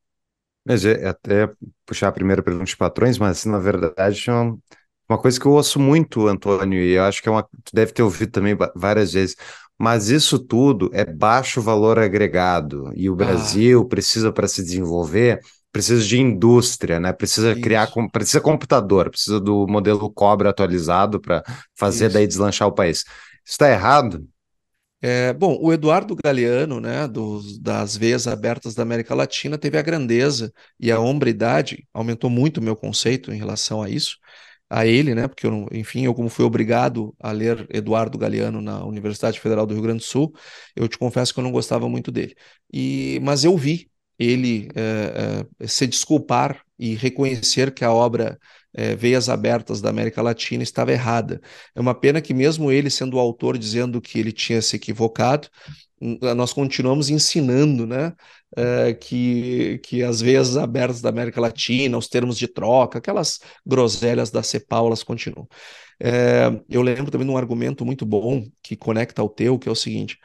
[0.65, 1.51] Mas é, é até
[1.85, 4.57] puxar a primeira pergunta de patrões, mas na verdade é uma,
[5.09, 7.43] uma coisa que eu ouço muito, Antônio, e eu acho que é uma.
[7.43, 9.35] Tu deve ter ouvido também várias vezes.
[9.77, 13.17] Mas isso tudo é baixo valor agregado, e o ah.
[13.17, 13.88] Brasil ah.
[13.88, 15.39] precisa, para se desenvolver,
[15.73, 17.11] precisa de indústria, né?
[17.11, 17.61] Precisa Isso.
[17.61, 21.43] criar, precisa computador, precisa do modelo Cobra atualizado para
[21.75, 22.13] fazer Isso.
[22.13, 23.03] daí deslanchar o país.
[23.45, 24.25] Está errado?
[25.05, 29.81] É, bom, o Eduardo Galeano, né, dos, das veias abertas da América Latina, teve a
[29.81, 34.17] grandeza e a hombridade, aumentou muito o meu conceito em relação a isso,
[34.69, 38.85] a ele, né, porque eu, enfim, eu como fui obrigado a ler Eduardo Galeano na
[38.85, 40.34] Universidade Federal do Rio Grande do Sul,
[40.73, 42.34] eu te confesso que eu não gostava muito dele.
[42.71, 48.39] E, mas eu vi ele é, é, se desculpar e reconhecer que a obra
[48.73, 51.41] é, Veias Abertas da América Latina estava errada.
[51.75, 55.47] É uma pena que, mesmo ele sendo o autor dizendo que ele tinha se equivocado,
[56.35, 58.13] nós continuamos ensinando né,
[58.57, 64.29] é, que, que as veias abertas da América Latina, os termos de troca, aquelas groselhas
[64.29, 65.47] da CEPAL, elas continuam.
[66.01, 69.71] É, eu lembro também de um argumento muito bom que conecta ao teu, que é
[69.71, 70.17] o seguinte: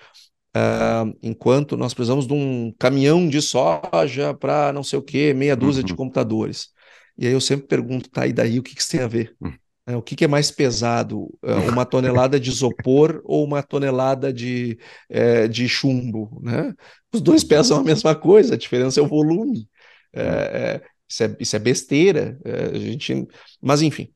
[0.56, 5.54] Uh, enquanto nós precisamos de um caminhão de soja para não sei o que, meia
[5.54, 5.86] dúzia uhum.
[5.86, 6.70] de computadores.
[7.18, 9.34] E aí eu sempre pergunto, tá, e daí o que, que isso tem a ver?
[9.40, 9.52] Uhum.
[9.88, 14.30] É, o que, que, é mais pesado, uh, uma tonelada de isopor ou uma tonelada
[14.30, 14.78] de,
[15.10, 16.38] uh, de chumbo?
[16.42, 16.74] Né?
[17.12, 19.66] Os dois pesam a mesma coisa, a diferença é o volume.
[20.12, 20.28] É, uhum.
[20.28, 22.38] é, isso, é, isso é besteira.
[22.44, 23.26] É, a gente...
[23.62, 24.12] Mas, enfim,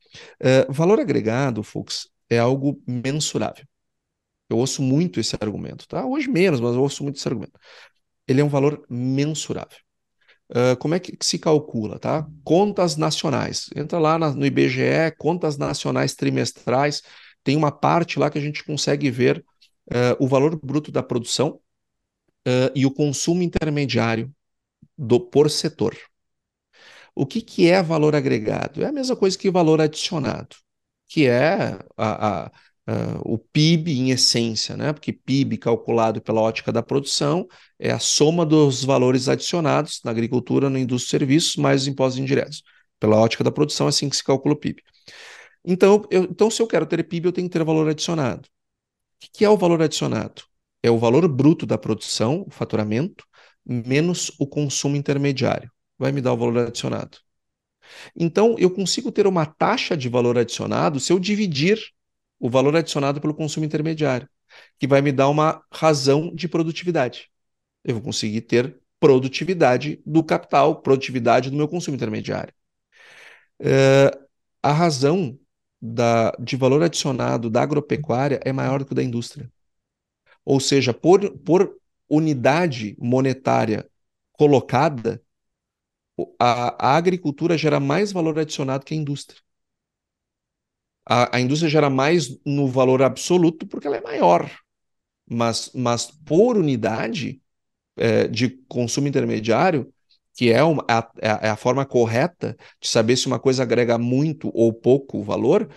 [0.69, 3.65] valor agregado, Fux, é algo mensurável.
[4.49, 6.05] Eu ouço muito esse argumento, tá?
[6.05, 7.59] Hoje menos, mas eu ouço muito esse argumento.
[8.27, 9.77] Ele é um valor mensurável.
[10.53, 12.27] Uh, como é que, que, se calcula, tá?
[12.43, 13.71] Contas nacionais.
[13.75, 17.01] Entra lá na, no IBGE, contas nacionais trimestrais.
[17.43, 19.43] Tem uma parte lá que a gente consegue ver
[19.89, 21.59] uh, o valor bruto da produção
[22.47, 24.31] uh, e o consumo intermediário
[24.95, 25.97] do por setor.
[27.15, 28.83] O que, que é valor agregado?
[28.83, 30.55] É a mesma coisa que valor adicionado,
[31.07, 32.51] que é a, a
[32.85, 34.91] Uh, o PIB em essência, né?
[34.91, 37.47] Porque PIB calculado pela ótica da produção
[37.79, 42.19] é a soma dos valores adicionados na agricultura, na indústria e serviços, mais os impostos
[42.19, 42.61] indiretos.
[42.99, 44.83] Pela ótica da produção, é assim que se calcula o PIB.
[45.63, 48.49] Então, eu, então, se eu quero ter PIB, eu tenho que ter valor adicionado.
[49.23, 50.43] O que é o valor adicionado?
[50.81, 53.25] É o valor bruto da produção, o faturamento,
[53.65, 55.71] menos o consumo intermediário.
[55.97, 57.17] Vai me dar o valor adicionado.
[58.15, 61.79] Então, eu consigo ter uma taxa de valor adicionado se eu dividir
[62.43, 64.27] o valor adicionado pelo consumo intermediário,
[64.77, 67.31] que vai me dar uma razão de produtividade.
[67.85, 72.53] Eu vou conseguir ter produtividade do capital, produtividade do meu consumo intermediário.
[73.61, 74.11] É,
[74.61, 75.39] a razão
[75.81, 79.49] da, de valor adicionado da agropecuária é maior do que da indústria.
[80.43, 81.77] Ou seja, por, por
[82.09, 83.89] unidade monetária
[84.33, 85.23] colocada,
[86.37, 89.41] a, a agricultura gera mais valor adicionado que a indústria
[91.05, 94.49] a, a indústria gera mais no valor absoluto porque ela é maior.
[95.29, 97.41] Mas, mas por unidade
[97.97, 99.93] é, de consumo intermediário,
[100.35, 104.51] que é, uma, a, é a forma correta de saber se uma coisa agrega muito
[104.53, 105.69] ou pouco valor,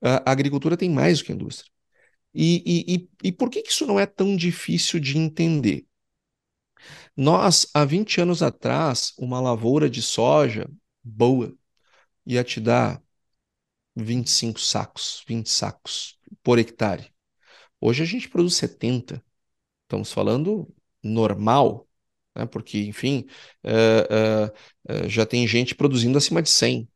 [0.00, 1.70] a agricultura tem mais do que a indústria.
[2.34, 5.86] E, e, e, e por que, que isso não é tão difícil de entender?
[7.16, 10.68] Nós, há 20 anos atrás, uma lavoura de soja
[11.02, 11.54] boa
[12.26, 13.02] ia te dar
[13.96, 17.10] 25 sacos, 20 sacos por hectare.
[17.80, 19.22] Hoje a gente produz 70.
[19.84, 20.68] Estamos falando
[21.02, 21.88] normal,
[22.34, 22.46] né?
[22.46, 23.26] porque, enfim,
[23.64, 24.50] uh,
[24.92, 26.88] uh, uh, já tem gente produzindo acima de 100.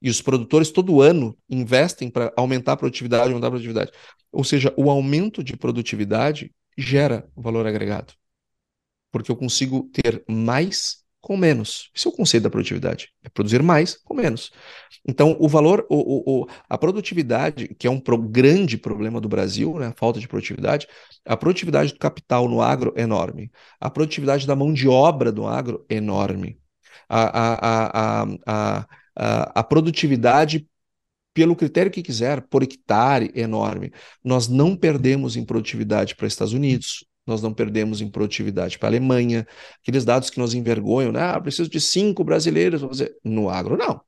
[0.00, 3.92] E os produtores todo ano investem para aumentar a produtividade, aumentar a produtividade.
[4.30, 8.14] Ou seja, o aumento de produtividade gera valor agregado.
[9.10, 11.90] Porque eu consigo ter mais com menos.
[11.94, 13.10] Isso é o conceito da produtividade.
[13.22, 14.50] É produzir mais com menos.
[15.06, 19.78] Então, o valor, o, o, a produtividade, que é um pro, grande problema do Brasil,
[19.78, 20.86] né, a falta de produtividade,
[21.26, 23.50] a produtividade do capital no agro é enorme.
[23.78, 26.58] A produtividade da mão de obra do agro é enorme.
[27.06, 30.66] A, a, a, a, a, a produtividade
[31.34, 33.92] pelo critério que quiser, por hectare, é enorme.
[34.24, 38.90] Nós não perdemos em produtividade para Estados Unidos, nós não perdemos em produtividade para a
[38.90, 39.46] Alemanha.
[39.82, 41.22] Aqueles dados que nos envergonham, né?
[41.22, 43.16] Ah, preciso de cinco brasileiros para fazer.
[43.24, 44.00] No agro, não.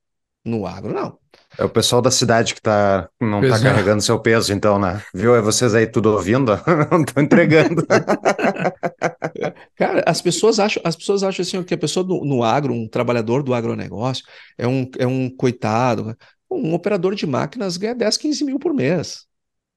[0.44, 1.18] No agro, não.
[1.58, 5.02] É o pessoal da cidade que tá, não está carregando seu peso, então, né?
[5.12, 5.34] Viu?
[5.34, 6.52] É vocês aí tudo ouvindo?
[6.90, 7.86] não estão entregando.
[9.76, 12.88] Cara, as pessoas acham, as pessoas acham assim que a pessoa no, no agro, um
[12.88, 14.24] trabalhador do agronegócio,
[14.56, 16.16] é um, é um coitado.
[16.50, 19.26] Um operador de máquinas ganha 10, 15 mil por mês.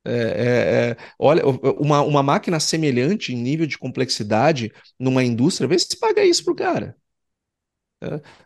[0.06, 1.44] É, é, é, olha,
[1.80, 6.56] uma, uma máquina semelhante em nível de complexidade numa indústria, vê se paga isso pro
[6.56, 6.96] cara.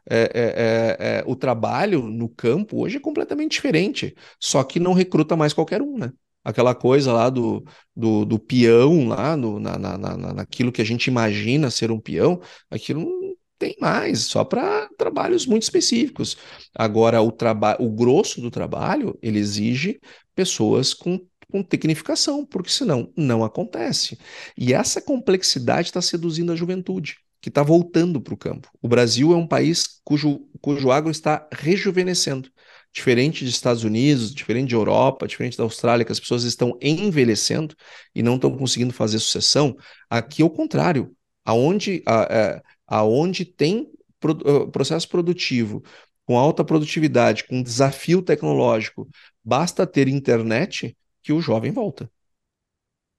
[0.10, 5.36] É, é, é, o trabalho no campo hoje é completamente diferente, só que não recruta
[5.36, 6.12] mais qualquer um, né?
[6.44, 7.66] Aquela coisa lá do,
[7.96, 12.00] do, do peão, lá no, na, na, na, naquilo que a gente imagina ser um
[12.00, 12.40] peão,
[12.70, 16.38] aquilo não tem mais, só para trabalhos muito específicos.
[16.74, 20.00] Agora, o, traba o grosso do trabalho, ele exige
[20.36, 21.20] pessoas com
[21.52, 24.18] com tecnificação, porque senão não acontece.
[24.58, 28.70] E essa complexidade está seduzindo a juventude, que está voltando para o campo.
[28.82, 32.50] O Brasil é um país cujo, cujo agro está rejuvenescendo.
[32.92, 37.76] Diferente dos Estados Unidos, diferente de Europa, diferente da Austrália, que as pessoas estão envelhecendo
[38.16, 39.76] e não estão conseguindo fazer sucessão,
[40.10, 41.14] aqui é o contrário.
[41.46, 45.84] Aonde, a, a, é, aonde tem pro, processo produtivo
[46.26, 49.08] com alta produtividade, com desafio tecnológico,
[49.44, 52.10] basta ter internet, que o jovem volta.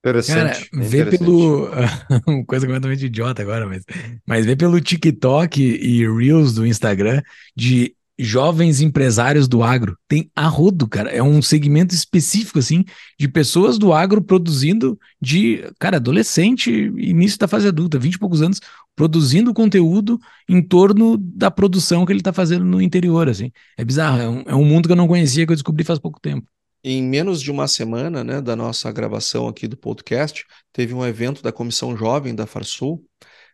[0.01, 0.71] Interessante.
[0.71, 1.69] Cara, vê pelo.
[2.27, 3.85] Uma coisa completamente idiota agora, mas,
[4.27, 7.21] mas vê pelo TikTok e Reels do Instagram
[7.55, 9.95] de jovens empresários do agro.
[10.09, 11.11] Tem arrodo, cara.
[11.11, 12.83] É um segmento específico, assim,
[13.19, 18.41] de pessoas do agro produzindo de, cara, adolescente, início da fase adulta, 20 e poucos
[18.41, 18.59] anos,
[18.97, 20.19] produzindo conteúdo
[20.49, 23.53] em torno da produção que ele tá fazendo no interior, assim.
[23.77, 24.19] É bizarro.
[24.19, 26.49] É um, é um mundo que eu não conhecia, que eu descobri faz pouco tempo
[26.83, 31.43] em menos de uma semana né, da nossa gravação aqui do podcast, teve um evento
[31.43, 33.05] da Comissão Jovem da Farsul,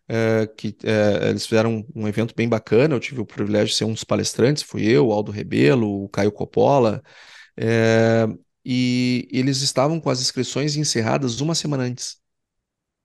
[0.09, 2.95] é, que é, eles fizeram um evento bem bacana.
[2.95, 6.33] Eu tive o privilégio de ser um dos palestrantes, fui eu, Aldo Rebelo, o Caio
[6.33, 7.03] Coppola,
[7.57, 8.27] é,
[8.65, 12.19] e eles estavam com as inscrições encerradas uma semana antes,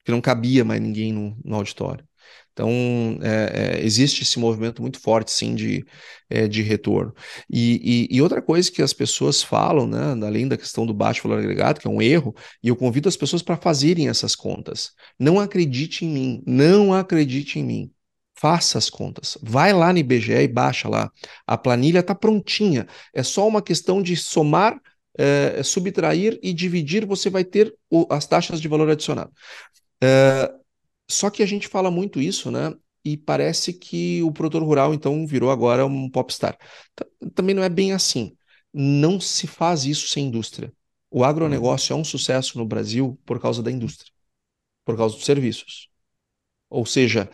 [0.04, 2.06] que não cabia mais ninguém no, no auditório.
[2.52, 5.84] Então, é, é, existe esse movimento muito forte, sim, de,
[6.28, 7.14] é, de retorno.
[7.48, 11.22] E, e, e, outra coisa que as pessoas falam, né, além da questão do baixo
[11.22, 14.92] valor agregado, que é um erro, e eu convido as pessoas para fazerem essas contas.
[15.18, 17.90] Não acredite em mim, não acredite em mim.
[18.34, 19.36] Faça as contas.
[19.42, 21.10] Vai lá no IBGE e baixa lá.
[21.46, 22.86] A planilha está prontinha.
[23.14, 24.80] É só uma questão de somar,
[25.18, 29.30] é, subtrair e dividir, você vai ter o, as taxas de valor adicionado.
[30.02, 30.50] É,
[31.10, 32.74] só que a gente fala muito isso, né?
[33.04, 36.56] E parece que o produtor rural, então, virou agora um popstar.
[37.34, 38.36] Também não é bem assim.
[38.72, 40.72] Não se faz isso sem indústria.
[41.10, 44.12] O agronegócio é um sucesso no Brasil por causa da indústria,
[44.84, 45.88] por causa dos serviços.
[46.68, 47.28] Ou seja,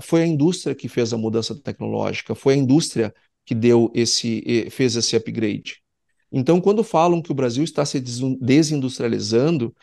[0.00, 3.14] foi a indústria que fez a mudança tecnológica, foi a indústria
[3.44, 5.82] que deu esse, fez esse upgrade.
[6.30, 8.02] Então, quando falam que o Brasil está se
[8.40, 9.74] desindustrializando,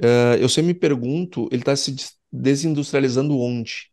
[0.00, 1.94] Uh, eu sempre me pergunto, ele está se
[2.30, 3.90] desindustrializando onde?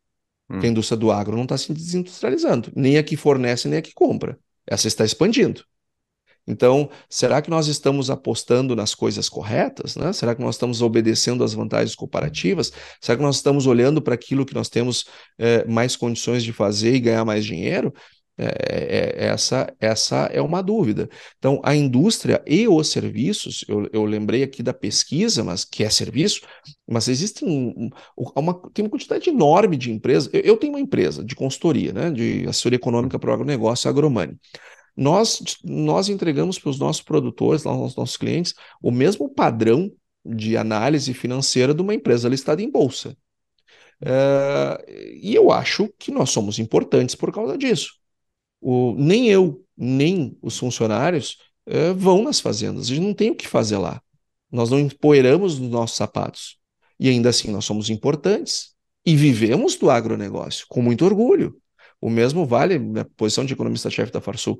[0.50, 0.60] Hum.
[0.60, 2.72] Que a indústria do agro não está se desindustrializando.
[2.76, 4.38] Nem a que fornece, nem a que compra.
[4.68, 5.64] Essa está expandindo.
[6.46, 9.96] Então, será que nós estamos apostando nas coisas corretas?
[9.96, 10.12] Né?
[10.12, 12.72] Será que nós estamos obedecendo às vantagens comparativas?
[13.00, 15.06] Será que nós estamos olhando para aquilo que nós temos
[15.38, 17.94] é, mais condições de fazer e ganhar mais dinheiro?
[18.36, 21.08] É, é, é, essa, essa é uma dúvida.
[21.38, 25.90] Então, a indústria e os serviços, eu, eu lembrei aqui da pesquisa, mas que é
[25.90, 26.42] serviço,
[26.88, 27.90] mas existe um,
[28.36, 30.34] uma, tem uma quantidade enorme de empresas.
[30.34, 34.36] Eu, eu, tenho uma empresa de consultoria, né, de assessoria econômica para o agronegócio, Agromani.
[34.98, 39.92] Nós, nós entregamos para os nossos produtores, aos nossos clientes, o mesmo padrão
[40.26, 43.16] de análise financeira de uma empresa listada em bolsa.
[44.02, 48.03] É, e eu acho que nós somos importantes por causa disso.
[48.64, 53.35] O, nem eu, nem os funcionários é, vão nas fazendas, a gente não tem o
[53.35, 54.02] que fazer lá.
[54.49, 56.57] Nós não empoeiramos nos nossos sapatos.
[56.99, 58.73] E ainda assim nós somos importantes
[59.06, 61.57] e vivemos do agronegócio com muito orgulho.
[61.99, 64.60] O mesmo vale na posição de economista-chefe da Farsul.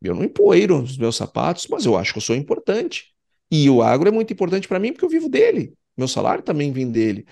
[0.00, 3.12] Eu não empoeiro os meus sapatos, mas eu acho que eu sou importante.
[3.50, 5.74] E o agro é muito importante para mim porque eu vivo dele.
[5.96, 7.26] Meu salário também vem dele.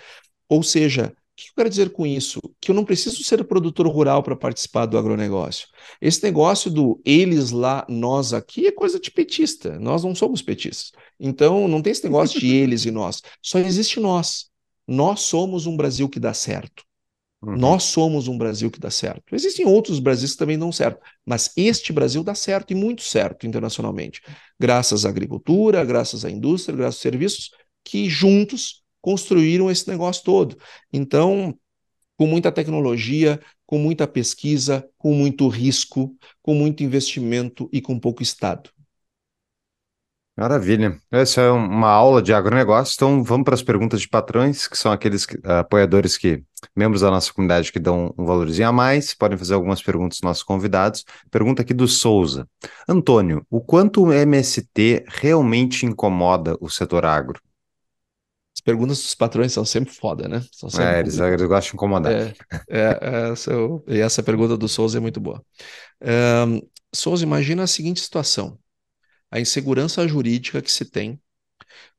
[0.48, 1.14] Ou seja,
[1.46, 2.40] que eu quero dizer com isso?
[2.60, 5.68] Que eu não preciso ser produtor rural para participar do agronegócio.
[6.00, 9.78] Esse negócio do eles lá, nós aqui é coisa de petista.
[9.78, 10.92] Nós não somos petistas.
[11.18, 13.22] Então não tem esse negócio de eles e nós.
[13.42, 14.50] Só existe nós.
[14.86, 16.82] Nós somos um Brasil que dá certo.
[17.42, 17.56] Uhum.
[17.56, 19.34] Nós somos um Brasil que dá certo.
[19.34, 23.46] Existem outros Brasis que também dão certo, mas este Brasil dá certo e muito certo
[23.46, 24.20] internacionalmente,
[24.58, 27.50] graças à agricultura, graças à indústria, graças aos serviços
[27.82, 30.56] que juntos construíram esse negócio todo.
[30.92, 31.56] Então,
[32.16, 38.22] com muita tecnologia, com muita pesquisa, com muito risco, com muito investimento e com pouco
[38.22, 38.70] Estado.
[40.36, 40.98] Maravilha.
[41.10, 42.94] Essa é uma aula de agronegócio.
[42.94, 46.42] Então, vamos para as perguntas de patrões, que são aqueles que, apoiadores que,
[46.74, 50.22] membros da nossa comunidade que dão um valorzinho a mais, podem fazer algumas perguntas aos
[50.22, 51.04] nossos convidados.
[51.30, 52.48] Pergunta aqui do Souza.
[52.88, 57.38] Antônio, o quanto o MST realmente incomoda o setor agro?
[58.60, 60.44] As perguntas dos patrões são sempre foda, né?
[60.52, 62.12] Sempre é, eles, eles, gostam de incomodar.
[62.12, 62.34] É,
[62.68, 63.52] é, é essa,
[63.88, 65.42] e essa pergunta do Souza é muito boa.
[66.46, 66.60] Um,
[66.94, 68.58] Souza, imagina a seguinte situação:
[69.30, 71.18] a insegurança jurídica que se tem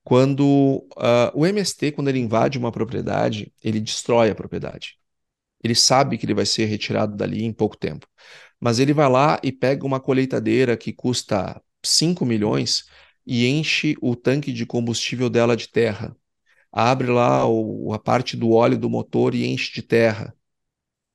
[0.03, 4.99] quando uh, o MST, quando ele invade uma propriedade, ele destrói a propriedade.
[5.63, 8.05] Ele sabe que ele vai ser retirado dali em pouco tempo.
[8.59, 12.83] Mas ele vai lá e pega uma colheitadeira que custa 5 milhões
[13.25, 16.15] e enche o tanque de combustível dela de terra
[16.71, 20.33] abre lá o, a parte do óleo do motor e enche de terra.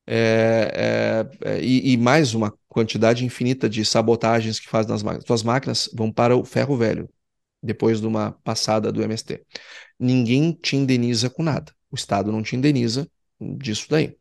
[0.08, 5.26] É, é, é, e, e, mais uma quantidade infinita de sabotagens que faz nas máquinas.
[5.26, 7.08] Suas máquinas vão para o ferro velho,
[7.62, 9.44] depois de uma passada do MST.
[9.98, 11.72] Ninguém te indeniza com nada.
[11.90, 13.08] O Estado não te indeniza
[13.40, 14.16] disso daí.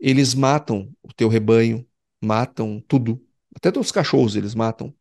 [0.00, 1.86] Eles matam o teu rebanho,
[2.20, 3.22] matam tudo.
[3.54, 4.92] Até os cachorros eles matam.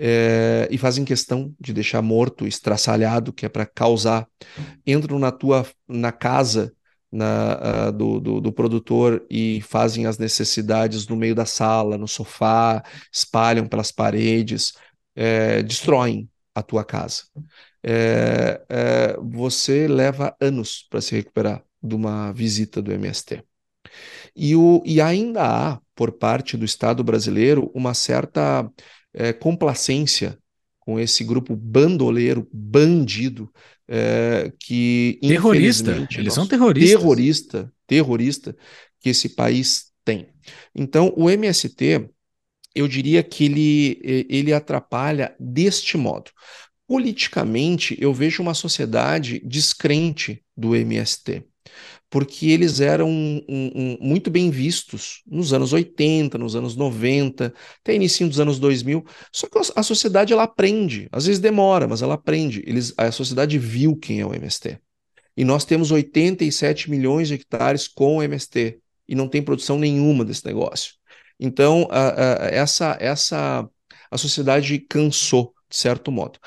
[0.00, 4.28] É, e fazem questão de deixar morto, estraçalhado, que é para causar.
[4.86, 6.72] Entram na tua na casa
[7.10, 12.06] na, uh, do, do, do, produtor e fazem as necessidades no meio da sala, no
[12.06, 14.74] sofá, espalham pelas paredes,
[15.16, 17.24] é, destroem a tua casa.
[17.82, 23.42] É, é, você leva anos para se recuperar de uma visita do MST.
[24.36, 28.70] E, o, e ainda há, por parte do Estado brasileiro, uma certa
[29.14, 30.38] é, complacência
[30.80, 33.52] com esse grupo bandoleiro, bandido,
[33.86, 38.56] é, que terrorista, eles são terroristas, terrorista, terrorista
[39.00, 40.28] que esse país tem.
[40.74, 42.08] Então, o MST,
[42.74, 46.30] eu diria que ele ele atrapalha deste modo.
[46.86, 51.44] Politicamente, eu vejo uma sociedade descrente do MST
[52.10, 57.94] porque eles eram um, um, muito bem vistos nos anos 80, nos anos 90, até
[57.94, 59.04] início dos anos 2000.
[59.32, 62.62] Só que a sociedade ela aprende, às vezes demora, mas ela aprende.
[62.66, 64.78] Eles, a sociedade viu quem é o MST.
[65.36, 70.44] E nós temos 87 milhões de hectares com MST e não tem produção nenhuma desse
[70.44, 70.94] negócio.
[71.38, 73.68] Então, a, a, essa, essa
[74.10, 76.38] a sociedade cansou de certo modo.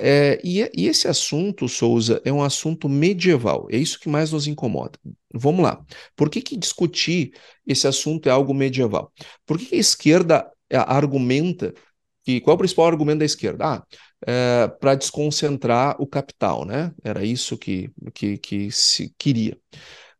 [0.00, 4.46] É, e, e, esse assunto, Souza, é um assunto medieval, é isso que mais nos
[4.46, 4.98] incomoda.
[5.32, 5.84] Vamos lá.
[6.16, 7.32] Por que, que discutir
[7.66, 9.12] esse assunto é algo medieval?
[9.46, 11.74] Por que, que a esquerda é, argumenta
[12.24, 12.40] que.
[12.40, 13.64] Qual é o principal argumento da esquerda?
[13.66, 13.86] Ah,
[14.26, 16.92] é, para desconcentrar o capital, né?
[17.04, 19.56] Era isso que, que, que se queria.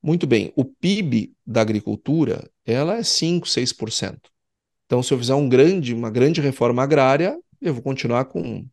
[0.02, 4.18] Muito bem, o PIB da agricultura ela é 5, 6%.
[4.86, 8.66] Então, se eu fizer um grande, uma grande reforma agrária, eu vou continuar com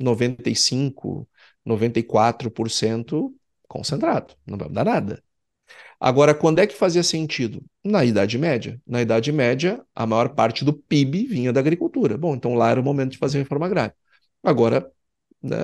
[0.00, 1.28] 95,
[1.64, 3.34] 94%
[3.68, 4.34] concentrado.
[4.46, 5.22] Não vai mudar nada.
[5.98, 7.62] Agora, quando é que fazia sentido?
[7.84, 8.80] Na Idade Média.
[8.86, 12.16] Na Idade Média, a maior parte do PIB vinha da agricultura.
[12.16, 13.94] Bom, então lá era o momento de fazer reforma agrária.
[14.42, 14.90] Agora,
[15.42, 15.58] né,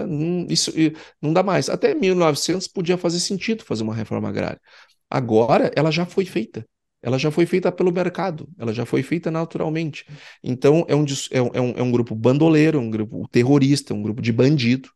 [0.51, 0.73] isso
[1.21, 1.69] não dá mais.
[1.69, 4.61] Até 1900 podia fazer sentido fazer uma reforma agrária.
[5.11, 6.67] Agora, ela já foi feita.
[7.07, 10.05] Ela já foi feita pelo mercado, ela já foi feita naturalmente.
[10.43, 13.97] Então, é um, é é um, é um grupo bandoleiro, é um grupo terrorista, é
[13.97, 14.91] um grupo de bandido,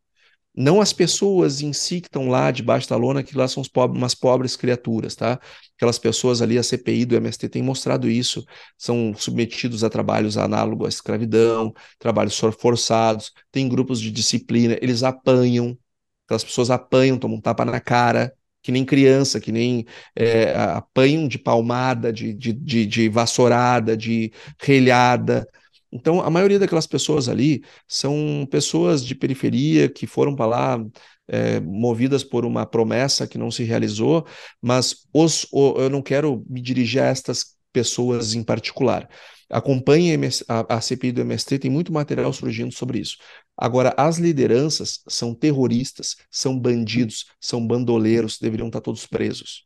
[0.53, 3.97] não as pessoas em si que estão lá debaixo da lona, que lá são pobres,
[3.97, 5.39] umas pobres criaturas, tá?
[5.77, 8.45] Aquelas pessoas ali, a CPI do MST tem mostrado isso,
[8.77, 15.77] são submetidos a trabalhos análogos à escravidão, trabalhos forçados, tem grupos de disciplina, eles apanham,
[16.25, 19.85] aquelas pessoas apanham, tomam um tapa na cara, que nem criança, que nem
[20.15, 24.31] é, apanham de palmada, de, de, de, de vassourada, de
[24.61, 25.47] relhada,
[25.91, 30.85] então, a maioria daquelas pessoas ali são pessoas de periferia que foram para lá
[31.27, 34.25] é, movidas por uma promessa que não se realizou,
[34.61, 39.09] mas os, o, eu não quero me dirigir a estas pessoas em particular.
[39.49, 40.17] Acompanhe
[40.47, 43.17] a, a CPI do MST, tem muito material surgindo sobre isso.
[43.57, 49.65] Agora, as lideranças são terroristas, são bandidos, são bandoleiros, deveriam estar todos presos.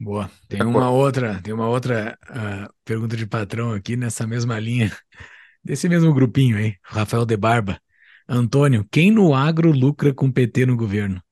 [0.00, 0.30] Boa.
[0.48, 4.94] Tem uma outra, tem uma outra uh, pergunta de patrão aqui nessa mesma linha,
[5.64, 7.80] desse mesmo grupinho aí, Rafael de Barba.
[8.28, 11.22] Antônio, quem no agro lucra com PT no governo?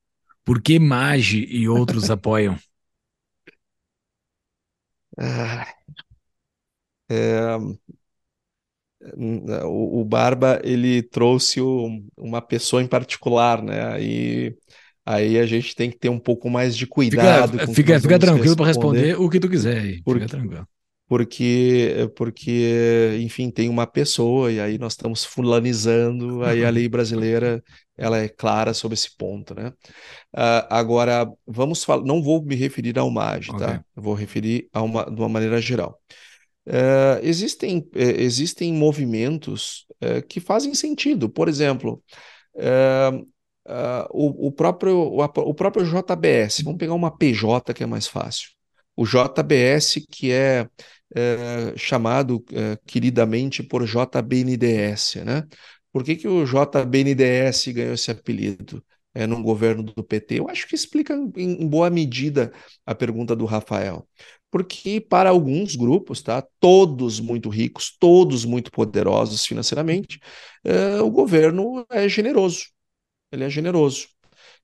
[0.43, 2.57] Por que Mage e outros apoiam?
[5.17, 5.67] Ah,
[7.09, 7.57] é,
[9.65, 13.93] o, o, Barba ele trouxe o, uma pessoa em particular, né?
[13.93, 14.55] Aí
[15.05, 17.59] Aí a gente tem que ter um pouco mais de cuidado.
[17.59, 20.01] Fica, fica, fica tranquilo para responder o que tu quiser aí.
[20.03, 20.67] Fica tranquilo.
[21.07, 27.63] Porque, porque, enfim, tem uma pessoa e aí nós estamos fulanizando, aí a lei brasileira
[27.97, 29.71] ela é clara sobre esse ponto, né?
[30.33, 33.55] Uh, agora, vamos falar, não vou me referir ao MAG, tá?
[33.55, 33.67] okay.
[33.67, 33.85] tá?
[33.95, 35.99] vou referir a uma, de uma maneira geral.
[36.67, 41.29] Uh, existem, uh, existem movimentos eh, que fazem sentido.
[41.29, 42.03] Por exemplo,
[44.11, 46.63] o, o, próprio, o, o, próprio JBS.
[46.63, 48.49] Vamos pegar uma PJ que é mais fácil.
[48.95, 50.67] O JBS, que é,
[51.15, 55.15] é chamado é, queridamente por JBNDS.
[55.23, 55.43] Né?
[55.91, 58.83] Por que, que o JBNDS ganhou esse apelido?
[59.17, 62.51] É, num governo do PT, eu acho que explica em, boa medida
[62.85, 64.05] a pergunta do Rafael
[64.51, 70.19] porque para alguns grupos, tá, todos muito ricos, todos muito poderosos financeiramente,
[70.63, 72.65] é, o governo é generoso
[73.31, 74.07] ele é generoso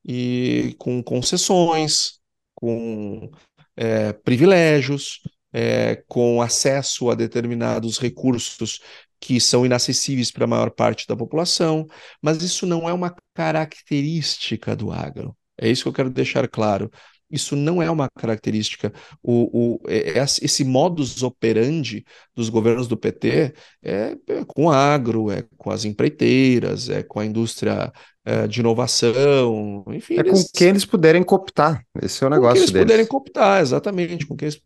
[0.04, 2.20] e com concessões,
[2.56, 3.30] com
[3.76, 5.22] é, privilégios,
[5.54, 8.80] é, com acesso a determinados recursos
[9.20, 11.86] que são inacessíveis para a maior parte da população,
[12.22, 15.36] mas isso não é uma característica do agro.
[15.60, 16.90] É isso que eu quero deixar claro.
[17.32, 18.92] Isso não é uma característica.
[19.24, 22.04] O, o, é, é esse modus operandi
[22.36, 27.20] dos governos do PT é, é com o agro, é com as empreiteiras, é com
[27.20, 27.94] a indústria
[28.26, 30.16] é, de inovação, enfim.
[30.16, 31.86] É eles, com quem eles puderem cooptar.
[32.02, 32.70] Esse é o negócio deles.
[32.70, 34.62] Com quem eles puderem cooptar, exatamente, com quem eles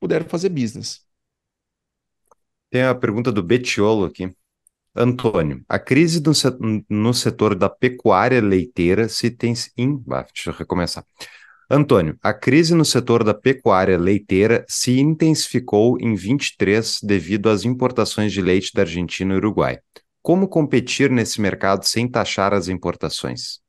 [0.00, 1.00] puderem fazer business.
[2.70, 4.34] Tem a pergunta do Betiolo aqui.
[4.94, 6.22] Antônio, a crise
[6.88, 9.52] no, setor da pecuária leiteira se tem.
[9.76, 10.02] In...
[10.10, 11.04] Ah, deixa eu recomeçar.
[11.68, 18.32] Antônio, a crise no setor da pecuária leiteira se intensificou em 23 devido às importações
[18.32, 19.78] de leite da Argentina e Uruguai.
[20.22, 23.60] Como competir nesse mercado sem taxar as importações?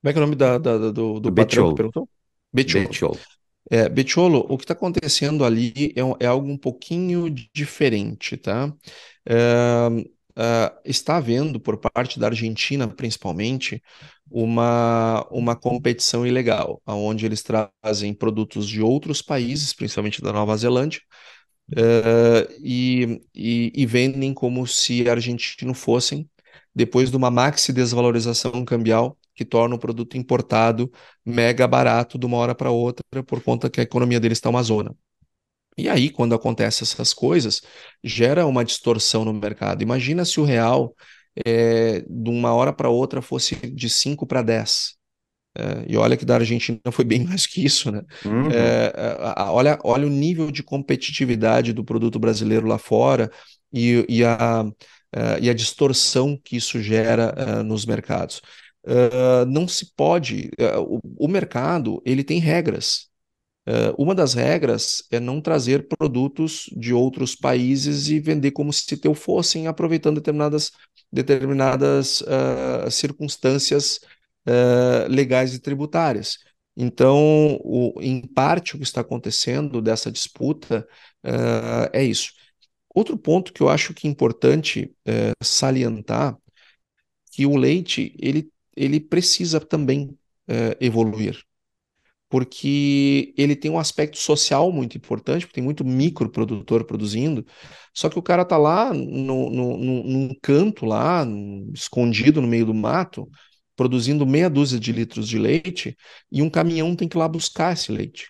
[0.00, 1.70] Como é que é o nome da, da, do, do, do Betiolo.
[1.70, 2.08] que perguntou?
[2.52, 2.86] Betiolo.
[2.86, 3.18] Betiolo.
[3.70, 8.72] É, Betiolo, o que está acontecendo ali é, é, algo um pouquinho diferente, tá?
[9.28, 9.88] É,
[10.38, 13.82] é, está havendo, por parte da Argentina principalmente,
[14.30, 21.00] uma, uma competição ilegal, onde eles trazem produtos de outros países, principalmente da Nova Zelândia,
[21.72, 26.28] uh, e, e, e, vendem como se argentinos fossem,
[26.74, 30.90] depois de uma maxi desvalorização cambial que torna o produto importado
[31.24, 34.62] mega barato de uma hora para outra, por conta que a economia deles está uma
[34.62, 34.96] zona.
[35.78, 37.60] E aí, quando acontecem essas coisas,
[38.02, 39.82] gera uma distorção no mercado.
[39.82, 40.94] Imagina se o real
[41.44, 44.96] é, de uma hora para outra fosse de 5 para 10.
[45.58, 48.02] É, e olha que da Argentina foi bem mais que isso, né?
[48.24, 48.50] Uhum.
[48.50, 48.92] É,
[49.50, 53.30] olha, olha o nível de competitividade do produto brasileiro lá fora
[53.72, 54.64] e, e, a,
[55.12, 58.40] é, e a distorção que isso gera é, nos mercados.
[58.86, 60.50] É, não se pode.
[60.88, 63.08] O, o, mercado ele tem regras.
[63.98, 69.14] uma das regras é não trazer produtos de outros países e vender como se teu
[69.14, 70.70] fossem, aproveitando determinadas
[71.12, 74.00] determinadas uh, circunstâncias
[74.46, 76.38] uh, legais e tributárias.
[76.76, 80.86] Então, o, em parte, o que está acontecendo dessa disputa
[81.24, 82.32] uh, é isso.
[82.94, 84.94] Outro ponto que eu acho que é importante
[85.42, 86.36] salientar
[87.30, 90.16] que o leite ele, ele precisa também
[90.80, 91.42] evoluir.
[92.28, 97.46] porque ele tem um aspecto social muito importante, porque tem muito microprodutor produzindo,
[97.94, 101.24] só que o cara tá lá no, no, no, num canto lá,
[101.74, 103.28] escondido no meio do mato,
[103.76, 105.96] produzindo meia dúzia de litros de leite,
[106.30, 108.28] e um caminhão tem que ir lá buscar esse leite.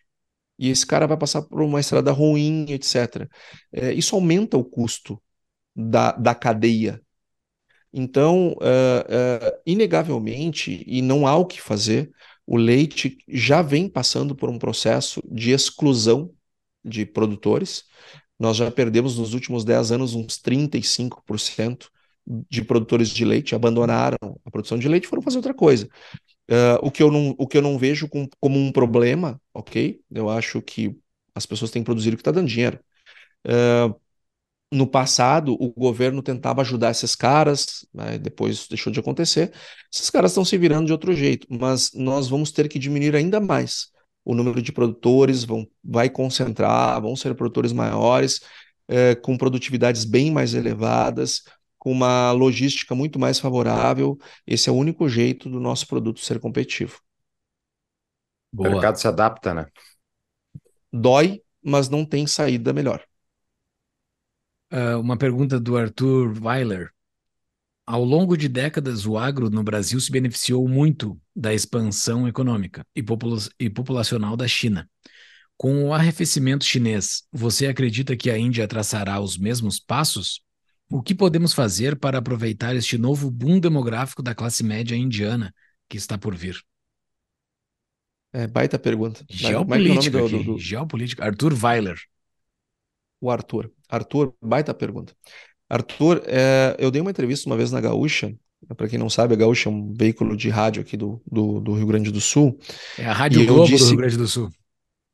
[0.59, 3.29] E esse cara vai passar por uma estrada ruim, etc.
[3.73, 5.23] É, isso aumenta o custo
[5.77, 7.03] da, da cadeia.
[7.93, 12.11] Então, uh, uh, inegavelmente, e não há o que fazer,
[12.47, 16.31] o leite já vem passando por um processo de exclusão
[16.85, 17.85] de produtores.
[18.39, 21.89] Nós já perdemos nos últimos 10 anos uns 35%
[22.51, 25.89] de produtores de leite, abandonaram a produção de leite e foram fazer outra coisa.
[26.51, 30.01] Uh, o, que eu não, o que eu não vejo com, como um problema, ok?
[30.11, 30.97] Eu acho que
[31.35, 32.79] as pessoas têm que produzir o que está dando dinheiro.
[33.47, 33.95] Uh,
[34.73, 39.53] no passado, o governo tentava ajudar esses caras, né, depois deixou de acontecer.
[39.93, 43.41] Esses caras estão se virando de outro jeito, mas nós vamos ter que diminuir ainda
[43.41, 43.95] mais
[44.27, 48.41] o número de produtores, vão, vai concentrar, vão ser produtores maiores,
[48.89, 51.45] é, com produtividades bem mais elevadas,
[51.79, 54.19] com uma logística muito mais favorável.
[54.45, 57.01] Esse é o único jeito do nosso produto ser competitivo.
[58.53, 58.69] Boa.
[58.69, 59.67] O mercado se adapta, né?
[60.93, 63.05] Dói, mas não tem saída melhor.
[64.73, 66.91] Uh, uma pergunta do Arthur Weiler.
[67.87, 73.01] Ao longo de décadas, o agro no Brasil se beneficiou muito da expansão econômica e,
[73.01, 74.91] popula e populacional da China.
[75.57, 80.41] Com o arrefecimento chinês, você acredita que a Índia traçará os mesmos passos?
[80.91, 85.55] O que podemos fazer para aproveitar este novo boom demográfico da classe média indiana
[85.89, 86.61] que está por vir?
[88.33, 89.25] É, baita pergunta.
[89.31, 90.59] Geopolítica, é, é do, do...
[90.59, 91.25] Geopolítica.
[91.25, 91.99] Arthur Weiler
[93.21, 93.71] o Arthur.
[93.89, 95.15] Arthur, baita pergunta.
[95.69, 98.35] Arthur, é, eu dei uma entrevista uma vez na Gaúcha.
[98.77, 101.75] Para quem não sabe, a Gaúcha é um veículo de rádio aqui do, do, do
[101.75, 102.59] Rio Grande do Sul.
[102.99, 104.51] É a Rádio Globo disse, do Rio Grande do Sul.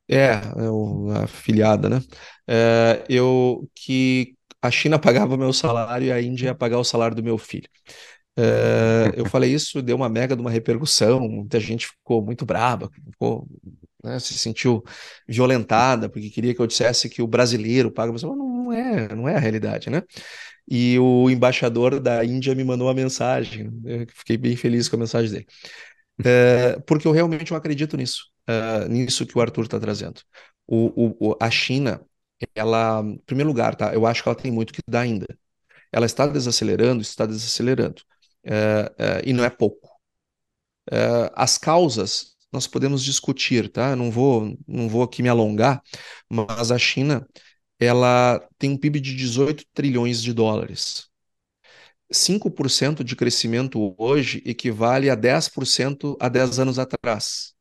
[0.08, 2.02] É, é a afiliada, né?
[2.46, 7.16] É, eu que a China pagava meu salário e a Índia ia pagar o salário
[7.16, 7.68] do meu filho.
[8.36, 12.90] É, eu falei isso, deu uma mega de uma repercussão, muita gente ficou muito brava,
[13.10, 13.46] ficou
[14.02, 14.82] né, se sentiu
[15.28, 19.36] violentada porque queria que eu dissesse que o brasileiro paga, mas não é, não é
[19.36, 20.02] a realidade, né?
[20.68, 25.00] E o embaixador da Índia me mandou uma mensagem, eu fiquei bem feliz com a
[25.00, 25.46] mensagem dele,
[26.24, 30.20] é, porque eu realmente eu acredito nisso, é, nisso que o Arthur está trazendo.
[30.66, 32.00] O, o, a China,
[32.54, 33.94] ela, em primeiro lugar, tá?
[33.94, 35.26] Eu acho que ela tem muito que dar ainda.
[35.92, 38.02] Ela está desacelerando, está desacelerando,
[38.44, 39.88] é, é e não é pouco.
[40.90, 43.96] É, as causas nós podemos discutir, tá?
[43.96, 45.82] Não vou, não vou aqui me alongar,
[46.28, 47.26] mas a China
[47.78, 51.08] ela tem um PIB de 18 trilhões de dólares.
[52.10, 57.54] 5% de crescimento hoje equivale a 10% há 10 anos atrás,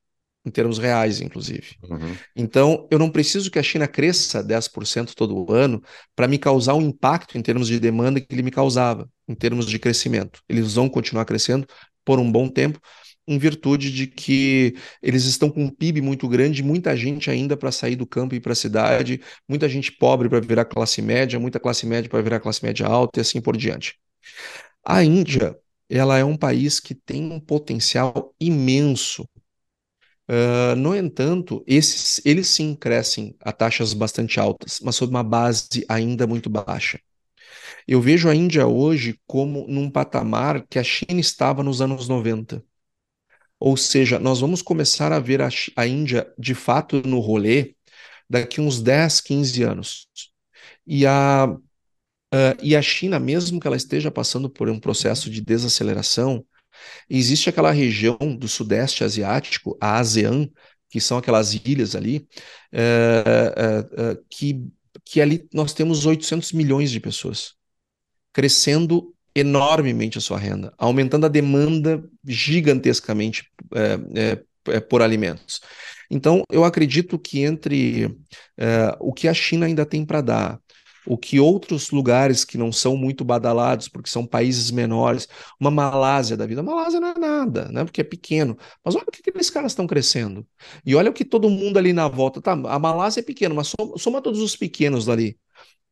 [0.46, 1.76] em termos reais, inclusive.
[1.84, 2.16] Uhum.
[2.36, 5.82] Então, eu não preciso que a China cresça 10% todo ano
[6.16, 9.68] para me causar um impacto em termos de demanda que ele me causava, em termos
[9.68, 10.42] de crescimento.
[10.50, 11.68] Eles vão continuar crescendo
[12.04, 12.80] por um bom tempo,
[13.28, 17.72] em virtude de que eles estão com um PIB muito grande, muita gente ainda para
[17.72, 21.60] sair do campo e para a cidade, muita gente pobre para virar classe média, muita
[21.60, 23.96] classe média para virar classe média alta e assim por diante.
[24.84, 25.56] A Índia,
[25.88, 29.28] ela é um país que tem um potencial imenso.
[30.32, 35.86] Uh, no entanto, esses, eles sim crescem a taxas bastante altas, mas sob uma base
[35.90, 37.02] ainda muito baixa.
[37.88, 42.64] Eu vejo a Índia hoje como num patamar que a China estava nos anos 90.
[43.60, 47.76] Ou seja, nós vamos começar a ver a, a Índia de fato no rolê
[48.30, 50.08] daqui uns 10, 15 anos.
[50.88, 51.48] E a,
[52.34, 56.46] uh, e a China, mesmo que ela esteja passando por um processo de desaceleração,
[57.10, 60.50] existe aquela região do Sudeste Asiático, a ASEAN,
[60.90, 62.28] que são aquelas ilhas ali,
[62.74, 64.68] uh, uh, que,
[65.06, 67.54] que ali nós temos 800 milhões de pessoas,
[68.34, 73.50] crescendo enormemente a sua renda, aumentando a demanda gigantescamente
[74.90, 75.62] por alimentos.
[76.10, 78.14] Então, eu acredito que entre
[79.00, 80.60] o que a China ainda tem para dar,
[81.06, 85.28] o que outros lugares que não são muito badalados, porque são países menores,
[85.60, 87.84] uma Malásia da vida, a Malásia não é nada, né?
[87.84, 88.58] Porque é pequeno.
[88.84, 90.46] Mas olha o que aqueles caras estão crescendo.
[90.86, 92.54] E olha o que todo mundo ali na volta, tá?
[92.54, 95.38] A Malásia é pequeno, mas soma, soma todos os pequenos dali.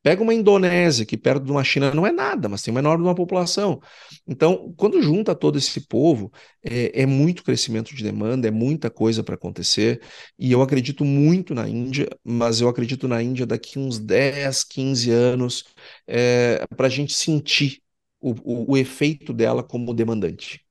[0.01, 3.03] Pega uma Indonésia, que perto de uma China não é nada, mas tem uma enorme
[3.03, 3.81] uma população.
[4.25, 6.31] Então, quando junta todo esse povo,
[6.63, 10.01] é, é muito crescimento de demanda, é muita coisa para acontecer.
[10.37, 15.11] E eu acredito muito na Índia, mas eu acredito na Índia daqui uns 10, 15
[15.11, 15.65] anos,
[16.07, 17.81] é, para a gente sentir
[18.21, 20.61] o, o, o efeito dela como demandante.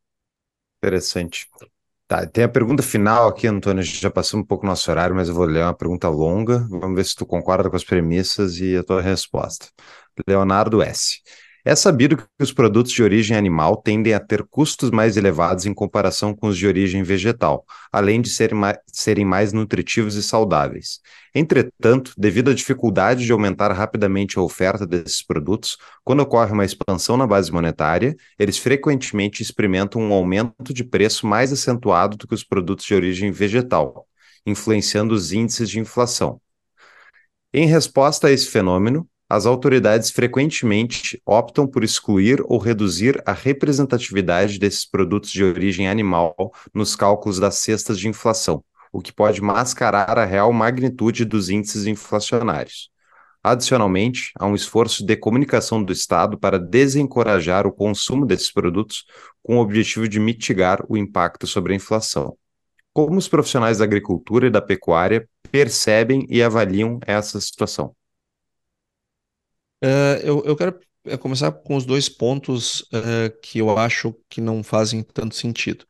[0.82, 1.48] Interessante.
[2.08, 3.82] Tá, tem a pergunta final aqui, Antônio.
[3.82, 6.66] Já passou um pouco nosso horário, mas eu vou ler uma pergunta longa.
[6.70, 9.66] Vamos ver se tu concorda com as premissas e a tua resposta.
[10.26, 11.20] Leonardo S.
[11.68, 15.74] É sabido que os produtos de origem animal tendem a ter custos mais elevados em
[15.74, 17.62] comparação com os de origem vegetal,
[17.92, 20.98] além de serem mais, serem mais nutritivos e saudáveis.
[21.34, 27.18] Entretanto, devido à dificuldade de aumentar rapidamente a oferta desses produtos, quando ocorre uma expansão
[27.18, 32.42] na base monetária, eles frequentemente experimentam um aumento de preço mais acentuado do que os
[32.42, 34.08] produtos de origem vegetal,
[34.46, 36.40] influenciando os índices de inflação.
[37.52, 44.58] Em resposta a esse fenômeno, as autoridades frequentemente optam por excluir ou reduzir a representatividade
[44.58, 46.34] desses produtos de origem animal
[46.72, 51.86] nos cálculos das cestas de inflação, o que pode mascarar a real magnitude dos índices
[51.86, 52.90] inflacionários.
[53.44, 59.04] Adicionalmente, há um esforço de comunicação do Estado para desencorajar o consumo desses produtos
[59.42, 62.36] com o objetivo de mitigar o impacto sobre a inflação.
[62.94, 67.94] Como os profissionais da agricultura e da pecuária percebem e avaliam essa situação?
[69.82, 74.40] Uh, eu, eu quero eh, começar com os dois pontos uh, que eu acho que
[74.40, 75.84] não fazem tanto sentido,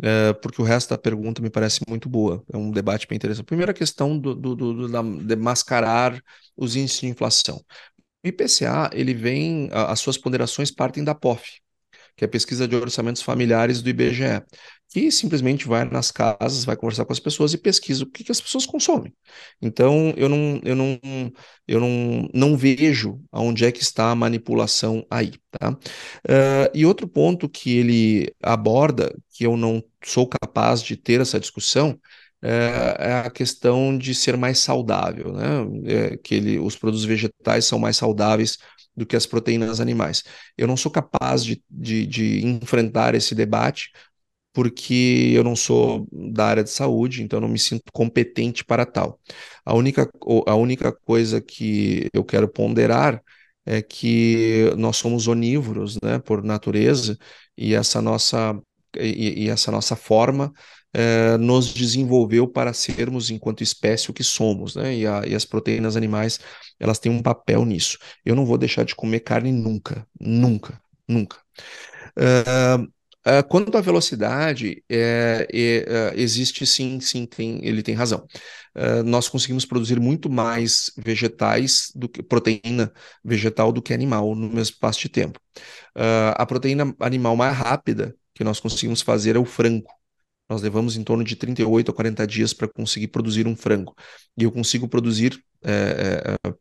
[0.00, 2.42] uh, porque o resto da pergunta me parece muito boa.
[2.52, 3.44] É um debate bem interessante.
[3.46, 6.20] Primeiro, a questão do, do, do, da, de mascarar
[6.56, 7.62] os índices de inflação.
[8.24, 11.60] O IPCA, ele vem, as suas ponderações partem da POF,
[12.16, 14.42] que é a pesquisa de orçamentos familiares do IBGE
[14.94, 18.30] que simplesmente vai nas casas, vai conversar com as pessoas e pesquisa o que, que
[18.30, 19.12] as pessoas consomem.
[19.60, 21.00] Então, eu não, eu não,
[21.66, 25.72] eu não, não vejo aonde é que está a manipulação aí, tá?
[25.72, 31.40] Uh, e outro ponto que ele aborda, que eu não sou capaz de ter essa
[31.40, 31.98] discussão,
[32.40, 36.12] é, é a questão de ser mais saudável, né?
[36.12, 38.58] É que ele, os produtos vegetais são mais saudáveis
[38.96, 40.22] do que as proteínas animais.
[40.56, 43.90] Eu não sou capaz de, de, de enfrentar esse debate,
[44.52, 49.20] porque eu não sou da área de saúde, então não me sinto competente para tal.
[49.64, 50.08] A única,
[50.46, 53.20] a única coisa que eu quero ponderar
[53.66, 57.18] é que nós somos onívoros, né, por natureza,
[57.56, 58.56] e essa nossa,
[58.98, 60.52] e, e essa nossa forma
[60.94, 65.44] é, nos desenvolveu para sermos, enquanto espécie, o que somos, né, e, a, e as
[65.44, 66.38] proteínas animais,
[66.78, 67.98] elas têm um papel nisso.
[68.24, 71.38] Eu não vou deixar de comer carne nunca, nunca, nunca.
[72.16, 72.88] Uh,
[73.26, 78.26] Uh, quanto à velocidade, é, é, uh, existe sim, sim, tem, ele tem razão.
[78.76, 82.92] Uh, nós conseguimos produzir muito mais vegetais do que proteína
[83.24, 85.40] vegetal do que animal no mesmo espaço de tempo.
[86.36, 89.86] a proteína animal mais rápida que nós conseguimos fazer é o frango.
[90.54, 93.92] Nós levamos em torno de 38 a 40 dias para conseguir produzir um frango.
[94.38, 96.54] E eu consigo produzir é, é,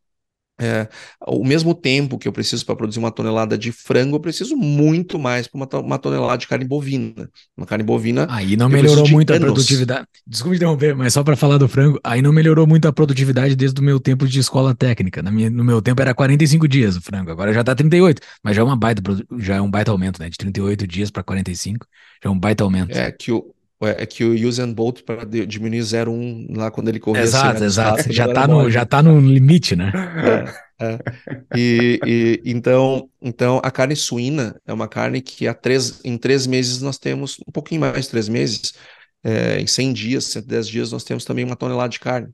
[0.60, 0.88] é,
[1.28, 5.20] o mesmo tempo que eu preciso para produzir uma tonelada de frango, eu preciso muito
[5.20, 7.30] mais para uma, uma, tonelada de carne bovina.
[7.56, 8.26] Uma carne bovina.
[8.32, 9.44] Aí não melhorou muito anos.
[9.44, 10.08] a produtividade.
[10.26, 13.80] Desculpe interromper, mas só para falar do frango, aí não melhorou muito a produtividade desde
[13.80, 15.22] o meu tempo de escola técnica.
[15.22, 18.64] Minha, no meu tempo era 45 dias o frango, agora já está 38, mas já
[18.64, 19.04] é uma baita,
[19.38, 20.32] já é um baita aumento, né?
[20.32, 21.86] De 38 dias para 45,
[22.24, 22.92] já é um baita aumento.
[22.92, 23.53] É que o,
[23.86, 27.24] é, é que o Usain Bolt para diminuir 0,1 lá quando ele corria.
[27.24, 28.14] Exato, assim, exato.
[28.14, 29.92] já está no, já tá no limite, né?
[30.80, 31.00] É, é.
[31.56, 36.46] E, e, então, então a carne suína é uma carne que há três, em três
[36.48, 38.74] meses nós temos, um pouquinho mais de três meses,
[39.24, 42.30] é, em 100 dias, 110 dias, nós temos também uma tonelada de carne.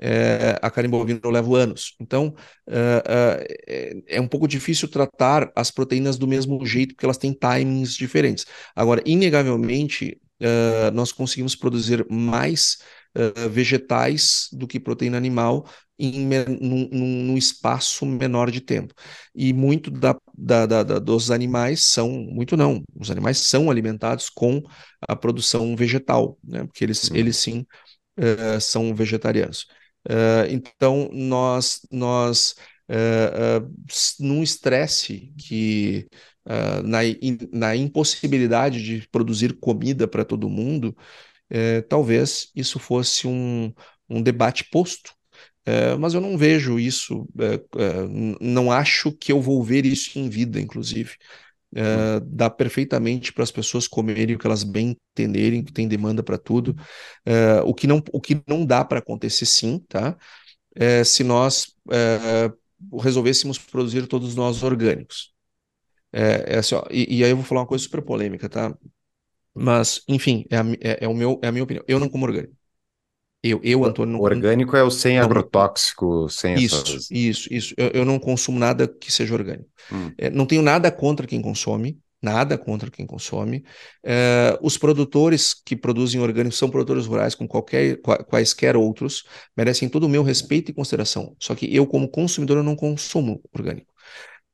[0.00, 1.94] É, a carne bovina eu levo anos.
[2.00, 2.34] Então,
[2.66, 7.32] é, é, é, um pouco difícil tratar as proteínas do mesmo jeito, porque elas têm
[7.32, 8.46] timings diferentes.
[8.74, 12.78] Agora, inegavelmente, uh, nós conseguimos produzir mais
[13.16, 15.66] uh, vegetais do que proteína animal
[15.98, 18.94] em num, num, espaço menor de tempo.
[19.34, 24.62] E muito da, da, da, dos animais são, muito não, os animais são alimentados com
[25.06, 26.64] a produção vegetal, né?
[26.64, 27.16] porque eles, uhum.
[27.16, 27.66] eles sim
[28.18, 29.66] uh, são vegetarianos.
[30.08, 32.54] Uh, então, nós, nós
[32.88, 33.70] uh,
[34.18, 36.08] num estresse que
[36.50, 40.96] uh, na, in, na impossibilidade de produzir comida para todo mundo,
[41.52, 43.72] uh, talvez isso fosse um,
[44.08, 45.12] um debate posto.
[45.68, 47.60] Uh, mas eu não vejo isso, eh,
[48.40, 51.12] não acho que eu vou ver isso em vida, inclusive.
[51.72, 56.22] Uh, dá perfeitamente para as pessoas comerem o que elas bem entenderem, que tem demanda
[56.22, 56.74] para tudo.
[57.24, 60.16] Uh, o, que não, o que não dá para acontecer, sim, tá?
[60.74, 65.32] É se nós uh, resolvêssemos produzir todos nós orgânicos.
[66.12, 68.76] É, é assim, ó, e, e, aí eu vou falar uma coisa super polêmica, tá?
[69.54, 71.84] Mas, enfim, é a, é, é o meu, é a minha opinião.
[71.86, 72.54] Eu não como orgânico.
[73.42, 77.10] Eu, eu Antônio, não Orgânico é o sem não, agrotóxico, sem Isso, essas...
[77.10, 77.74] isso, isso.
[77.76, 79.68] Eu, eu, não consumo nada que seja orgânico.
[79.90, 80.12] Hum.
[80.18, 83.64] É, não tenho nada contra quem consome, nada contra quem consome.
[84.04, 89.24] É, os produtores que produzem orgânicos são produtores rurais, com qualquer, quaisquer outros,
[89.56, 91.34] merecem todo o meu respeito e consideração.
[91.38, 93.90] Só que eu, como consumidor, eu não consumo orgânico.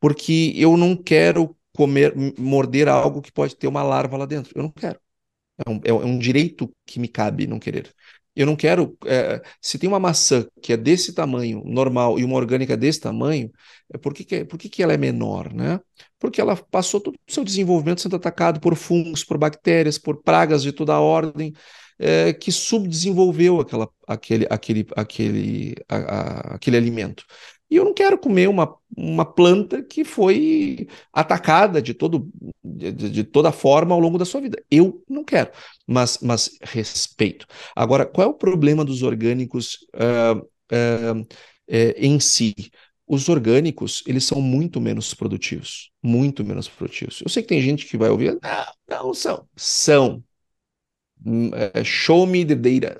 [0.00, 4.52] Porque eu não quero comer, morder algo que pode ter uma larva lá dentro.
[4.54, 4.98] Eu não quero.
[5.66, 7.94] É um, é um direito que me cabe não querer.
[8.34, 8.96] Eu não quero.
[9.06, 13.50] É, se tem uma maçã que é desse tamanho, normal, e uma orgânica desse tamanho,
[13.92, 15.52] é por que, que, por que, que ela é menor?
[15.52, 15.80] Né?
[16.18, 20.62] Porque ela passou todo o seu desenvolvimento sendo atacado por fungos, por bactérias, por pragas
[20.62, 21.54] de toda a ordem,
[21.98, 27.24] é, que subdesenvolveu aquela, aquele, aquele, aquele, a, a, aquele alimento.
[27.70, 32.30] E eu não quero comer uma, uma planta que foi atacada de, todo,
[32.62, 34.62] de, de, toda forma ao longo da sua vida.
[34.70, 35.50] Eu não quero,
[35.86, 37.46] mas, mas respeito.
[37.74, 42.54] Agora, qual é o problema dos orgânicos uh, uh, uh, em si?
[43.08, 45.90] Os orgânicos, eles são muito menos produtivos.
[46.02, 47.20] Muito menos produtivos.
[47.20, 49.48] Eu sei que tem gente que vai ouvir, não, não são.
[49.56, 50.24] São.
[51.24, 52.98] Hum, é, show me the data.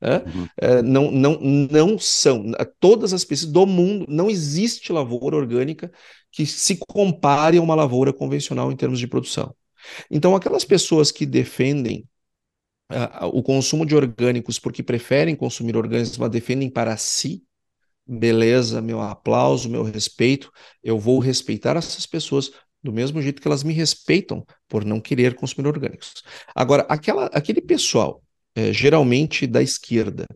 [0.00, 0.18] Né?
[0.18, 0.46] Uhum.
[0.56, 2.52] É, não, não, não são.
[2.78, 5.90] Todas as pesquisas do mundo, não existe lavoura orgânica
[6.30, 9.54] que se compare a uma lavoura convencional em termos de produção.
[10.10, 12.06] Então, aquelas pessoas que defendem
[12.92, 17.42] uh, o consumo de orgânicos porque preferem consumir orgânicos, mas defendem para si,
[18.06, 20.50] beleza, meu aplauso, meu respeito,
[20.82, 22.50] eu vou respeitar essas pessoas
[22.82, 26.22] do mesmo jeito que elas me respeitam por não querer consumir orgânicos.
[26.54, 28.22] Agora, aquela, aquele pessoal
[28.54, 30.26] é, geralmente da esquerda,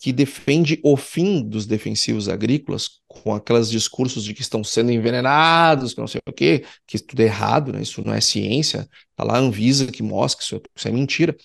[0.00, 5.92] que defende o fim dos defensivos agrícolas com aqueles discursos de que estão sendo envenenados,
[5.92, 7.82] que não sei o quê, que tudo é errado, né?
[7.82, 10.90] isso não é ciência, tá lá a Anvisa que mostra que isso, é, isso é
[10.92, 11.36] mentira,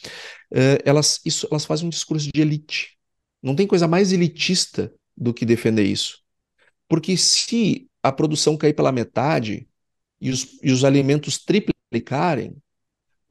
[0.51, 2.95] uh, elas, isso, elas fazem um discurso de elite.
[3.41, 6.19] Não tem coisa mais elitista do que defender isso.
[6.87, 9.67] Porque se a produção cair pela metade
[10.21, 12.55] e os, e os alimentos triplicarem,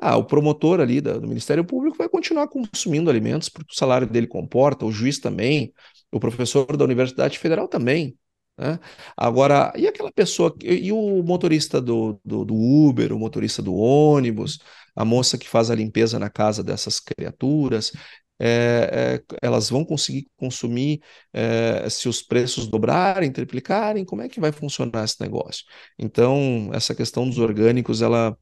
[0.05, 4.27] ah, o promotor ali do, Ministério Público vai continuar consumindo alimentos, porque o salário dele
[4.27, 5.73] comporta, o juiz também,
[6.11, 8.19] o professor da Universidade Federal também.
[8.59, 8.81] Né?
[9.17, 13.77] Agora, e aquela pessoa, e, e o motorista do, do, do, Uber, o motorista do
[13.77, 14.59] ônibus,
[14.97, 17.93] a moça que faz a limpeza na casa dessas criaturas,
[18.39, 21.01] é, é, elas vão conseguir consumir
[21.33, 24.05] é, se os preços dobrarem, triplicarem?
[24.05, 25.65] Como é que vai funcionar esse negócio?
[25.99, 28.37] Então, essa questão dos orgânicos, ela,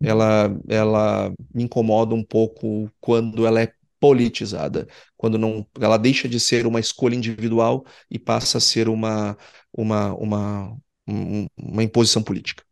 [0.00, 4.86] ela, ela me incomoda um pouco quando ela é politizada,
[5.16, 9.36] quando não, ela deixa de ser uma escolha individual e passa a ser uma,
[9.72, 10.76] uma, uma,
[11.56, 12.62] uma imposição política.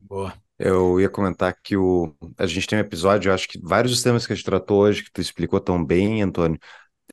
[0.00, 0.47] Boa.
[0.58, 4.02] Eu ia comentar que o, a gente tem um episódio, eu acho que vários dos
[4.02, 6.58] temas que a gente tratou hoje, que tu explicou tão bem, Antônio,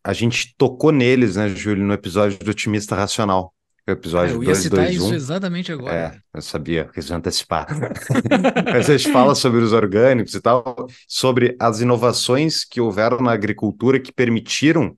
[0.03, 3.53] a gente tocou neles, né, Júlio, no episódio do Otimista Racional.
[3.87, 5.93] O episódio é, eu ia citar isso exatamente agora.
[5.93, 7.67] É, eu sabia iam antecipar.
[8.65, 13.31] Mas a gente fala sobre os orgânicos e tal, sobre as inovações que houveram na
[13.31, 14.95] agricultura que permitiram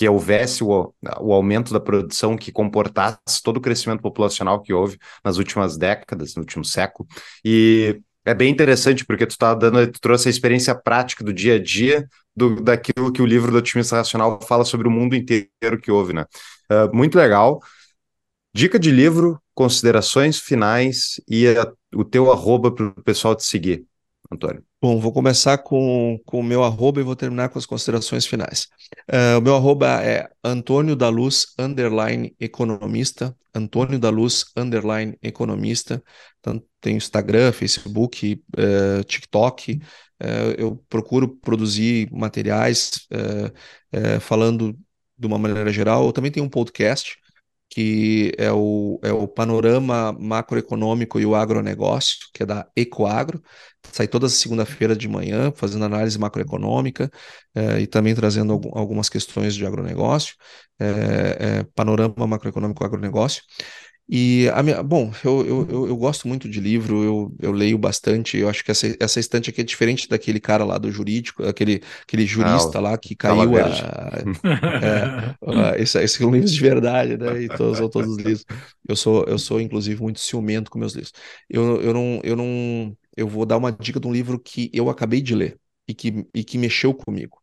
[0.00, 4.98] que houvesse o, o aumento da produção que comportasse todo o crescimento populacional que houve
[5.22, 7.06] nas últimas décadas, no último século.
[7.44, 11.56] E é bem interessante porque tu tá dando, tu trouxe a experiência prática do dia
[11.56, 15.78] a dia do, daquilo que o livro do otimista racional fala sobre o mundo inteiro
[15.82, 16.24] que houve, né?
[16.72, 17.60] Uh, muito legal.
[18.54, 23.84] Dica de livro, considerações finais e a, o teu arroba para o pessoal te seguir,
[24.32, 24.64] Antônio.
[24.80, 28.68] Bom, vou começar com, o meu arroba e vou terminar com as considerações finais.
[29.08, 36.02] Uh, o meu arroba é Antônio da Luz, underline economista, Antônio da Luz, underline economista.
[36.38, 39.80] Então, tem Instagram, Facebook, uh, TikTok.
[40.22, 43.08] Uh, eu procuro produzir materiais
[44.20, 44.78] falando
[45.18, 46.06] de uma maneira geral.
[46.06, 47.18] Eu também tenho um podcast
[47.70, 53.42] que é o, é o Panorama Macroeconômico e o Agronegócio, que é da Ecoagro.
[53.92, 57.10] Sai toda segunda-feira de manhã, fazendo análise macroeconômica
[57.54, 60.34] é, e também trazendo algum, algumas questões de agronegócio.
[60.78, 63.42] É, é, panorama Macroeconômico Agronegócio.
[64.12, 68.36] E a minha, bom, eu, eu, eu, gosto muito de livro, eu, eu leio bastante.
[68.36, 71.80] Eu acho que essa, essa estante aqui é diferente daquele cara lá do jurídico, aquele,
[72.02, 73.68] aquele jurista ah, lá que caiu a,
[75.76, 77.42] é, esse, esse são livros de verdade, né?
[77.42, 78.44] E todos, todos os livros.
[78.88, 81.12] Eu sou, eu sou, inclusive, muito ciumento com meus livros.
[81.48, 82.96] Eu, eu, não, eu não.
[83.16, 85.56] Eu vou dar uma dica de um livro que eu acabei de ler
[85.86, 87.38] e que, e que mexeu comigo,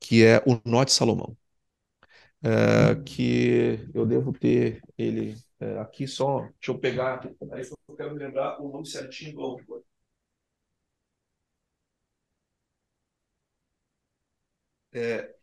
[0.00, 1.36] que é O Nó de Salomão.
[2.40, 7.20] É, que eu devo ter ele é, aqui só, deixa eu pegar,
[7.52, 9.82] aí eu quero lembrar o nome certinho do autor.
[14.92, 15.34] É,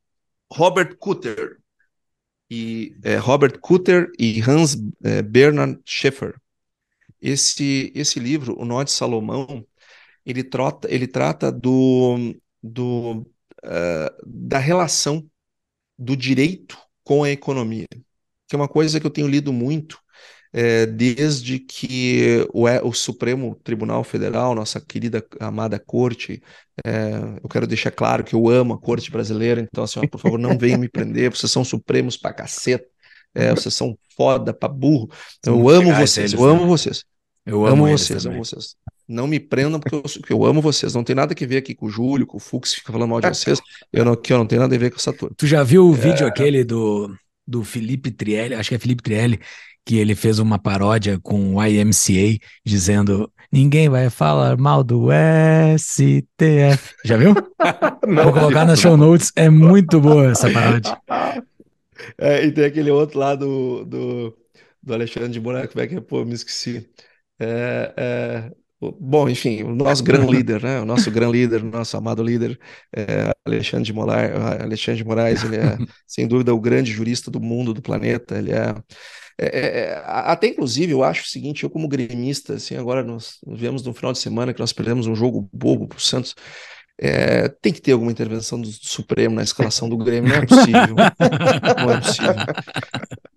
[0.51, 1.59] Robert Kutter
[2.49, 6.35] e é, Robert Kutter e Hans é, Bernard Schaeffer.
[7.21, 9.65] Esse, esse livro, O Nó de Salomão,
[10.25, 13.25] ele, trota, ele trata do, do, uh,
[14.25, 15.29] da relação
[15.97, 17.87] do direito com a economia,
[18.47, 19.97] que é uma coisa que eu tenho lido muito
[20.57, 26.41] é, desde que o, o, Supremo Tribunal Federal, nossa querida amada corte,
[26.85, 27.11] é,
[27.43, 30.39] eu quero deixar claro que eu amo a corte brasileira, então, assim, ó, por favor,
[30.39, 32.85] não venham me prender, vocês são supremos pra caceta,
[33.33, 35.09] é, vocês são foda pra burro,
[35.39, 37.03] então, eu amo vocês, eu amo vocês.
[37.45, 38.75] Eu amo, amo vocês, amo vocês.
[39.07, 40.93] Não me prendam porque eu, porque eu, amo vocês.
[40.95, 43.09] Não tem nada a ver aqui com o Júlio, com o Fux, que fica falando
[43.09, 43.61] mal de vocês.
[43.93, 45.35] Eu não, aqui eu não tenho nada a ver com essa turma.
[45.37, 45.97] Tu já viu o é...
[45.97, 47.15] vídeo aquele do,
[47.47, 48.55] do Felipe Trielli?
[48.55, 49.39] Acho que é Felipe Trielli,
[49.85, 55.09] que ele fez uma paródia com o IMCA, dizendo ninguém vai falar mal do
[55.77, 56.95] STF.
[57.05, 57.35] Já viu?
[58.07, 60.97] não, Vou colocar nas show notes, é muito boa essa paródia.
[62.17, 64.37] É, e tem aquele outro lá do, do,
[64.81, 66.01] do Alexandre de Moraes, como é que é?
[66.01, 66.89] Pô, me esqueci.
[67.39, 68.51] É, é,
[68.99, 70.81] bom, enfim, o nosso grande líder, né?
[70.81, 72.59] O nosso grande líder, o nosso amado líder,
[72.95, 74.31] é Alexandre de Moraes,
[74.61, 78.51] Alexandre de Moraes, ele é, sem dúvida, o grande jurista do mundo, do planeta, ele
[78.51, 78.75] é
[79.37, 83.37] é, é, é até inclusive eu acho o seguinte, eu como gremista, assim, agora nós
[83.45, 86.35] vemos no final de semana que nós perdemos um jogo bobo para o Santos.
[86.97, 90.95] É, tem que ter alguma intervenção do Supremo na escalação do Grêmio, não é possível.
[91.77, 92.35] não é possível.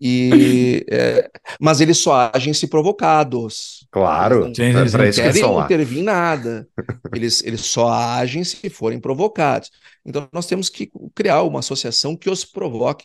[0.01, 1.29] E, é,
[1.61, 3.87] mas eles só agem se provocados.
[3.91, 6.69] Claro, eles não, eles não querem intervir em nada.
[7.13, 9.71] Eles, eles só agem se forem provocados.
[10.05, 13.05] Então, nós temos que criar uma associação que os provoque.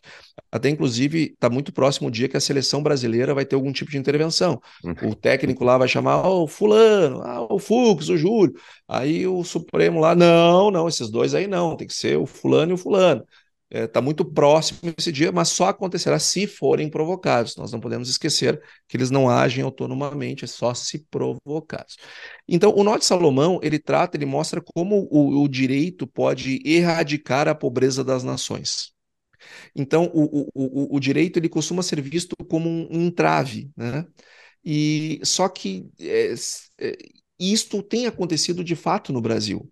[0.51, 3.91] Até, inclusive, está muito próximo o dia que a seleção brasileira vai ter algum tipo
[3.91, 4.61] de intervenção.
[4.83, 5.11] Uhum.
[5.11, 8.53] O técnico lá vai chamar oh, o fulano, ah, o Fux, o Júlio.
[8.87, 12.71] Aí o Supremo lá, não, não, esses dois aí não, tem que ser o fulano
[12.71, 13.25] e o fulano
[13.69, 17.56] está é, tá muito próximo esse dia, mas só acontecerá se forem provocados.
[17.56, 21.98] Nós não podemos esquecer que eles não agem autonomamente, é só se provocados.
[22.48, 27.56] Então, o de Salomão, ele trata, ele mostra como o, o direito pode erradicar a
[27.56, 28.94] pobreza das nações.
[29.76, 34.06] Então, o, o, o, direito ele costuma ser visto como um entrave, né?
[34.64, 36.34] E só que é,
[36.80, 36.98] é,
[37.40, 39.69] isto tem acontecido de fato no Brasil.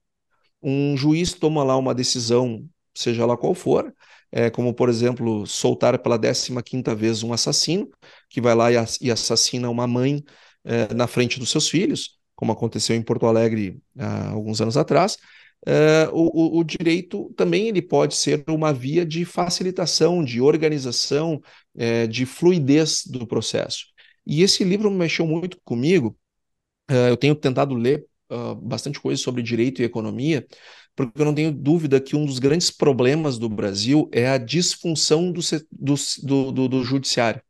[0.62, 3.94] Um juiz toma lá uma decisão seja lá qual for,
[4.32, 7.90] é, como por exemplo soltar pela 15 quinta vez um assassino
[8.30, 10.24] que vai lá e, assassina uma mãe
[10.64, 15.18] é, na frente dos seus filhos, como aconteceu em Porto Alegre há alguns anos atrás.
[15.66, 21.40] É, o, o, direito também ele pode ser uma via de facilitação, de organização,
[21.76, 23.86] é, de fluidez do processo.
[24.26, 26.18] E esse livro mexeu muito comigo.
[26.90, 30.46] É, eu tenho tentado ler uh, bastante coisa sobre direito e economia,
[30.96, 35.32] porque eu não tenho dúvida que um dos grandes problemas do Brasil é a disfunção
[35.32, 35.42] do,
[35.72, 37.42] do, do, do judiciário.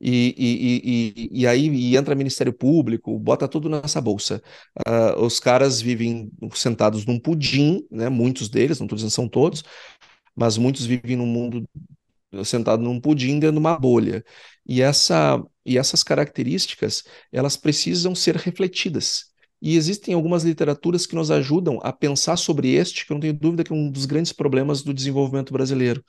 [0.00, 4.42] E, e, e, e, aí e entra Ministério Público, bota tudo nessa bolsa.
[4.86, 8.08] Uh, os caras vivem sentados num pudim, né?
[8.08, 9.62] muitos deles, não estou dizendo são todos,
[10.36, 11.66] mas muitos vivem num mundo
[12.44, 14.24] sentado num pudim dentro de uma bolha.
[14.66, 19.32] E, essa, e essas características, elas precisam ser refletidas.
[19.64, 23.32] E existem algumas literaturas que nos ajudam a pensar sobre este, que eu não tenho
[23.32, 26.04] dúvida que é um dos grandes problemas do desenvolvimento brasileiro.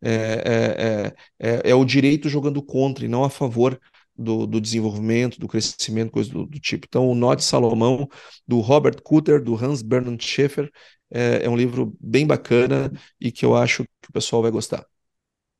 [0.00, 3.80] É, é, é, é, é o direito jogando contra e não a favor
[4.16, 6.86] do, do desenvolvimento, do crescimento, coisa do, do, tipo.
[6.88, 8.08] Então, o Nó de Salomão,
[8.46, 10.70] do Robert Kutter, do Hans Bernhard Schaeffer,
[11.10, 14.86] é, é um livro bem bacana e que eu acho que o pessoal vai gostar.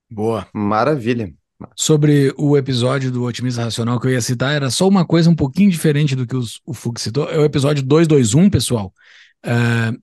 [0.09, 0.47] Boa.
[0.55, 1.35] Maravilha
[1.77, 5.35] sobre o episódio do Otimista Racional que eu ia citar, era só uma coisa um
[5.35, 7.28] pouquinho diferente do que os, o Fux citou.
[7.31, 8.93] É o episódio 221, pessoal,
[9.45, 9.99] uh,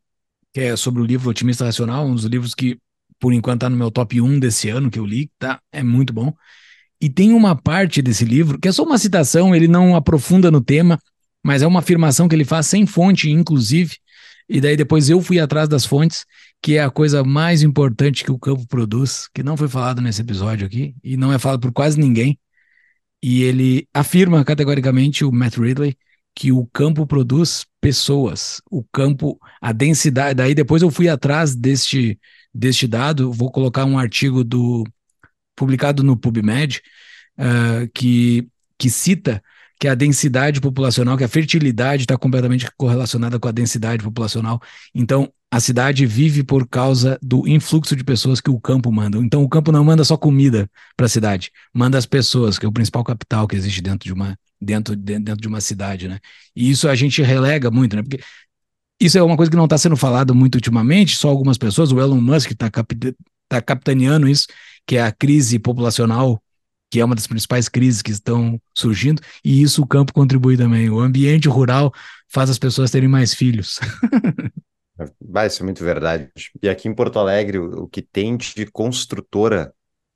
[0.54, 2.78] que é sobre o livro Otimista Racional, um dos livros que,
[3.20, 5.60] por enquanto, está no meu top 1 desse ano que eu li, tá?
[5.72, 6.34] É muito bom.
[7.00, 10.62] E tem uma parte desse livro, que é só uma citação, ele não aprofunda no
[10.62, 11.00] tema,
[11.44, 13.98] mas é uma afirmação que ele faz sem fonte, inclusive,
[14.50, 16.26] e daí depois eu fui atrás das fontes,
[16.62, 20.22] que é a coisa mais importante que o campo produz, que não foi falado nesse
[20.22, 22.40] episódio aqui, e não é falado por quase ninguém.
[23.22, 25.98] E ele afirma categoricamente, o Matt Ridley,
[26.34, 28.62] que o campo produz pessoas.
[28.70, 30.36] O campo, a densidade.
[30.36, 32.20] Daí depois eu fui atrás deste,
[32.54, 34.86] deste dado, vou colocar um artigo do
[35.56, 36.82] publicado no PubMed,
[37.40, 38.48] uh, que,
[38.78, 39.42] que cita
[39.80, 44.62] que a densidade populacional, que a fertilidade está completamente correlacionada com a densidade populacional.
[44.94, 49.18] Então, a cidade vive por causa do influxo de pessoas que o campo manda.
[49.18, 52.70] Então, o campo não manda só comida para a cidade, manda as pessoas, que é
[52.70, 56.20] o principal capital que existe dentro de uma dentro, dentro de uma cidade, né?
[56.56, 58.02] E isso a gente relega muito, né?
[58.02, 58.20] Porque
[59.00, 62.00] isso é uma coisa que não está sendo falado muito ultimamente, só algumas pessoas, o
[62.00, 62.70] Elon Musk está
[63.48, 64.48] tá capitaneando isso,
[64.88, 66.42] que é a crise populacional
[66.90, 70.90] que é uma das principais crises que estão surgindo, e isso o campo contribui também.
[70.90, 71.94] O ambiente rural
[72.30, 73.80] faz as pessoas terem mais filhos.
[75.22, 76.30] Vai, isso é muito verdade.
[76.62, 79.72] E aqui em Porto Alegre, o, que tem de construtora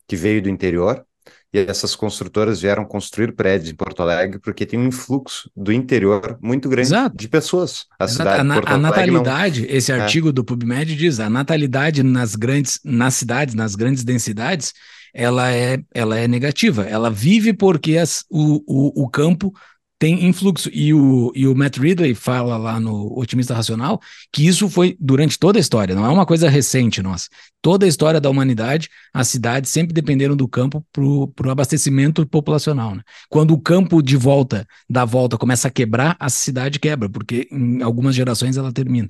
[0.07, 1.06] que veio do interior,
[1.53, 6.38] e essas construtoras vieram construir prédios em Porto Alegre porque tem um influxo do interior
[6.41, 7.15] muito grande Exato.
[7.15, 7.85] de pessoas.
[7.99, 9.69] A, cidade, a, a natalidade, não...
[9.69, 9.99] esse é.
[9.99, 10.31] artigo é.
[10.31, 14.73] do PubMed diz, a natalidade nas grandes, nas cidades, nas grandes densidades,
[15.14, 16.84] ela é, ela é negativa.
[16.84, 19.54] Ela vive porque as, o, o, o campo
[20.02, 20.68] tem influxo.
[20.74, 24.02] E o, e o Matt Ridley fala lá no Otimista Racional
[24.34, 27.30] que isso foi durante toda a história, não é uma coisa recente nossa.
[27.62, 32.96] Toda a história da humanidade, as cidades sempre dependeram do campo para o abastecimento populacional.
[32.96, 33.04] Né?
[33.30, 37.84] Quando o campo de volta, da volta, começa a quebrar, a cidade quebra, porque em
[37.84, 39.08] algumas gerações ela termina.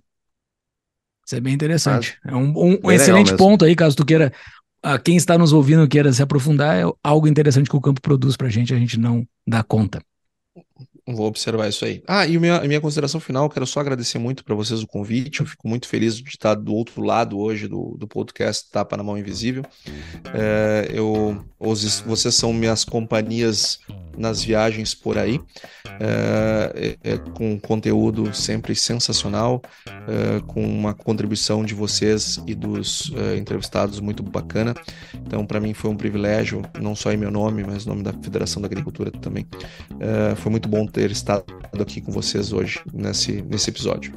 [1.26, 2.18] Isso é bem interessante.
[2.26, 4.34] é um, um, um excelente ponto aí, caso tu queira
[4.84, 8.36] a quem está nos ouvindo queira se aprofundar, é algo interessante que o campo produz
[8.36, 10.02] para a gente, a gente não dá conta.
[11.08, 12.04] Vou observar isso aí.
[12.08, 15.40] Ah, e minha, minha consideração final, quero só agradecer muito para vocês o convite.
[15.40, 19.04] Eu fico muito feliz de estar do outro lado hoje do, do podcast Tapa na
[19.04, 19.64] Mão Invisível.
[20.34, 23.80] É, eu, os, vocês são minhas companhias
[24.18, 25.40] nas viagens por aí,
[26.00, 33.12] é, é, é com conteúdo sempre sensacional, é, com uma contribuição de vocês e dos
[33.16, 34.74] é, entrevistados muito bacana.
[35.14, 38.14] Então, para mim foi um privilégio, não só em meu nome, mas no nome da
[38.22, 39.48] Federação da Agricultura também.
[40.38, 41.44] foi muito bom ter estado
[41.80, 44.14] aqui com vocês hoje, nesse, nesse episódio.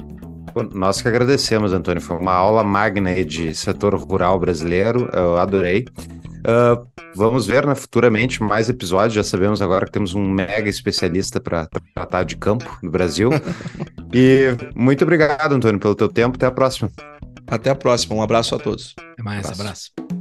[0.73, 2.01] Nós que agradecemos, Antônio.
[2.01, 5.09] Foi uma aula magna de setor rural brasileiro.
[5.11, 5.85] Eu adorei.
[6.45, 9.13] Uh, vamos ver né, futuramente mais episódios.
[9.13, 13.31] Já sabemos agora que temos um mega especialista para tratar de campo no Brasil.
[14.13, 16.35] e muito obrigado, Antônio, pelo teu tempo.
[16.37, 16.89] Até a próxima.
[17.47, 18.15] Até a próxima.
[18.15, 18.95] Um abraço a todos.
[18.97, 19.45] Até mais.
[19.45, 19.91] abraço.
[19.99, 20.14] abraço.